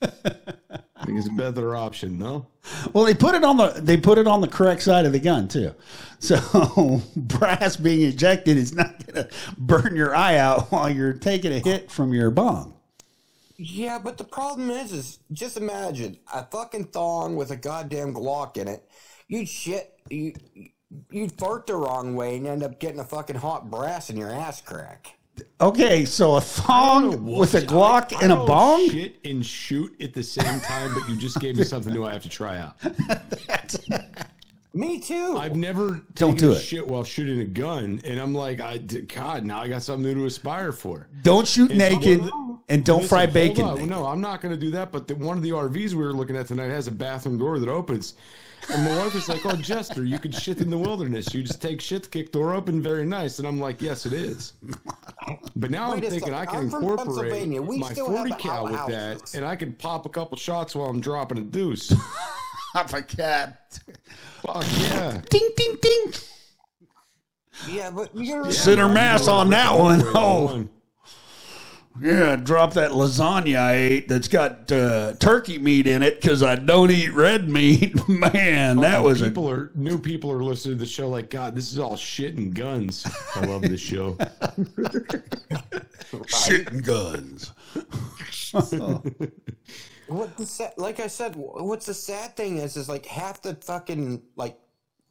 [0.00, 2.46] Think it's a better option, no?
[2.92, 5.18] Well, they put it on the they put it on the correct side of the
[5.18, 5.74] gun too.
[6.18, 11.52] So brass being ejected is not going to burn your eye out while you're taking
[11.52, 12.74] a hit from your bong.
[13.62, 18.56] Yeah, but the problem is, is just imagine a fucking thong with a goddamn Glock
[18.56, 18.88] in it.
[19.28, 20.32] You'd shit, you,
[21.10, 24.30] you'd fart the wrong way and end up getting a fucking hot brass in your
[24.30, 25.18] ass crack.
[25.60, 28.88] Okay, so a thong with a Glock I and a bong.
[28.90, 32.12] Shit and shoot at the same time, but you just gave me something new I
[32.12, 32.76] have to try out.
[34.72, 35.36] Me too.
[35.36, 36.60] I've never Don't taken do it.
[36.60, 40.14] shit while shooting a gun, and I'm like, I God, now I got something new
[40.14, 41.08] to aspire for.
[41.22, 43.64] Don't shoot And naked well, and don't Listen, fry bacon.
[43.64, 43.88] on.
[43.88, 44.92] No, I'm not going to do that.
[44.92, 47.58] But the, one of the RVs we were looking at tonight has a bathroom door
[47.58, 48.14] that opens.
[48.72, 51.34] And my wife is like, "Oh, Jester, you could shit in the wilderness.
[51.34, 54.12] You just take shit, the kick door open, very nice." And I'm like, "Yes, it
[54.12, 54.52] is."
[55.56, 56.34] But now Wait I'm thinking second.
[56.34, 57.62] I can I'm incorporate Pennsylvania.
[57.62, 60.74] We my still 40 have cal with that, and I can pop a couple shots
[60.74, 61.92] while I'm dropping a deuce.
[62.74, 63.56] I forgot.
[64.42, 65.20] Fuck yeah!
[65.28, 66.12] Ding ding ding.
[67.68, 70.02] yeah, but you gotta Center mass on that one.
[70.14, 70.70] Oh, One.
[72.00, 72.36] Yeah.
[72.36, 76.90] Drop that lasagna I ate that's got uh, turkey meat in it because I don't
[76.90, 78.08] eat red meat.
[78.08, 81.54] Man, that was a people are new people are listening to the show like God.
[81.54, 83.06] This is all shit and guns.
[83.34, 84.14] I love this show.
[86.26, 87.52] shitting guns.
[90.10, 93.54] What the sad, like I said, what's the sad thing is, is like half the
[93.54, 94.58] fucking like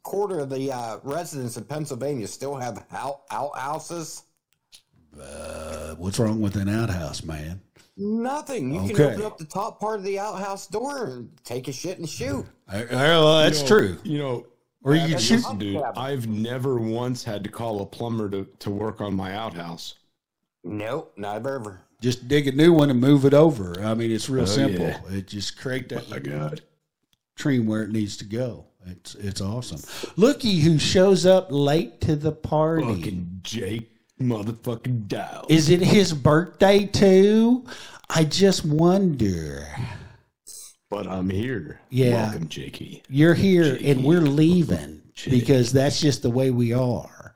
[0.02, 4.24] quarter of the uh, residents in Pennsylvania still have out outhouses.
[5.18, 7.60] Uh, what's wrong with an outhouse, man?
[7.96, 8.72] Nothing.
[8.74, 8.94] You Okay.
[8.94, 12.08] can open up the top part of the outhouse door and take a shit and
[12.08, 12.46] shoot.
[12.68, 13.98] I, I- well, that's You know- true.
[14.04, 14.46] You know,
[14.82, 15.82] Or you Adam, can shoot- listen, dude.
[15.96, 19.96] I've never once had to call a plumber to, to work on my outhouse.
[20.64, 21.80] Nope, not ever.
[22.00, 23.78] Just dig a new one and move it over.
[23.84, 24.86] I mean, it's real Oh, simple.
[24.86, 25.00] yeah.
[25.10, 26.62] It just create that My God.
[27.36, 28.64] stream where it needs to go.
[28.86, 29.80] It's it's awesome.
[30.16, 32.86] Looky who shows up late to the party.
[32.86, 33.89] Fucking Jake
[34.20, 35.44] motherfucking Dow.
[35.48, 37.64] Is it his birthday too?
[38.08, 39.66] I just wonder.
[40.90, 41.80] but I'm here.
[41.90, 42.24] Yeah.
[42.30, 43.02] Welcome, Jakey.
[43.08, 43.90] You're here Jakey.
[43.90, 47.34] and we're leaving because that's just the way we are.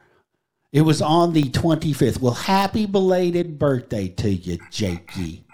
[0.72, 2.20] It was on the 25th.
[2.20, 5.44] Well, happy belated birthday to you, Jakey.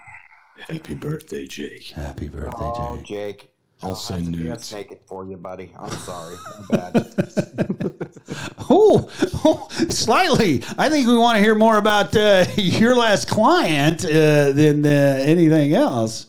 [0.67, 1.89] Happy birthday, Jake.
[1.91, 3.50] Happy birthday, Oh, Jake.
[3.81, 3.83] Jake.
[3.83, 4.69] I'll I'll send have to nudes.
[4.69, 5.71] dress naked for you, buddy.
[5.79, 6.35] I'm sorry.
[6.57, 7.07] I'm bad.
[8.69, 9.09] Oh,
[9.43, 10.63] oh, slightly.
[10.77, 14.89] I think we want to hear more about uh, your last client uh, than uh,
[15.21, 16.27] anything else.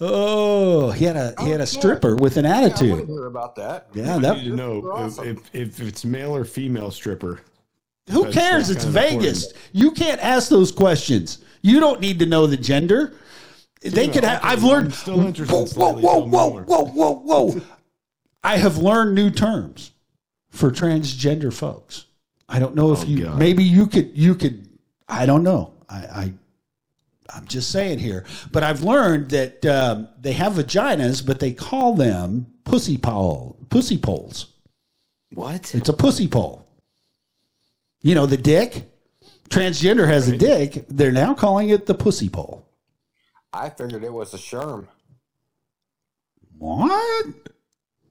[0.00, 3.08] Oh, he had a he had a stripper with an I want to attitude.
[3.08, 3.86] hear about that.
[3.94, 5.28] Yeah, I that, need to know if, awesome.
[5.28, 7.40] if, if it's male or female stripper.
[8.10, 8.68] who cares?
[8.68, 9.44] It's Vegas.
[9.44, 9.70] important.
[9.72, 11.38] You can't ask those questions.
[11.60, 13.14] You don't need to know the gender.
[13.84, 14.40] They could have.
[14.44, 14.94] I've I'm learned.
[14.94, 17.12] still interested Whoa, whoa, whoa, whoa, whoa, whoa,
[17.50, 17.60] whoa!
[18.44, 19.92] I have learned new terms
[20.50, 22.06] for transgender folks.
[22.48, 23.38] I don't know if Oh, you God.
[23.38, 24.68] maybe you could you could.
[25.08, 25.74] I don't know.
[25.88, 26.32] I, I
[27.34, 31.94] I'm just saying here, but I've learned that um, they have vaginas, but they call
[31.94, 34.46] them pussy pole pussy poles.
[35.32, 35.74] What?
[35.74, 36.66] It's a pussy pole.
[38.02, 38.84] You know the dick.
[39.48, 40.84] Transgender has a dick.
[40.88, 42.66] They're now calling it the pussy pole.
[43.52, 44.86] I figured it was a sherm.
[46.58, 47.26] What?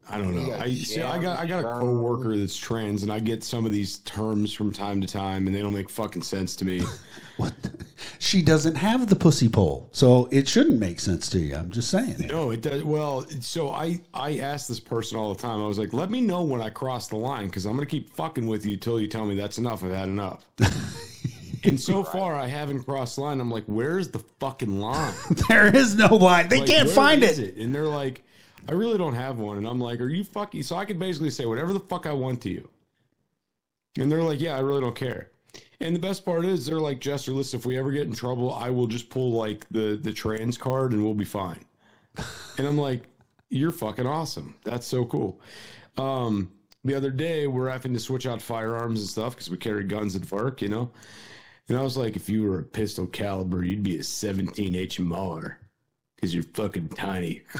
[0.10, 0.54] I don't know.
[0.56, 1.02] I see.
[1.02, 1.80] I got I got a jam.
[1.80, 5.56] coworker that's trans, and I get some of these terms from time to time, and
[5.56, 6.84] they don't make fucking sense to me.
[7.38, 7.54] What?
[8.20, 11.56] She doesn't have the pussy pole, so it shouldn't make sense to you.
[11.56, 12.28] I'm just saying.
[12.30, 12.84] No, it does.
[12.84, 15.60] Well, so I I ask this person all the time.
[15.60, 18.14] I was like, let me know when I cross the line because I'm gonna keep
[18.14, 19.84] fucking with you till you tell me that's enough.
[19.84, 20.46] I've had enough.
[21.66, 23.40] and so far, I haven't crossed the line.
[23.40, 25.14] I'm like, where's the fucking line?
[25.48, 26.50] There is no line.
[26.50, 27.58] They Like, can't where find is it.
[27.58, 28.24] And they're like,
[28.70, 29.58] I really don't have one.
[29.58, 30.64] And I'm like, are you fucking?
[30.64, 32.70] So I could basically say whatever the fuck I want to you.
[33.98, 35.32] And they're like, yeah, I really don't care.
[35.80, 38.54] And the best part is, they're like, Jester, listen, if we ever get in trouble,
[38.54, 41.60] I will just pull like the the trans card and we'll be fine.
[42.58, 43.04] and I'm like,
[43.50, 44.56] you're fucking awesome.
[44.64, 45.42] That's so cool.
[45.98, 46.52] Um,
[46.84, 50.16] the other day, we're having to switch out firearms and stuff because we carry guns
[50.16, 50.92] at work, you know.
[51.70, 55.56] And I was like, if you were a pistol caliber, you'd be a 17 HMR
[56.16, 57.44] because you're fucking tiny.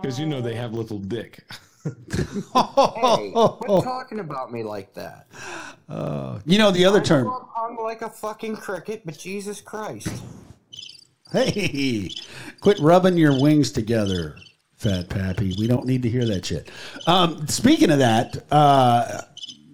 [0.00, 1.44] Because you know they have little dick.
[1.84, 5.26] Hey, quit talking about me like that.
[6.46, 7.32] You know the other term.
[7.56, 10.08] I'm like a fucking cricket, but Jesus Christ.
[11.32, 12.10] Hey,
[12.60, 14.36] quit rubbing your wings together,
[14.76, 15.54] fat pappy.
[15.58, 16.70] We don't need to hear that shit.
[17.06, 19.22] Um, speaking of that, uh,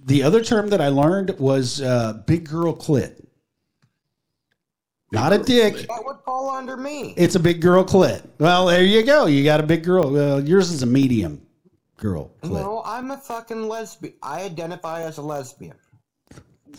[0.04, 3.20] the other term that I learned was uh, big girl clit.
[5.12, 5.86] Not a dick.
[5.86, 7.14] That would fall under me.
[7.16, 8.26] It's a big girl clit.
[8.38, 9.26] Well, there you go.
[9.26, 10.10] You got a big girl.
[10.10, 11.40] Well, yours is a medium
[11.96, 12.50] girl clit.
[12.50, 14.14] No, I'm a fucking lesbian.
[14.22, 15.76] I identify as a lesbian.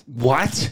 [0.06, 0.72] What?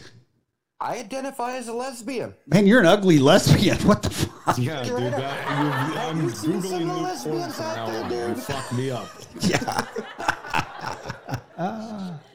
[0.78, 2.34] I identify as a lesbian.
[2.46, 3.78] Man, you're an ugly lesbian.
[3.88, 4.58] What the fuck?
[4.58, 4.98] Yeah, dude.
[4.98, 8.30] That, you, I'm you seen some googling of porn lesbians from out now there, on.
[8.30, 8.44] You dude?
[8.44, 9.08] fuck me up.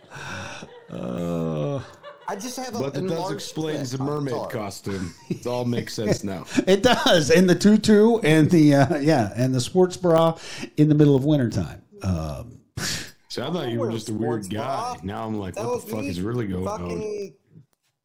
[0.92, 4.52] I just have a But it does enlarged explain the his I'm mermaid sorry.
[4.52, 5.14] costume.
[5.30, 6.46] It all makes sense now.
[6.68, 7.32] It does.
[7.32, 10.38] And the tutu and the, uh, yeah, and the sports bra
[10.78, 11.82] in the middle of wintertime.
[12.04, 12.60] Um,
[13.32, 14.94] So I thought you were just a sports weird guy.
[14.94, 14.98] bra.
[15.04, 16.80] Now I'm like, That what was the fuck me is really going on?
[16.80, 17.36] fucking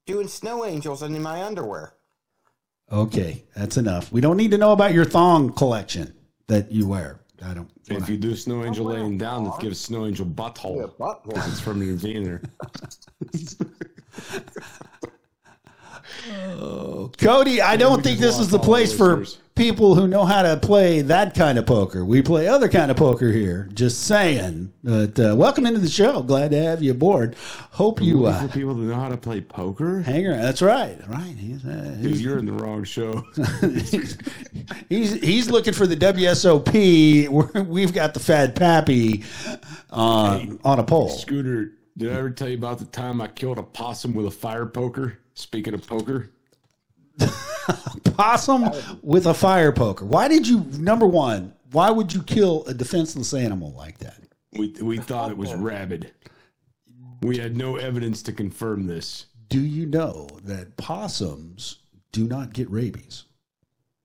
[0.04, 1.94] doing snow angels in my underwear.
[2.92, 4.12] okay, that's enough.
[4.12, 6.14] We don't need to know about your thong collection
[6.48, 7.20] that you wear.
[7.44, 7.70] I don't.
[7.88, 10.76] If you do snow angel laying down, it gives snow angel butthole.
[10.76, 11.46] Yeah, butthole.
[11.48, 12.40] It's from your wiener.
[17.18, 19.43] Cody, I don't think this is the place for listeners.
[19.56, 22.04] People who know how to play that kind of poker.
[22.04, 23.68] We play other kind of poker here.
[23.72, 24.72] Just saying.
[24.82, 26.22] But uh, welcome into the show.
[26.22, 27.36] Glad to have you aboard.
[27.70, 30.00] Hope you uh, for people to know how to play poker?
[30.00, 30.42] hang around.
[30.42, 30.98] That's right.
[31.08, 31.36] Right.
[31.36, 33.24] He's, uh, Dude, he's, you're in the wrong show.
[34.88, 37.28] he's he's looking for the WSOP.
[37.28, 39.24] We're, we've got the Fat Pappy
[39.90, 41.10] uh, on a pole.
[41.10, 44.30] Scooter, did I ever tell you about the time I killed a possum with a
[44.30, 45.18] fire poker?
[45.34, 46.30] Speaking of poker,
[48.16, 48.70] Possum
[49.02, 50.04] with a fire poker.
[50.04, 50.60] Why did you?
[50.78, 54.18] Number one, why would you kill a defenseless animal like that?
[54.52, 56.12] we we thought it was rabid.
[57.22, 59.26] We had no evidence to confirm this.
[59.48, 61.78] Do you know that possums
[62.12, 63.24] do not get rabies?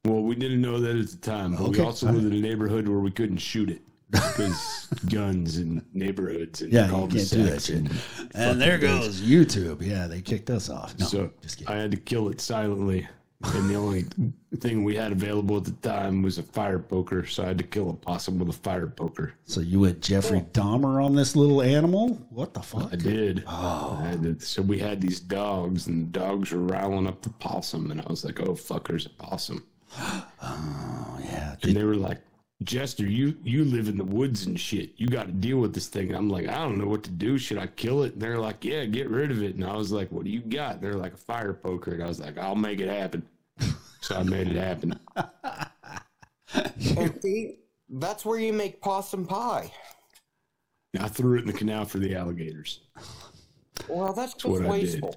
[0.05, 2.41] Well, we didn't know that at the time, but we Okay, also lived in a
[2.41, 3.81] neighborhood where we couldn't shoot it
[4.11, 7.75] because guns and neighborhoods and Yeah, you can't do that cul-de-sacs shit.
[7.77, 8.01] and
[8.33, 9.81] And there goes YouTube.
[9.85, 10.97] Yeah, they kicked us off.
[10.99, 11.67] No, so just.
[11.69, 13.07] I had to kill it silently.
[13.41, 14.03] And the only
[14.57, 17.63] thing we had available at the time was a fire poker, so I had to
[17.63, 19.33] kill a possum with a fire poker.
[19.45, 22.15] So you went Jeffrey Dahmer on this little animal?
[22.31, 22.91] What the fuck?
[22.91, 23.45] I did.
[23.47, 23.97] Oh.
[24.03, 27.29] I had to- so we had these dogs, and the dogs were riling up the
[27.29, 29.63] possum, and I was like, "Oh fuck, there's a possum."
[30.41, 31.55] Oh yeah.
[31.63, 32.19] And they were like,
[32.63, 34.91] "Jester, you you live in the woods and shit.
[34.97, 37.11] You got to deal with this thing." And I'm like, "I don't know what to
[37.11, 37.37] do.
[37.37, 39.91] Should I kill it?" And they're like, "Yeah, get rid of it." And I was
[39.91, 42.37] like, "What do you got?" And they're like, "A fire poker." And I was like,
[42.37, 43.27] "I'll make it happen."
[44.01, 44.97] So I made it happen.
[46.53, 47.57] And see,
[47.89, 49.71] that's where you make possum pie.
[50.99, 52.79] I threw it in the canal for the alligators.
[53.87, 54.69] Well, that's just what I did.
[54.71, 55.15] wasteful.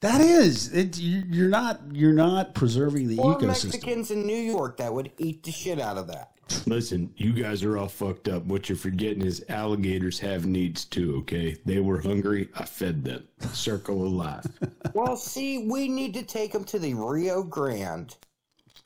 [0.00, 0.72] That is.
[0.72, 1.80] It, you, you're not.
[1.92, 3.64] You're not preserving the Or ecosystem.
[3.64, 6.33] Mexicans in New York that would eat the shit out of that.
[6.66, 8.44] Listen, you guys are all fucked up.
[8.44, 11.56] What you're forgetting is alligators have needs too, okay?
[11.64, 12.48] They were hungry.
[12.54, 13.26] I fed them.
[13.52, 14.46] Circle of life.
[14.94, 18.14] Well, see, we need to take them to the Rio Grande.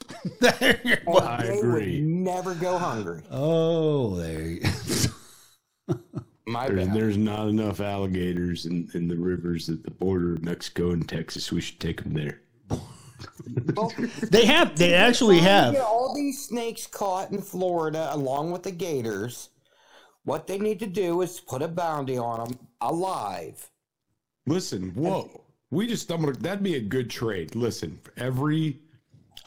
[0.41, 2.01] There you- And I agree.
[2.01, 3.23] would never go hungry.
[3.31, 4.41] oh, there.
[4.43, 4.61] You,
[6.47, 6.97] My There's, bad.
[6.97, 11.53] there's not enough alligators in, in the rivers at the border of Mexico and Texas.
[11.53, 12.41] We should take them there.
[13.75, 13.93] Well,
[14.31, 14.77] they have.
[14.77, 15.75] They actually have.
[15.75, 19.51] Get all these snakes caught in Florida along with the gators.
[20.25, 23.71] What they need to do is put a bounty on them alive.
[24.47, 25.45] Listen, whoa.
[25.71, 26.37] We just stumbled.
[26.41, 27.55] That'd be a good trade.
[27.55, 28.81] Listen, for every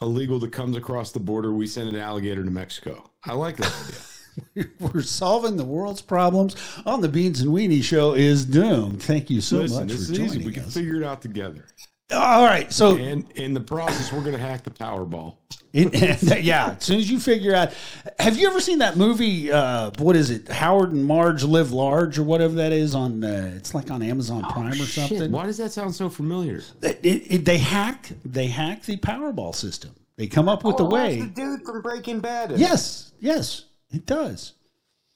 [0.00, 3.10] illegal that comes across the border, we send an alligator to Mexico.
[3.24, 4.68] I like that idea.
[4.80, 8.14] We're solving the world's problems on the Beans and Weenie Show.
[8.14, 9.02] Is doomed.
[9.02, 10.46] Thank you so Listen, much this for is joining easy.
[10.46, 11.66] We can figure it out together.
[12.12, 12.72] All right.
[12.72, 15.36] So And in the process, we're going to hack the Powerball.
[15.72, 15.90] In,
[16.42, 17.72] yeah, as soon as you figure out,
[18.18, 19.50] have you ever seen that movie?
[19.50, 20.48] Uh, what is it?
[20.48, 23.24] Howard and Marge Live Large or whatever that is on.
[23.24, 25.18] Uh, it's like on Amazon Prime or something.
[25.18, 26.62] Shit, why does that sound so familiar?
[26.82, 28.10] It, it, it- they hack.
[28.24, 29.94] They hack the Powerball system.
[30.16, 31.20] They come up with a Oh, that's way.
[31.22, 32.52] The dude from Breaking Bad.
[32.58, 34.52] Yes, yes, it does.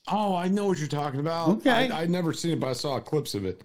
[0.08, 1.48] Oh, I know what you're talking about.
[1.50, 1.90] Okay.
[1.90, 3.60] I, I'd never seen it, but I saw clips of it.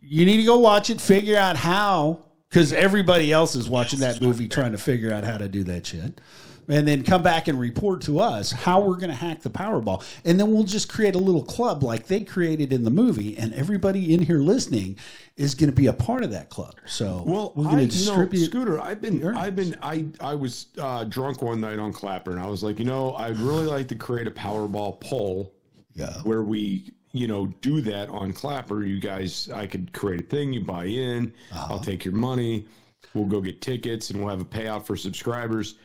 [0.00, 1.00] You need to go watch it.
[1.00, 2.20] Figure out how,
[2.50, 5.86] because everybody else is watching that movie trying to figure out how to do that
[5.86, 6.20] shit.
[6.68, 10.04] And then come back and report to us how we're going to hack the Powerball.
[10.24, 13.36] And then we'll just create a little club like they created in the movie.
[13.36, 14.96] And everybody in here listening
[15.36, 16.74] is going to be a part of that club.
[16.86, 18.28] So Well, we're going to know.
[18.44, 18.80] Scooter.
[18.80, 19.20] I've been.
[19.36, 22.78] I've been, I, I was uh, drunk one night on Clapper, and I was like,
[22.78, 25.52] you know, I'd really like to create a Powerball poll
[25.94, 26.18] yeah.
[26.22, 28.84] where we, you know, do that on Clapper.
[28.84, 30.52] You guys, I could create a thing.
[30.52, 31.32] You buy in.
[31.52, 32.66] I'll take your money.
[33.14, 35.76] We'll go get tickets, and we'll have a payout for subscribers.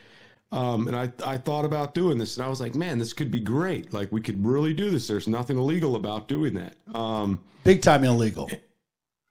[0.52, 3.32] Um, and I, I thought about doing this, and I was like, man, this could
[3.32, 3.92] be great.
[3.92, 5.08] Like, we could really do this.
[5.08, 6.76] There's nothing illegal about doing that.
[6.96, 8.48] Um, Big time illegal.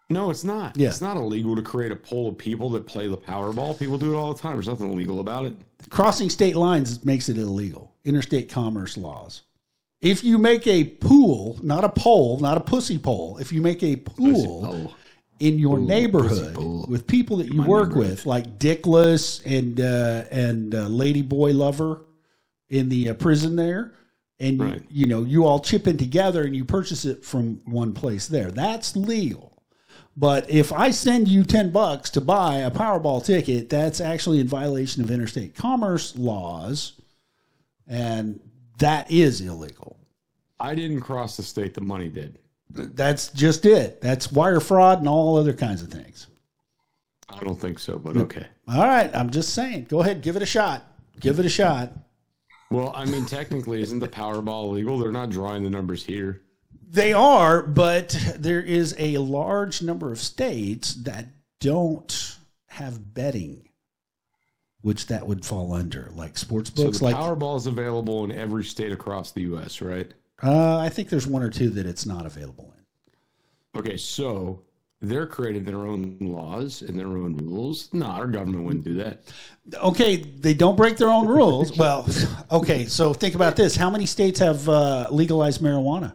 [0.09, 0.77] No, it's not.
[0.77, 0.89] Yeah.
[0.89, 3.79] It's not illegal to create a pool of people that play the Powerball.
[3.79, 4.53] People do it all the time.
[4.53, 5.55] There's nothing illegal about it.
[5.89, 7.95] Crossing state lines makes it illegal.
[8.03, 9.43] Interstate commerce laws.
[10.01, 13.81] If you make a pool, not a pole, not a pussy pole, if you make
[13.83, 14.93] a pool
[15.39, 16.55] in your neighborhood
[16.87, 21.51] with people that you My work with, like Dickless and uh, and uh, Lady Boy
[21.51, 22.05] Lover
[22.69, 23.93] in the uh, prison there,
[24.39, 27.93] and you, you know you all chip in together and you purchase it from one
[27.93, 28.51] place there.
[28.51, 29.55] That's legal.
[30.17, 34.47] But if I send you 10 bucks to buy a Powerball ticket, that's actually in
[34.47, 36.93] violation of interstate commerce laws.
[37.85, 38.39] And
[38.79, 39.97] that is illegal.
[40.59, 41.73] I didn't cross the state.
[41.73, 42.39] The money did.
[42.69, 44.01] That's just it.
[44.01, 46.27] That's wire fraud and all other kinds of things.
[47.29, 48.47] I don't think so, but okay.
[48.67, 49.13] All right.
[49.15, 49.87] I'm just saying.
[49.89, 50.21] Go ahead.
[50.21, 50.83] Give it a shot.
[51.19, 51.91] Give it a shot.
[52.71, 54.97] Well, I mean, technically, isn't the Powerball illegal?
[54.97, 56.41] They're not drawing the numbers here.
[56.89, 61.27] They are, but there is a large number of states that
[61.59, 62.37] don't
[62.67, 63.64] have betting,
[64.85, 66.99] which that would fall under, like sports So books.
[66.99, 70.13] the like Powerball is available in every state across the U.S., right?
[70.43, 73.79] uh, I think there's one or two that it's not available in.
[73.79, 74.61] Okay, so
[75.01, 77.89] they're creating their own laws and their own rules.
[77.93, 79.23] No, our government wouldn't do that.
[79.73, 81.75] Okay, they don't break their own rules.
[81.79, 82.07] Well,
[82.51, 86.13] okay, so think about this: how many states have uh, legalized marijuana?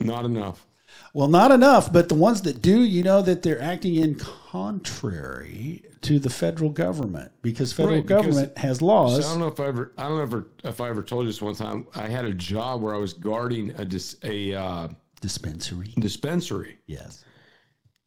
[0.00, 0.66] Not enough.
[1.14, 5.84] Well, not enough, but the ones that do, you know that they're acting in contrary
[6.02, 9.18] to the federal government because federal Right, because- government has So laws.
[9.24, 11.28] I don't know if I ever, I don't know ever, if I ever told you
[11.30, 11.86] this one time.
[11.94, 14.88] I had a job where I was guarding a dis, a uh,
[15.20, 15.94] dispensary.
[15.98, 17.24] dispensary, Yes.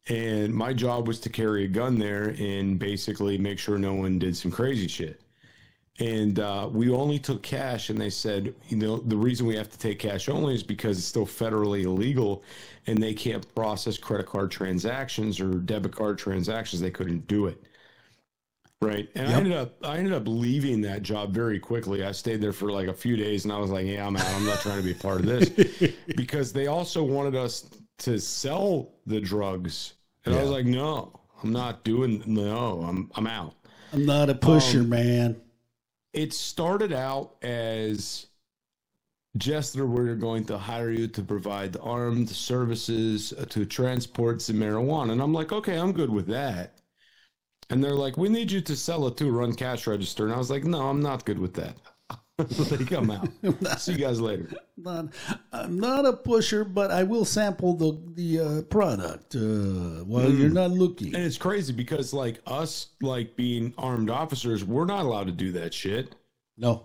[0.08, 4.18] and my job was to carry a gun there and basically make sure no one
[4.18, 5.22] did some crazy shit.
[6.00, 9.68] And uh, we only took cash, and they said, you know, the reason we have
[9.70, 12.44] to take cash only is because it's still federally illegal,
[12.86, 16.80] and they can't process credit card transactions or debit card transactions.
[16.80, 17.60] They couldn't do it.
[18.80, 19.08] Right.
[19.16, 22.04] And I ended up I ended up leaving that job very quickly.
[22.04, 24.26] I stayed there for like a few days and I was like, yeah, I'm out.
[24.36, 25.92] I'm not trying to be a part of this.
[26.16, 27.68] because they also wanted us
[27.98, 29.94] to sell the drugs.
[30.24, 33.54] And I was like, no, I'm not doing no, I'm I'm out.
[33.92, 35.40] I'm not a pusher, Um, man.
[36.12, 38.26] It started out as
[39.72, 45.12] that we're going to hire you to provide armed services uh, to transport some marijuana.
[45.12, 46.80] And I'm like, okay, I'm good with that.
[47.70, 50.24] And they're like, we need you to sell it too, run cash register.
[50.24, 51.76] And I was like, no, I'm not good with that.
[52.48, 53.28] they come out.
[53.80, 54.48] See you guys later.
[54.76, 55.06] Not,
[55.52, 60.38] I'm not a pusher, but I will sample the the uh, product uh, while Mm.
[60.38, 61.14] you're not looking.
[61.16, 65.50] And it's crazy because like us, like being armed officers, we're not allowed to do
[65.52, 66.14] that shit.
[66.56, 66.84] No.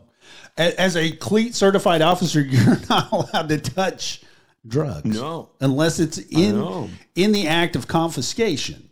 [0.57, 4.23] As a CLEET certified officer, you're not allowed to touch
[4.65, 5.05] drugs.
[5.05, 5.49] No.
[5.61, 8.89] Unless it's in in the act of confiscation.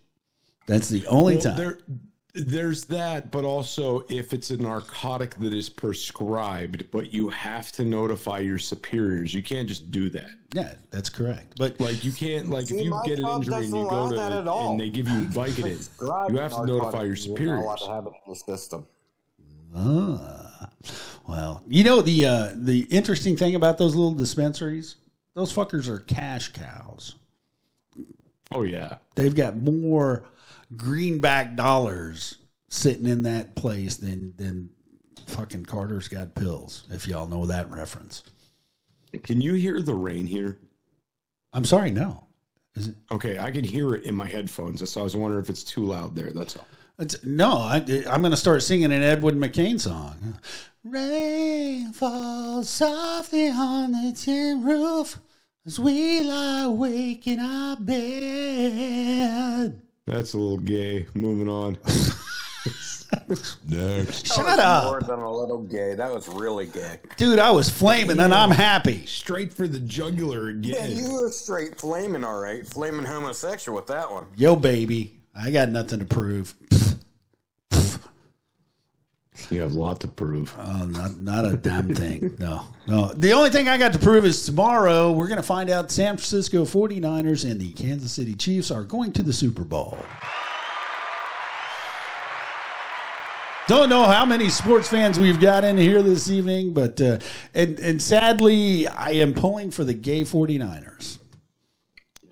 [0.67, 2.01] That's the only Well, time.
[2.33, 7.71] There, there's that, but also if it's a narcotic that is prescribed, but you have
[7.73, 9.33] to notify your superiors.
[9.33, 10.29] You can't just do that.
[10.53, 11.53] yeah, that's correct.
[11.57, 14.15] But Like you can't like See, if you get an injury and you go to
[14.15, 14.71] that at all.
[14.71, 17.85] and they give you Vicodin, you have to notify your superiors.
[17.87, 18.85] have it in the system.
[19.75, 20.69] ah,
[21.27, 24.95] well, you know the uh, the interesting thing about those little dispensaries,
[25.33, 27.15] those fuckers are cash cows.
[28.53, 30.25] Oh yeah, They've got more
[30.75, 32.37] greenback dollars
[32.69, 34.69] sitting in that place than than
[35.27, 36.85] fucking Carter's got pills.
[36.89, 38.23] If y'all know that reference.
[39.23, 40.59] can you hear the rain here?
[41.53, 42.27] I'm sorry, no.
[42.75, 42.95] Is it?
[43.11, 45.85] Okay, I can hear it in my headphones, so I was wondering if it's too
[45.85, 46.31] loud there.
[46.31, 46.67] That's all.
[46.99, 47.77] It's, no, I,
[48.09, 50.39] I'm going to start singing an Edwin McCain song.
[50.83, 55.19] Rain falls softly on the tin roof
[55.65, 59.81] as we lie awake in our bed.
[60.11, 61.07] That's a little gay.
[61.13, 61.77] Moving on.
[63.67, 64.27] Next.
[64.27, 65.95] Shut up, More than a little gay.
[65.95, 66.97] That was really gay.
[67.17, 67.39] dude!
[67.39, 69.05] I was flaming, and I'm happy.
[69.05, 70.97] Straight for the jugular Yeah, again.
[70.97, 72.67] you were straight flaming, all right.
[72.67, 74.25] Flaming homosexual with that one.
[74.35, 76.53] Yo, baby, I got nothing to prove.
[79.49, 80.53] You have a lot to prove.
[80.59, 82.35] Oh, not not a damn thing.
[82.39, 83.07] No, no.
[83.13, 86.17] The only thing I got to prove is tomorrow we're going to find out San
[86.17, 89.97] Francisco 49ers and the Kansas City Chiefs are going to the Super Bowl.
[93.67, 97.19] Don't know how many sports fans we've got in here this evening, but uh,
[97.53, 101.19] and and sadly, I am pulling for the gay 49ers.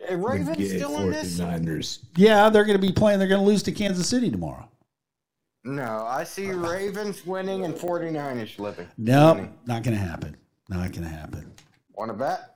[0.06, 1.40] Hey, Ravens Gay still in this?
[1.40, 2.00] 49ers.
[2.16, 3.20] Yeah, they're going to be playing.
[3.20, 4.68] They're going to lose to Kansas City tomorrow.
[5.64, 8.88] No, I see uh, Ravens winning and 49ers living.
[8.98, 10.38] Nope, not going to happen.
[10.70, 11.52] Not going to happen.
[11.96, 12.56] Want to bet?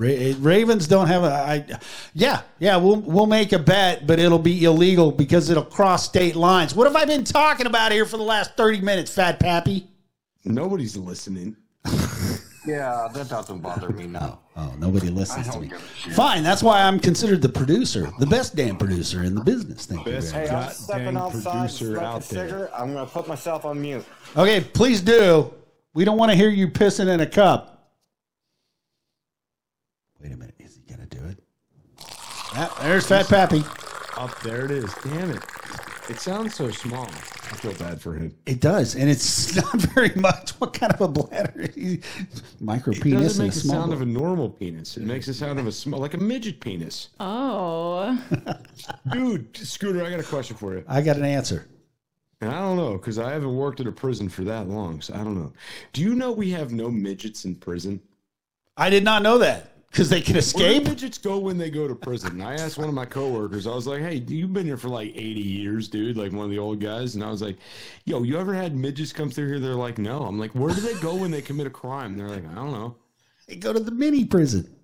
[0.00, 1.26] Ra- eh, Ravens don't have a.
[1.26, 1.66] I,
[2.14, 2.78] yeah, yeah.
[2.78, 6.74] We'll we'll make a bet, but it'll be illegal because it'll cross state lines.
[6.74, 9.88] What have I been talking about here for the last thirty minutes, Fat Pappy?
[10.42, 11.54] Nobody's listening.
[12.66, 14.40] Yeah, that doesn't bother me now.
[14.56, 15.68] Oh, nobody listens to me.
[15.68, 16.12] give a shit.
[16.12, 19.86] Fine, that's why I'm considered the producer, the best damn producer in the business.
[19.86, 20.12] Thank you.
[20.12, 20.60] Best very Hey, much.
[20.62, 22.48] I'm God stepping dang outside, producer smoking out there.
[22.48, 22.70] cigarette.
[22.76, 24.04] I'm gonna put myself on mute.
[24.36, 25.54] Okay, please do.
[25.94, 27.90] We don't want to hear you pissing in a cup.
[30.20, 31.38] Wait a minute, is he gonna do it?
[32.52, 33.62] Ah, there's Fat Pappy.
[34.18, 34.92] Up there it is.
[35.04, 35.42] Damn it.
[36.10, 37.08] It sounds so small.
[37.50, 38.34] I feel bad for him.
[38.46, 40.50] It does, and it's not very much.
[40.60, 41.68] What kind of a bladder?
[41.74, 42.00] He-
[42.60, 43.80] Micro It penis doesn't and a make the small.
[43.82, 44.96] sound of a normal penis.
[44.96, 47.08] It makes the sound of a small, like a midget penis.
[47.18, 48.16] Oh.
[49.12, 50.84] Dude, Scooter, I got a question for you.
[50.88, 51.66] I got an answer.
[52.40, 55.12] And I don't know because I haven't worked at a prison for that long, so
[55.14, 55.52] I don't know.
[55.92, 58.00] Do you know we have no midgets in prison?
[58.76, 60.84] I did not know that because they can Where escape.
[60.84, 62.40] do midgets go when they go to prison?
[62.40, 63.66] I asked one of my coworkers.
[63.66, 66.50] I was like, "Hey, you've been here for like 80 years, dude." Like one of
[66.50, 67.56] the old guys, and I was like,
[68.04, 70.80] "Yo, you ever had midgets come through here?" They're like, "No." I'm like, "Where do
[70.80, 72.96] they go when they commit a crime?" They're like, "I don't know."
[73.48, 74.76] They go to the mini prison.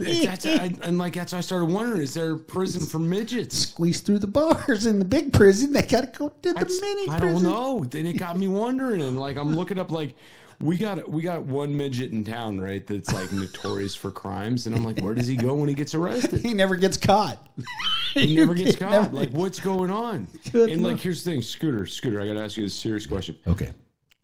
[0.00, 3.56] That's, I, and like that's why I started wondering: Is there a prison for midgets?
[3.56, 5.72] Squeeze through the bars in the big prison.
[5.72, 7.44] They got to go to the That's- mini I prison.
[7.44, 7.84] don't know.
[7.84, 10.16] Then it got me wondering, and like I'm looking up like.
[10.60, 12.86] We got we got one midget in town, right?
[12.86, 15.94] That's like notorious for crimes, and I'm like, where does he go when he gets
[15.94, 16.40] arrested?
[16.44, 17.46] He never gets caught.
[18.14, 18.90] He never gets caught.
[18.90, 20.26] Never- Like, what's going on?
[20.50, 22.20] Good and like, here's the thing, Scooter, Scooter.
[22.20, 23.36] I got to ask you a serious question.
[23.46, 23.70] Okay.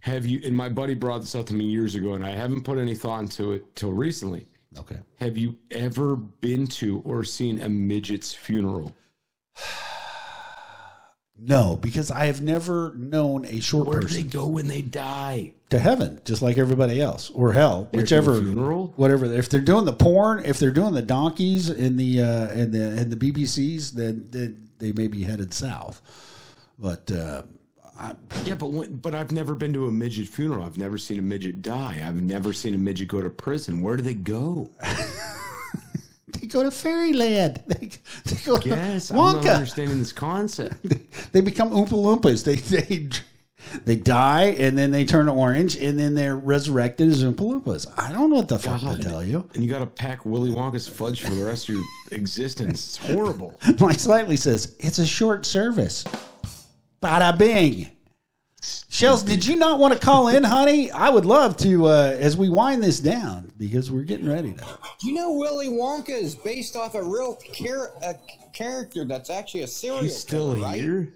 [0.01, 0.41] Have you?
[0.45, 2.97] And my buddy brought this up to me years ago, and I haven't put any
[2.97, 4.47] thought into it till recently.
[4.77, 4.99] Okay.
[5.21, 8.93] Have you ever been to or seen a midget's funeral?
[11.39, 14.81] No, because I have never known a short Where do they person go when they
[14.83, 15.53] die?
[15.69, 18.93] to heaven, just like everybody else, or hell, There's whichever no funeral?
[18.97, 19.27] whatever.
[19.27, 23.01] If they're doing the porn, if they're doing the donkeys in the uh, in the
[23.01, 26.01] in the BBCs, then, then they may be headed south.
[26.79, 27.43] But uh,
[27.99, 28.15] I,
[28.45, 30.65] Yeah, but when, but I've never been to a midget funeral.
[30.65, 32.01] I've never seen a midget die.
[32.07, 33.83] I've never seen a midget go to prison.
[33.83, 34.71] Where do they go?
[36.41, 37.63] they go to fairyland.
[37.67, 37.91] They,
[38.25, 40.77] they go to Yes, I'm not understanding this concept.
[41.33, 42.45] They become Oompa Loompas.
[42.45, 43.09] They they
[43.85, 47.87] they die and then they turn orange and then they're resurrected as Oompa Loompas.
[47.99, 49.03] I don't know what the fuck to God.
[49.03, 49.49] tell you.
[49.55, 52.71] And you got to pack Willy Wonka's fudge for the rest of your existence.
[52.71, 53.59] It's horrible.
[53.81, 56.05] Mike Slightly says it's a short service.
[57.03, 57.91] Bada bing.
[58.89, 60.91] Shells, did you not want to call in, honey?
[60.91, 64.65] I would love to uh, as we wind this down because we're getting ready to.
[65.03, 68.15] You know, Willy Wonka is based off a real char- a
[68.53, 70.81] character that's actually a serial He's still killer, right?
[70.81, 71.13] here.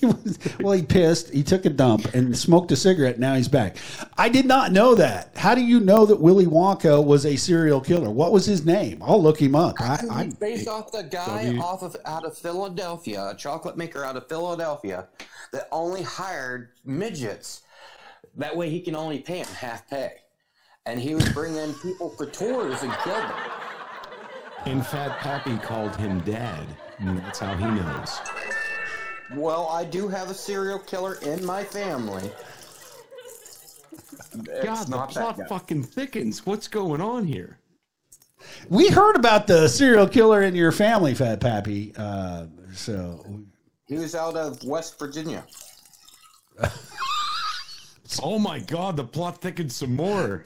[0.00, 1.30] He was, well, he pissed.
[1.34, 3.18] He took a dump and smoked a cigarette.
[3.18, 3.78] Now he's back.
[4.16, 5.32] I did not know that.
[5.36, 8.08] How do you know that Willy Wonka was a serial killer?
[8.08, 9.02] What was his name?
[9.02, 9.80] I'll look him up.
[9.80, 13.76] I, I, He's based off the guy W- off of out of Philadelphia, a chocolate
[13.76, 15.08] maker out of Philadelphia,
[15.52, 17.62] that only hired midgets.
[18.36, 20.12] That way, he can only pay them half pay,
[20.86, 23.32] and he would bring in people for tours and kill them.
[24.66, 26.66] And Fat Pappy called him Dad.
[26.98, 28.18] And that's how he knows.
[29.34, 32.30] Well, I do have a serial killer in my family.
[34.62, 36.44] God, the not plot fucking thickens.
[36.44, 37.58] What's going on here?
[38.68, 41.92] we heard about the serial killer in your family, Fat Pappy.
[41.96, 43.24] Uh, so
[43.88, 45.44] He was out of West Virginia.
[48.22, 50.42] Oh my God, the plot thickens some more.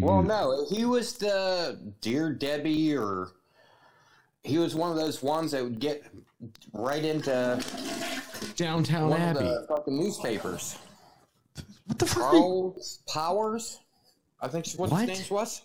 [0.00, 3.32] Well, no, he was the Dear Debbie, or
[4.42, 6.02] he was one of those ones that would get
[6.72, 7.62] right into
[8.56, 9.44] Downtown one of Abbey.
[9.44, 10.78] the fucking newspapers.
[11.86, 12.16] what the fuck?
[12.32, 13.80] Charles Powers,
[14.40, 15.08] I think what, What?
[15.08, 15.62] his name was.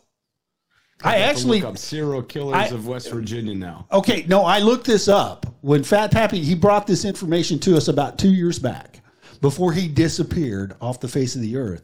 [1.04, 3.88] I have actually look up serial killers I- of West Virginia now.
[3.92, 5.46] Okay, no, I looked this up.
[5.62, 9.02] When Fat Pappy, he brought this information to us about two years back
[9.42, 11.84] before he disappeared off the face of the earth.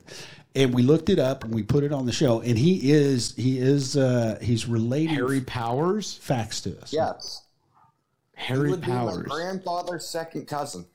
[0.56, 2.42] And we looked it up and we put it on the show.
[2.42, 6.16] And he is, he is, uh, he's related Harry Powers.
[6.18, 6.92] facts to us.
[6.92, 7.44] Yes,
[8.36, 9.28] he Harry would be my Powers.
[9.28, 10.86] grandfather's second cousin.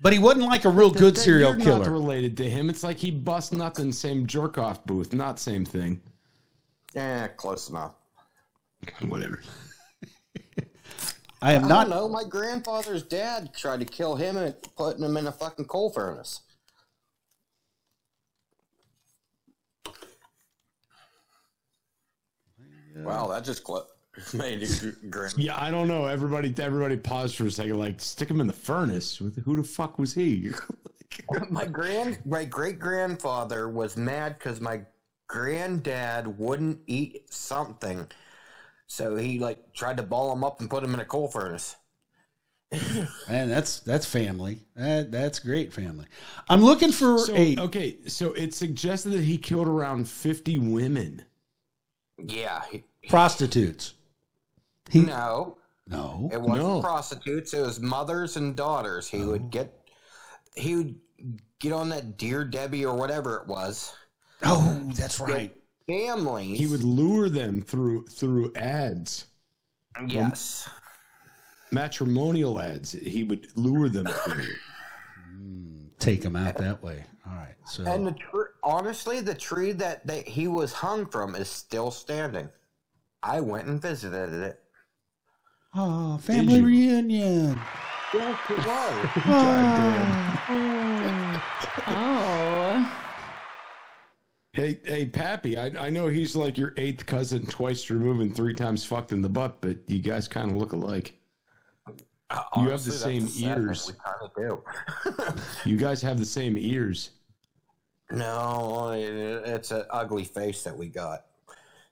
[0.00, 1.78] But he wasn't like a real good serial you're killer.
[1.84, 2.68] Not related to him.
[2.68, 3.92] It's like he bust nothing.
[3.92, 5.14] Same jerk off booth.
[5.14, 6.02] Not same thing.
[6.96, 7.92] Yeah, close enough.
[9.02, 9.42] Whatever.
[11.42, 11.88] I am I not.
[11.90, 12.10] don't.
[12.10, 16.40] My grandfather's dad tried to kill him and putting him in a fucking coal furnace.
[22.96, 23.88] Wow, that just cl-
[24.34, 25.30] made it grim.
[25.36, 26.06] Yeah, I don't know.
[26.06, 27.78] Everybody, everybody paused for a second.
[27.78, 29.16] Like, stick him in the furnace.
[29.16, 30.50] Who the- Who the fuck was he?
[31.50, 34.82] my grand, my great grandfather was mad because my
[35.26, 38.08] granddad wouldn't eat something,
[38.86, 41.76] so he like tried to ball him up and put him in a coal furnace.
[43.28, 44.60] and that's that's family.
[44.74, 46.06] That that's great family.
[46.48, 51.22] I'm looking for So, a okay, so it suggested that he killed around 50 women.
[52.18, 53.94] Yeah, he, prostitutes.
[54.90, 56.28] He no, no.
[56.32, 56.80] it wasn't No.
[56.80, 57.54] prostitutes.
[57.54, 59.08] It was mothers and daughters.
[59.08, 59.28] He oh.
[59.28, 59.88] would get,
[60.54, 60.96] he would
[61.58, 63.94] get on that Dear Debbie or whatever it was.
[64.42, 65.54] Oh, that's right.
[65.86, 66.58] Families.
[66.58, 69.26] He would lure them through through ads,
[70.08, 70.68] yes.
[71.70, 72.92] matrimonial ads.
[72.92, 74.44] He would lure them through.
[75.36, 77.04] Hmm, take them out that way.
[77.26, 77.54] All right.
[77.66, 81.90] So And the tr- honestly, the tree that they, he was hung from is still
[81.90, 82.48] standing.
[83.22, 84.60] I went and visited it.
[85.74, 86.64] oh, family you?
[86.66, 87.60] reunion.
[88.14, 89.08] Yes, it was.
[91.88, 93.05] Oh.
[94.56, 98.54] Hey, hey, Pappy, I, I know he's like your eighth cousin, twice removed and three
[98.54, 101.12] times fucked in the butt, but you guys kind of look alike.
[102.30, 103.92] Uh, you have the same ears.
[103.92, 105.42] We kind of do.
[105.70, 107.10] You guys have the same ears.
[108.10, 111.26] no, it's an ugly face that we got.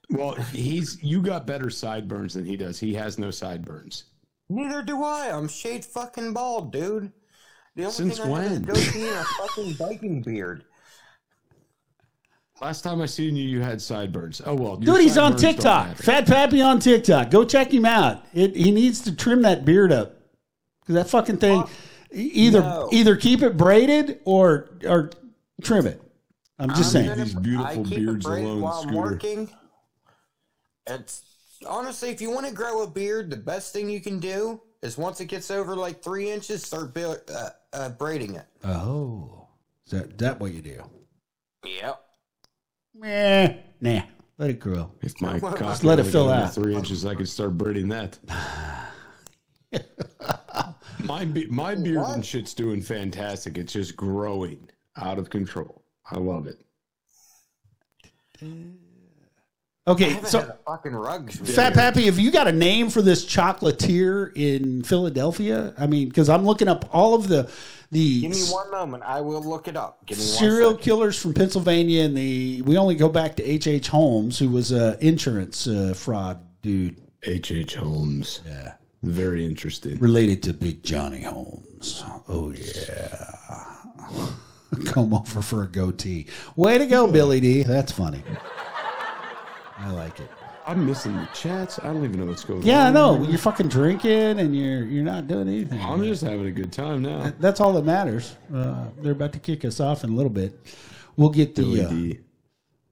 [0.09, 2.79] Well, he's you got better sideburns than he does.
[2.79, 4.05] He has no sideburns.
[4.49, 5.29] Neither do I.
[5.31, 7.11] I'm shade fucking bald, dude.
[7.75, 8.61] The only Since thing I have is a when?
[8.63, 10.63] goatee and a fucking Viking beard.
[12.61, 14.41] Last time I seen you, you had sideburns.
[14.45, 15.97] Oh well, Dude, he's on TikTok.
[15.97, 17.29] Fat Pappy on TikTok.
[17.29, 18.23] Go check him out.
[18.33, 20.15] It, he needs to trim that beard up.
[20.85, 21.63] 'Cause that fucking thing,
[22.11, 22.89] either no.
[22.93, 25.09] either keep it braided or or
[25.63, 26.01] trim it.
[26.59, 27.07] I'm just I'm saying.
[27.09, 29.49] gonna- These beautiful I keep beards it alone, while I'm working.
[30.87, 31.23] It's
[31.67, 34.97] honestly, if you want to grow a beard, the best thing you can do is
[34.97, 38.45] once it gets over like three inches, start build, uh, uh, braiding it.
[38.63, 39.47] Oh,
[39.87, 40.83] is that that what you do?
[41.65, 42.04] Yep.
[42.97, 44.01] Meh, nah.
[44.37, 44.91] Let it grow.
[45.01, 46.53] If my Just let it only fill out.
[46.53, 48.19] Three inches, I could start braiding that.
[51.05, 52.15] my be- my beard What?
[52.15, 53.57] and shit's doing fantastic.
[53.57, 55.83] It's just growing out of control.
[56.11, 56.61] I love it.
[59.87, 61.31] Okay, haven't so had a fucking rug.
[61.31, 65.75] Fat Pappy, have you got a name for this chocolatier in Philadelphia?
[65.77, 67.51] I mean, because I'm looking up all of the
[67.95, 69.03] the Give me one moment.
[69.03, 70.05] I will look it up.
[70.05, 70.83] Give me serial second.
[70.83, 73.67] killers from Pennsylvania, and the we only go back to H.
[73.67, 73.87] H.
[73.87, 77.51] Holmes, who was a insurance uh, fraud dude H.
[77.51, 77.75] H.
[77.75, 78.41] Holmes.
[78.45, 78.73] Yeah.
[79.01, 79.99] Very interesting.
[79.99, 82.03] related to Big Johnny Holmes.
[82.27, 83.75] Oh yeah,
[84.85, 86.25] come over for a goatee.
[86.55, 87.63] Way to go, Billy D.
[87.63, 88.23] That's funny.
[89.77, 90.29] I like it.
[90.67, 91.79] I'm missing the chats.
[91.79, 92.65] I don't even know what's going on.
[92.65, 93.21] Yeah, I know.
[93.23, 95.79] You're fucking drinking and you're you're not doing anything.
[95.79, 97.31] I'm just having a good time now.
[97.39, 98.35] That's all that matters.
[98.53, 100.59] Uh, they're about to kick us off in a little bit.
[101.17, 102.13] We'll get the uh,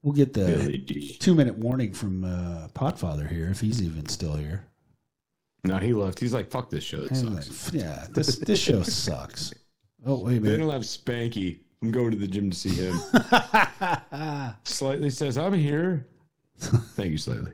[0.04, 0.78] we'll get the
[1.20, 4.66] two minute warning from uh, Podfather here if he's even still here.
[5.64, 6.20] No, he left.
[6.20, 7.04] He's like, fuck this show.
[7.04, 7.74] It sucks.
[7.74, 9.54] like, yeah, this this show sucks.
[10.06, 10.58] Oh wait a minute.
[10.58, 11.60] They don't have Spanky.
[11.82, 12.98] I'm going to the gym to see him.
[14.64, 16.08] Slightly says, I'm here.
[16.58, 17.52] Thank you, Slightly.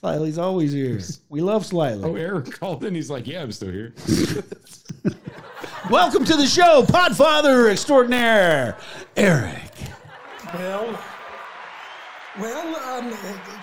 [0.00, 0.98] Slightly's always here.
[1.28, 2.04] We love Slightly.
[2.04, 2.94] Oh, Eric called in.
[2.94, 3.92] He's like, yeah, I'm still here.
[5.90, 8.78] Welcome to the show, Podfather extraordinaire,
[9.14, 9.60] Eric.
[10.54, 10.98] Well,
[12.38, 13.14] well, um,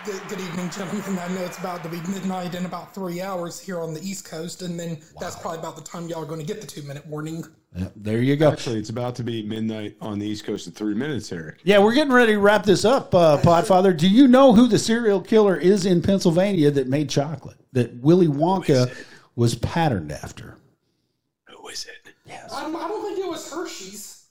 [0.05, 1.18] good, good evening, gentlemen.
[1.18, 4.26] I know it's about to be midnight in about three hours here on the East
[4.26, 7.07] Coast, and then that's probably about the time y'all are going to get the two-minute
[7.07, 7.45] warning.
[7.76, 8.52] Yep, there you go.
[8.52, 11.60] Actually, it's about to be midnight on the East Coast in three minutes, Eric.
[11.64, 13.95] Yeah, we're getting ready to wrap this up, uh, Podfather.
[13.95, 18.27] Do you know who the serial killer is in Pennsylvania that made chocolate that Willy
[18.27, 18.91] Wonka
[19.35, 20.57] was patterned after?
[21.45, 22.14] Who is it?
[22.52, 24.26] Um, I don't think it was Hershey's.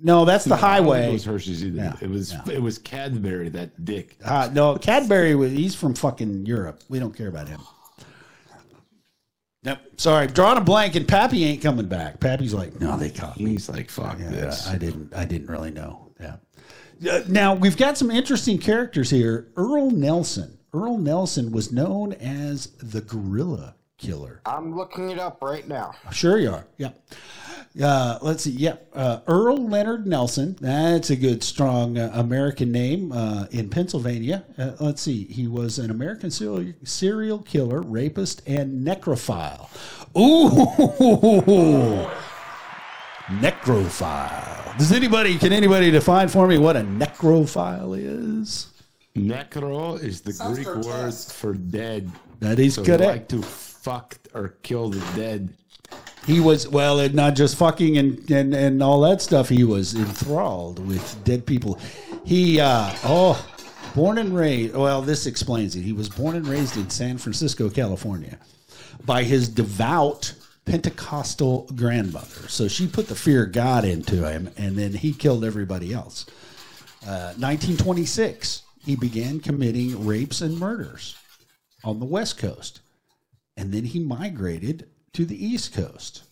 [0.00, 1.08] No, that's the I highway.
[1.08, 1.76] It was Hershey's either.
[1.76, 4.16] Yeah, it was it was Cadbury, that dick.
[4.24, 6.82] Uh, no, Cadbury was he's from fucking Europe.
[6.88, 7.60] We don't care about him.
[9.68, 9.82] Yep.
[9.98, 12.20] Sorry, drawing a blank, and Pappy ain't coming back.
[12.20, 13.50] Pappy's like, no, they caught me.
[13.50, 14.66] He's like, fuck Yeah, this.
[14.66, 15.14] I didn't.
[15.14, 16.10] I didn't really know.
[16.18, 16.36] Yeah.
[17.10, 19.48] Uh, Now we've got some interesting characters here.
[19.56, 20.58] Earl Nelson.
[20.72, 24.40] Earl Nelson was known as the Gorilla Killer.
[24.46, 25.92] I'm looking it up right now.
[26.12, 26.66] Sure you are.
[26.78, 27.00] Yep.
[27.80, 28.50] Uh, let's see.
[28.50, 28.90] Yep.
[28.94, 30.56] Uh, Earl Leonard Nelson.
[30.60, 34.44] That's a good, strong uh, American name uh, in Pennsylvania.
[34.58, 35.24] Uh, let's see.
[35.24, 39.68] He was an American serial, serial killer, rapist, and necrophile.
[40.18, 42.08] Ooh.
[43.28, 44.78] Necrophile.
[44.78, 48.72] Does anybody, can anybody define for me what a necrophile is?
[49.14, 52.10] Necro is the Sounds Greek word for dead.
[52.40, 53.02] That is So correct.
[53.02, 55.50] like to fuck or kill the dead.
[56.28, 59.48] He was well, and not just fucking and, and and all that stuff.
[59.48, 61.80] He was enthralled with dead people.
[62.22, 63.42] He, uh, oh,
[63.94, 64.76] born and raised.
[64.76, 65.80] Well, this explains it.
[65.80, 68.38] He was born and raised in San Francisco, California,
[69.06, 70.34] by his devout
[70.66, 72.46] Pentecostal grandmother.
[72.48, 76.26] So she put the fear of God into him, and then he killed everybody else.
[77.06, 81.16] Uh, 1926, he began committing rapes and murders
[81.84, 82.82] on the West Coast.
[83.56, 86.24] And then he migrated to the East Coast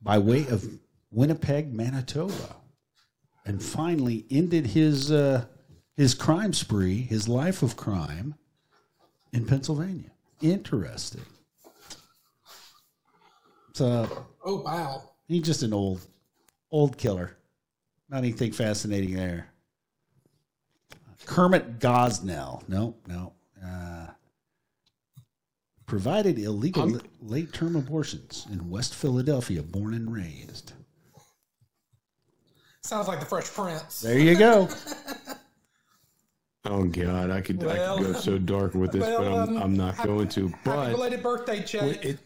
[0.00, 0.66] by way of
[1.10, 2.56] Winnipeg, Manitoba,
[3.44, 5.44] and finally ended his uh,
[5.96, 8.34] his crime spree, his life of crime,
[9.32, 10.10] in Pennsylvania.
[10.40, 11.24] Interesting.
[13.74, 15.02] So Oh wow.
[15.26, 16.00] he's just an old
[16.70, 17.36] old killer.
[18.08, 19.48] Not anything fascinating there.
[21.26, 22.66] Kermit Gosnell.
[22.68, 23.32] No, no.
[23.64, 24.06] Uh,
[25.92, 30.72] provided illegal late term abortions in West Philadelphia, born and raised.
[32.82, 34.00] Sounds like the Fresh Prince.
[34.00, 34.68] There you go.
[36.64, 39.74] Oh God, I could I could go so dark with this, but I'm, um, I'm
[39.76, 40.48] not happy- going to.
[40.48, 42.04] Happy But belated birthday, Jake.
[42.04, 42.18] it,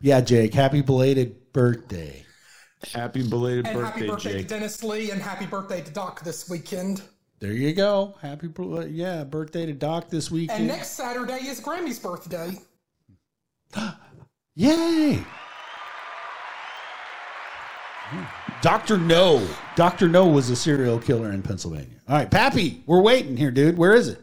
[0.00, 0.52] Yeah, Jake.
[0.54, 2.24] Happy belated birthday.
[2.92, 4.48] happy belated and happy birthday, birthday Jake.
[4.48, 7.02] to Dennis Lee, and happy birthday to Doc this weekend.
[7.40, 8.16] There you go.
[8.20, 8.48] Happy
[8.90, 10.60] yeah birthday to Doc this weekend.
[10.60, 12.52] And next Saturday is Grammy's birthday.
[14.56, 15.24] Yay!
[18.60, 19.46] Doctor No.
[19.76, 21.98] Doctor No was a serial killer in Pennsylvania.
[22.08, 23.78] All right, Pappy, we're waiting here, dude.
[23.78, 24.20] Where is it?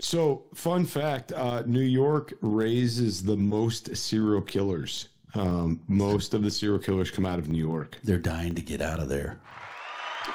[0.00, 5.08] So, fun fact: uh, New York raises the most serial killers.
[5.34, 8.82] Um, most of the serial killers come out of New York, They're dying to get
[8.82, 9.40] out of there.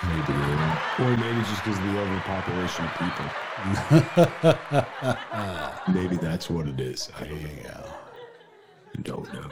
[0.03, 0.34] Maybe,
[0.99, 3.26] or maybe just because of the overpopulation of people.
[5.93, 7.09] maybe that's what it is.
[7.19, 7.85] I don't know.
[9.03, 9.49] Don't know.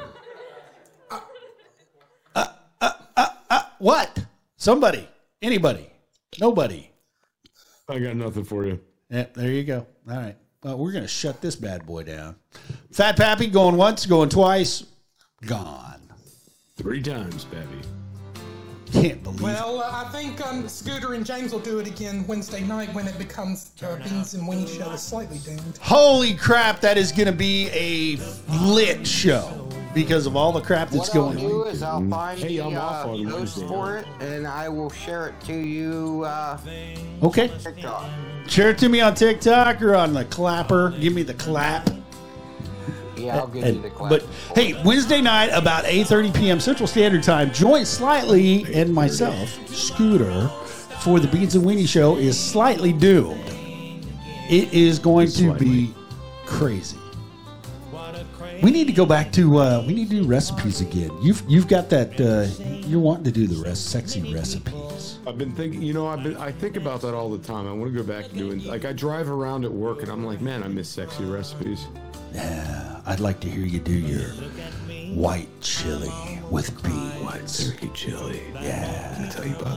[2.36, 2.48] Uh,
[2.82, 4.26] uh, uh, what?
[4.57, 5.07] Somebody?
[5.41, 5.90] Anybody?
[6.40, 6.90] Nobody?
[7.88, 8.80] I got nothing for you.
[9.10, 9.86] Yeah, there you go.
[10.10, 10.36] All right.
[10.64, 12.38] Well, we're gonna shut this bad boy down.
[12.91, 14.84] Fat Pappy going once, going twice,
[15.45, 16.02] gone.
[16.78, 17.82] Three times, baby.
[19.02, 19.42] Can't believe.
[19.42, 23.08] Well, uh, I think um, Scooter and James will do it again Wednesday night when
[23.08, 25.78] it becomes uh, Beans and Weenie Show is slightly doomed.
[25.82, 26.80] Holy crap!
[26.80, 28.18] That is gonna be a
[28.64, 31.68] lit show because of all the crap that's What I'll going do on.
[31.68, 34.90] is I'll find Hey, the I'm off uh, on post for it, and I will
[34.90, 36.58] share it to you uh,
[37.24, 37.52] Okay.
[37.62, 38.10] TikTok.
[38.48, 40.92] Share it to me on TikTok or on the clapper.
[41.00, 41.90] Give me the clap.
[43.26, 44.10] Yeah, I'll give And- you the clap.
[44.10, 44.24] but
[44.56, 46.60] hey, Wednesday night about 8:30 p.m.
[46.60, 50.50] Central Standard Time, join Slightly and myself, Scooter,
[51.00, 53.42] for the Beans and Weenie Show is slightly doomed.
[54.50, 55.94] It is going to be
[56.46, 56.98] crazy.
[58.64, 61.12] We need to go back to uh, we need to do recipes again.
[61.22, 62.48] You've you've got that uh,
[62.88, 65.20] you're wanting to do the rest sexy recipes.
[65.28, 67.68] I've been thinking, you know, I've been, I think about that all the time.
[67.68, 70.24] I want to go back to doing, like, I drive around at work and I'm
[70.24, 71.88] like, man, I miss sexy recipes.
[72.36, 74.28] Yeah, I'd like to hear you do your
[75.16, 76.12] white chili
[76.52, 77.24] with beans.
[77.24, 78.41] White turkey chili.
[78.56, 79.10] Yeah.
[79.14, 79.74] Let me tell you about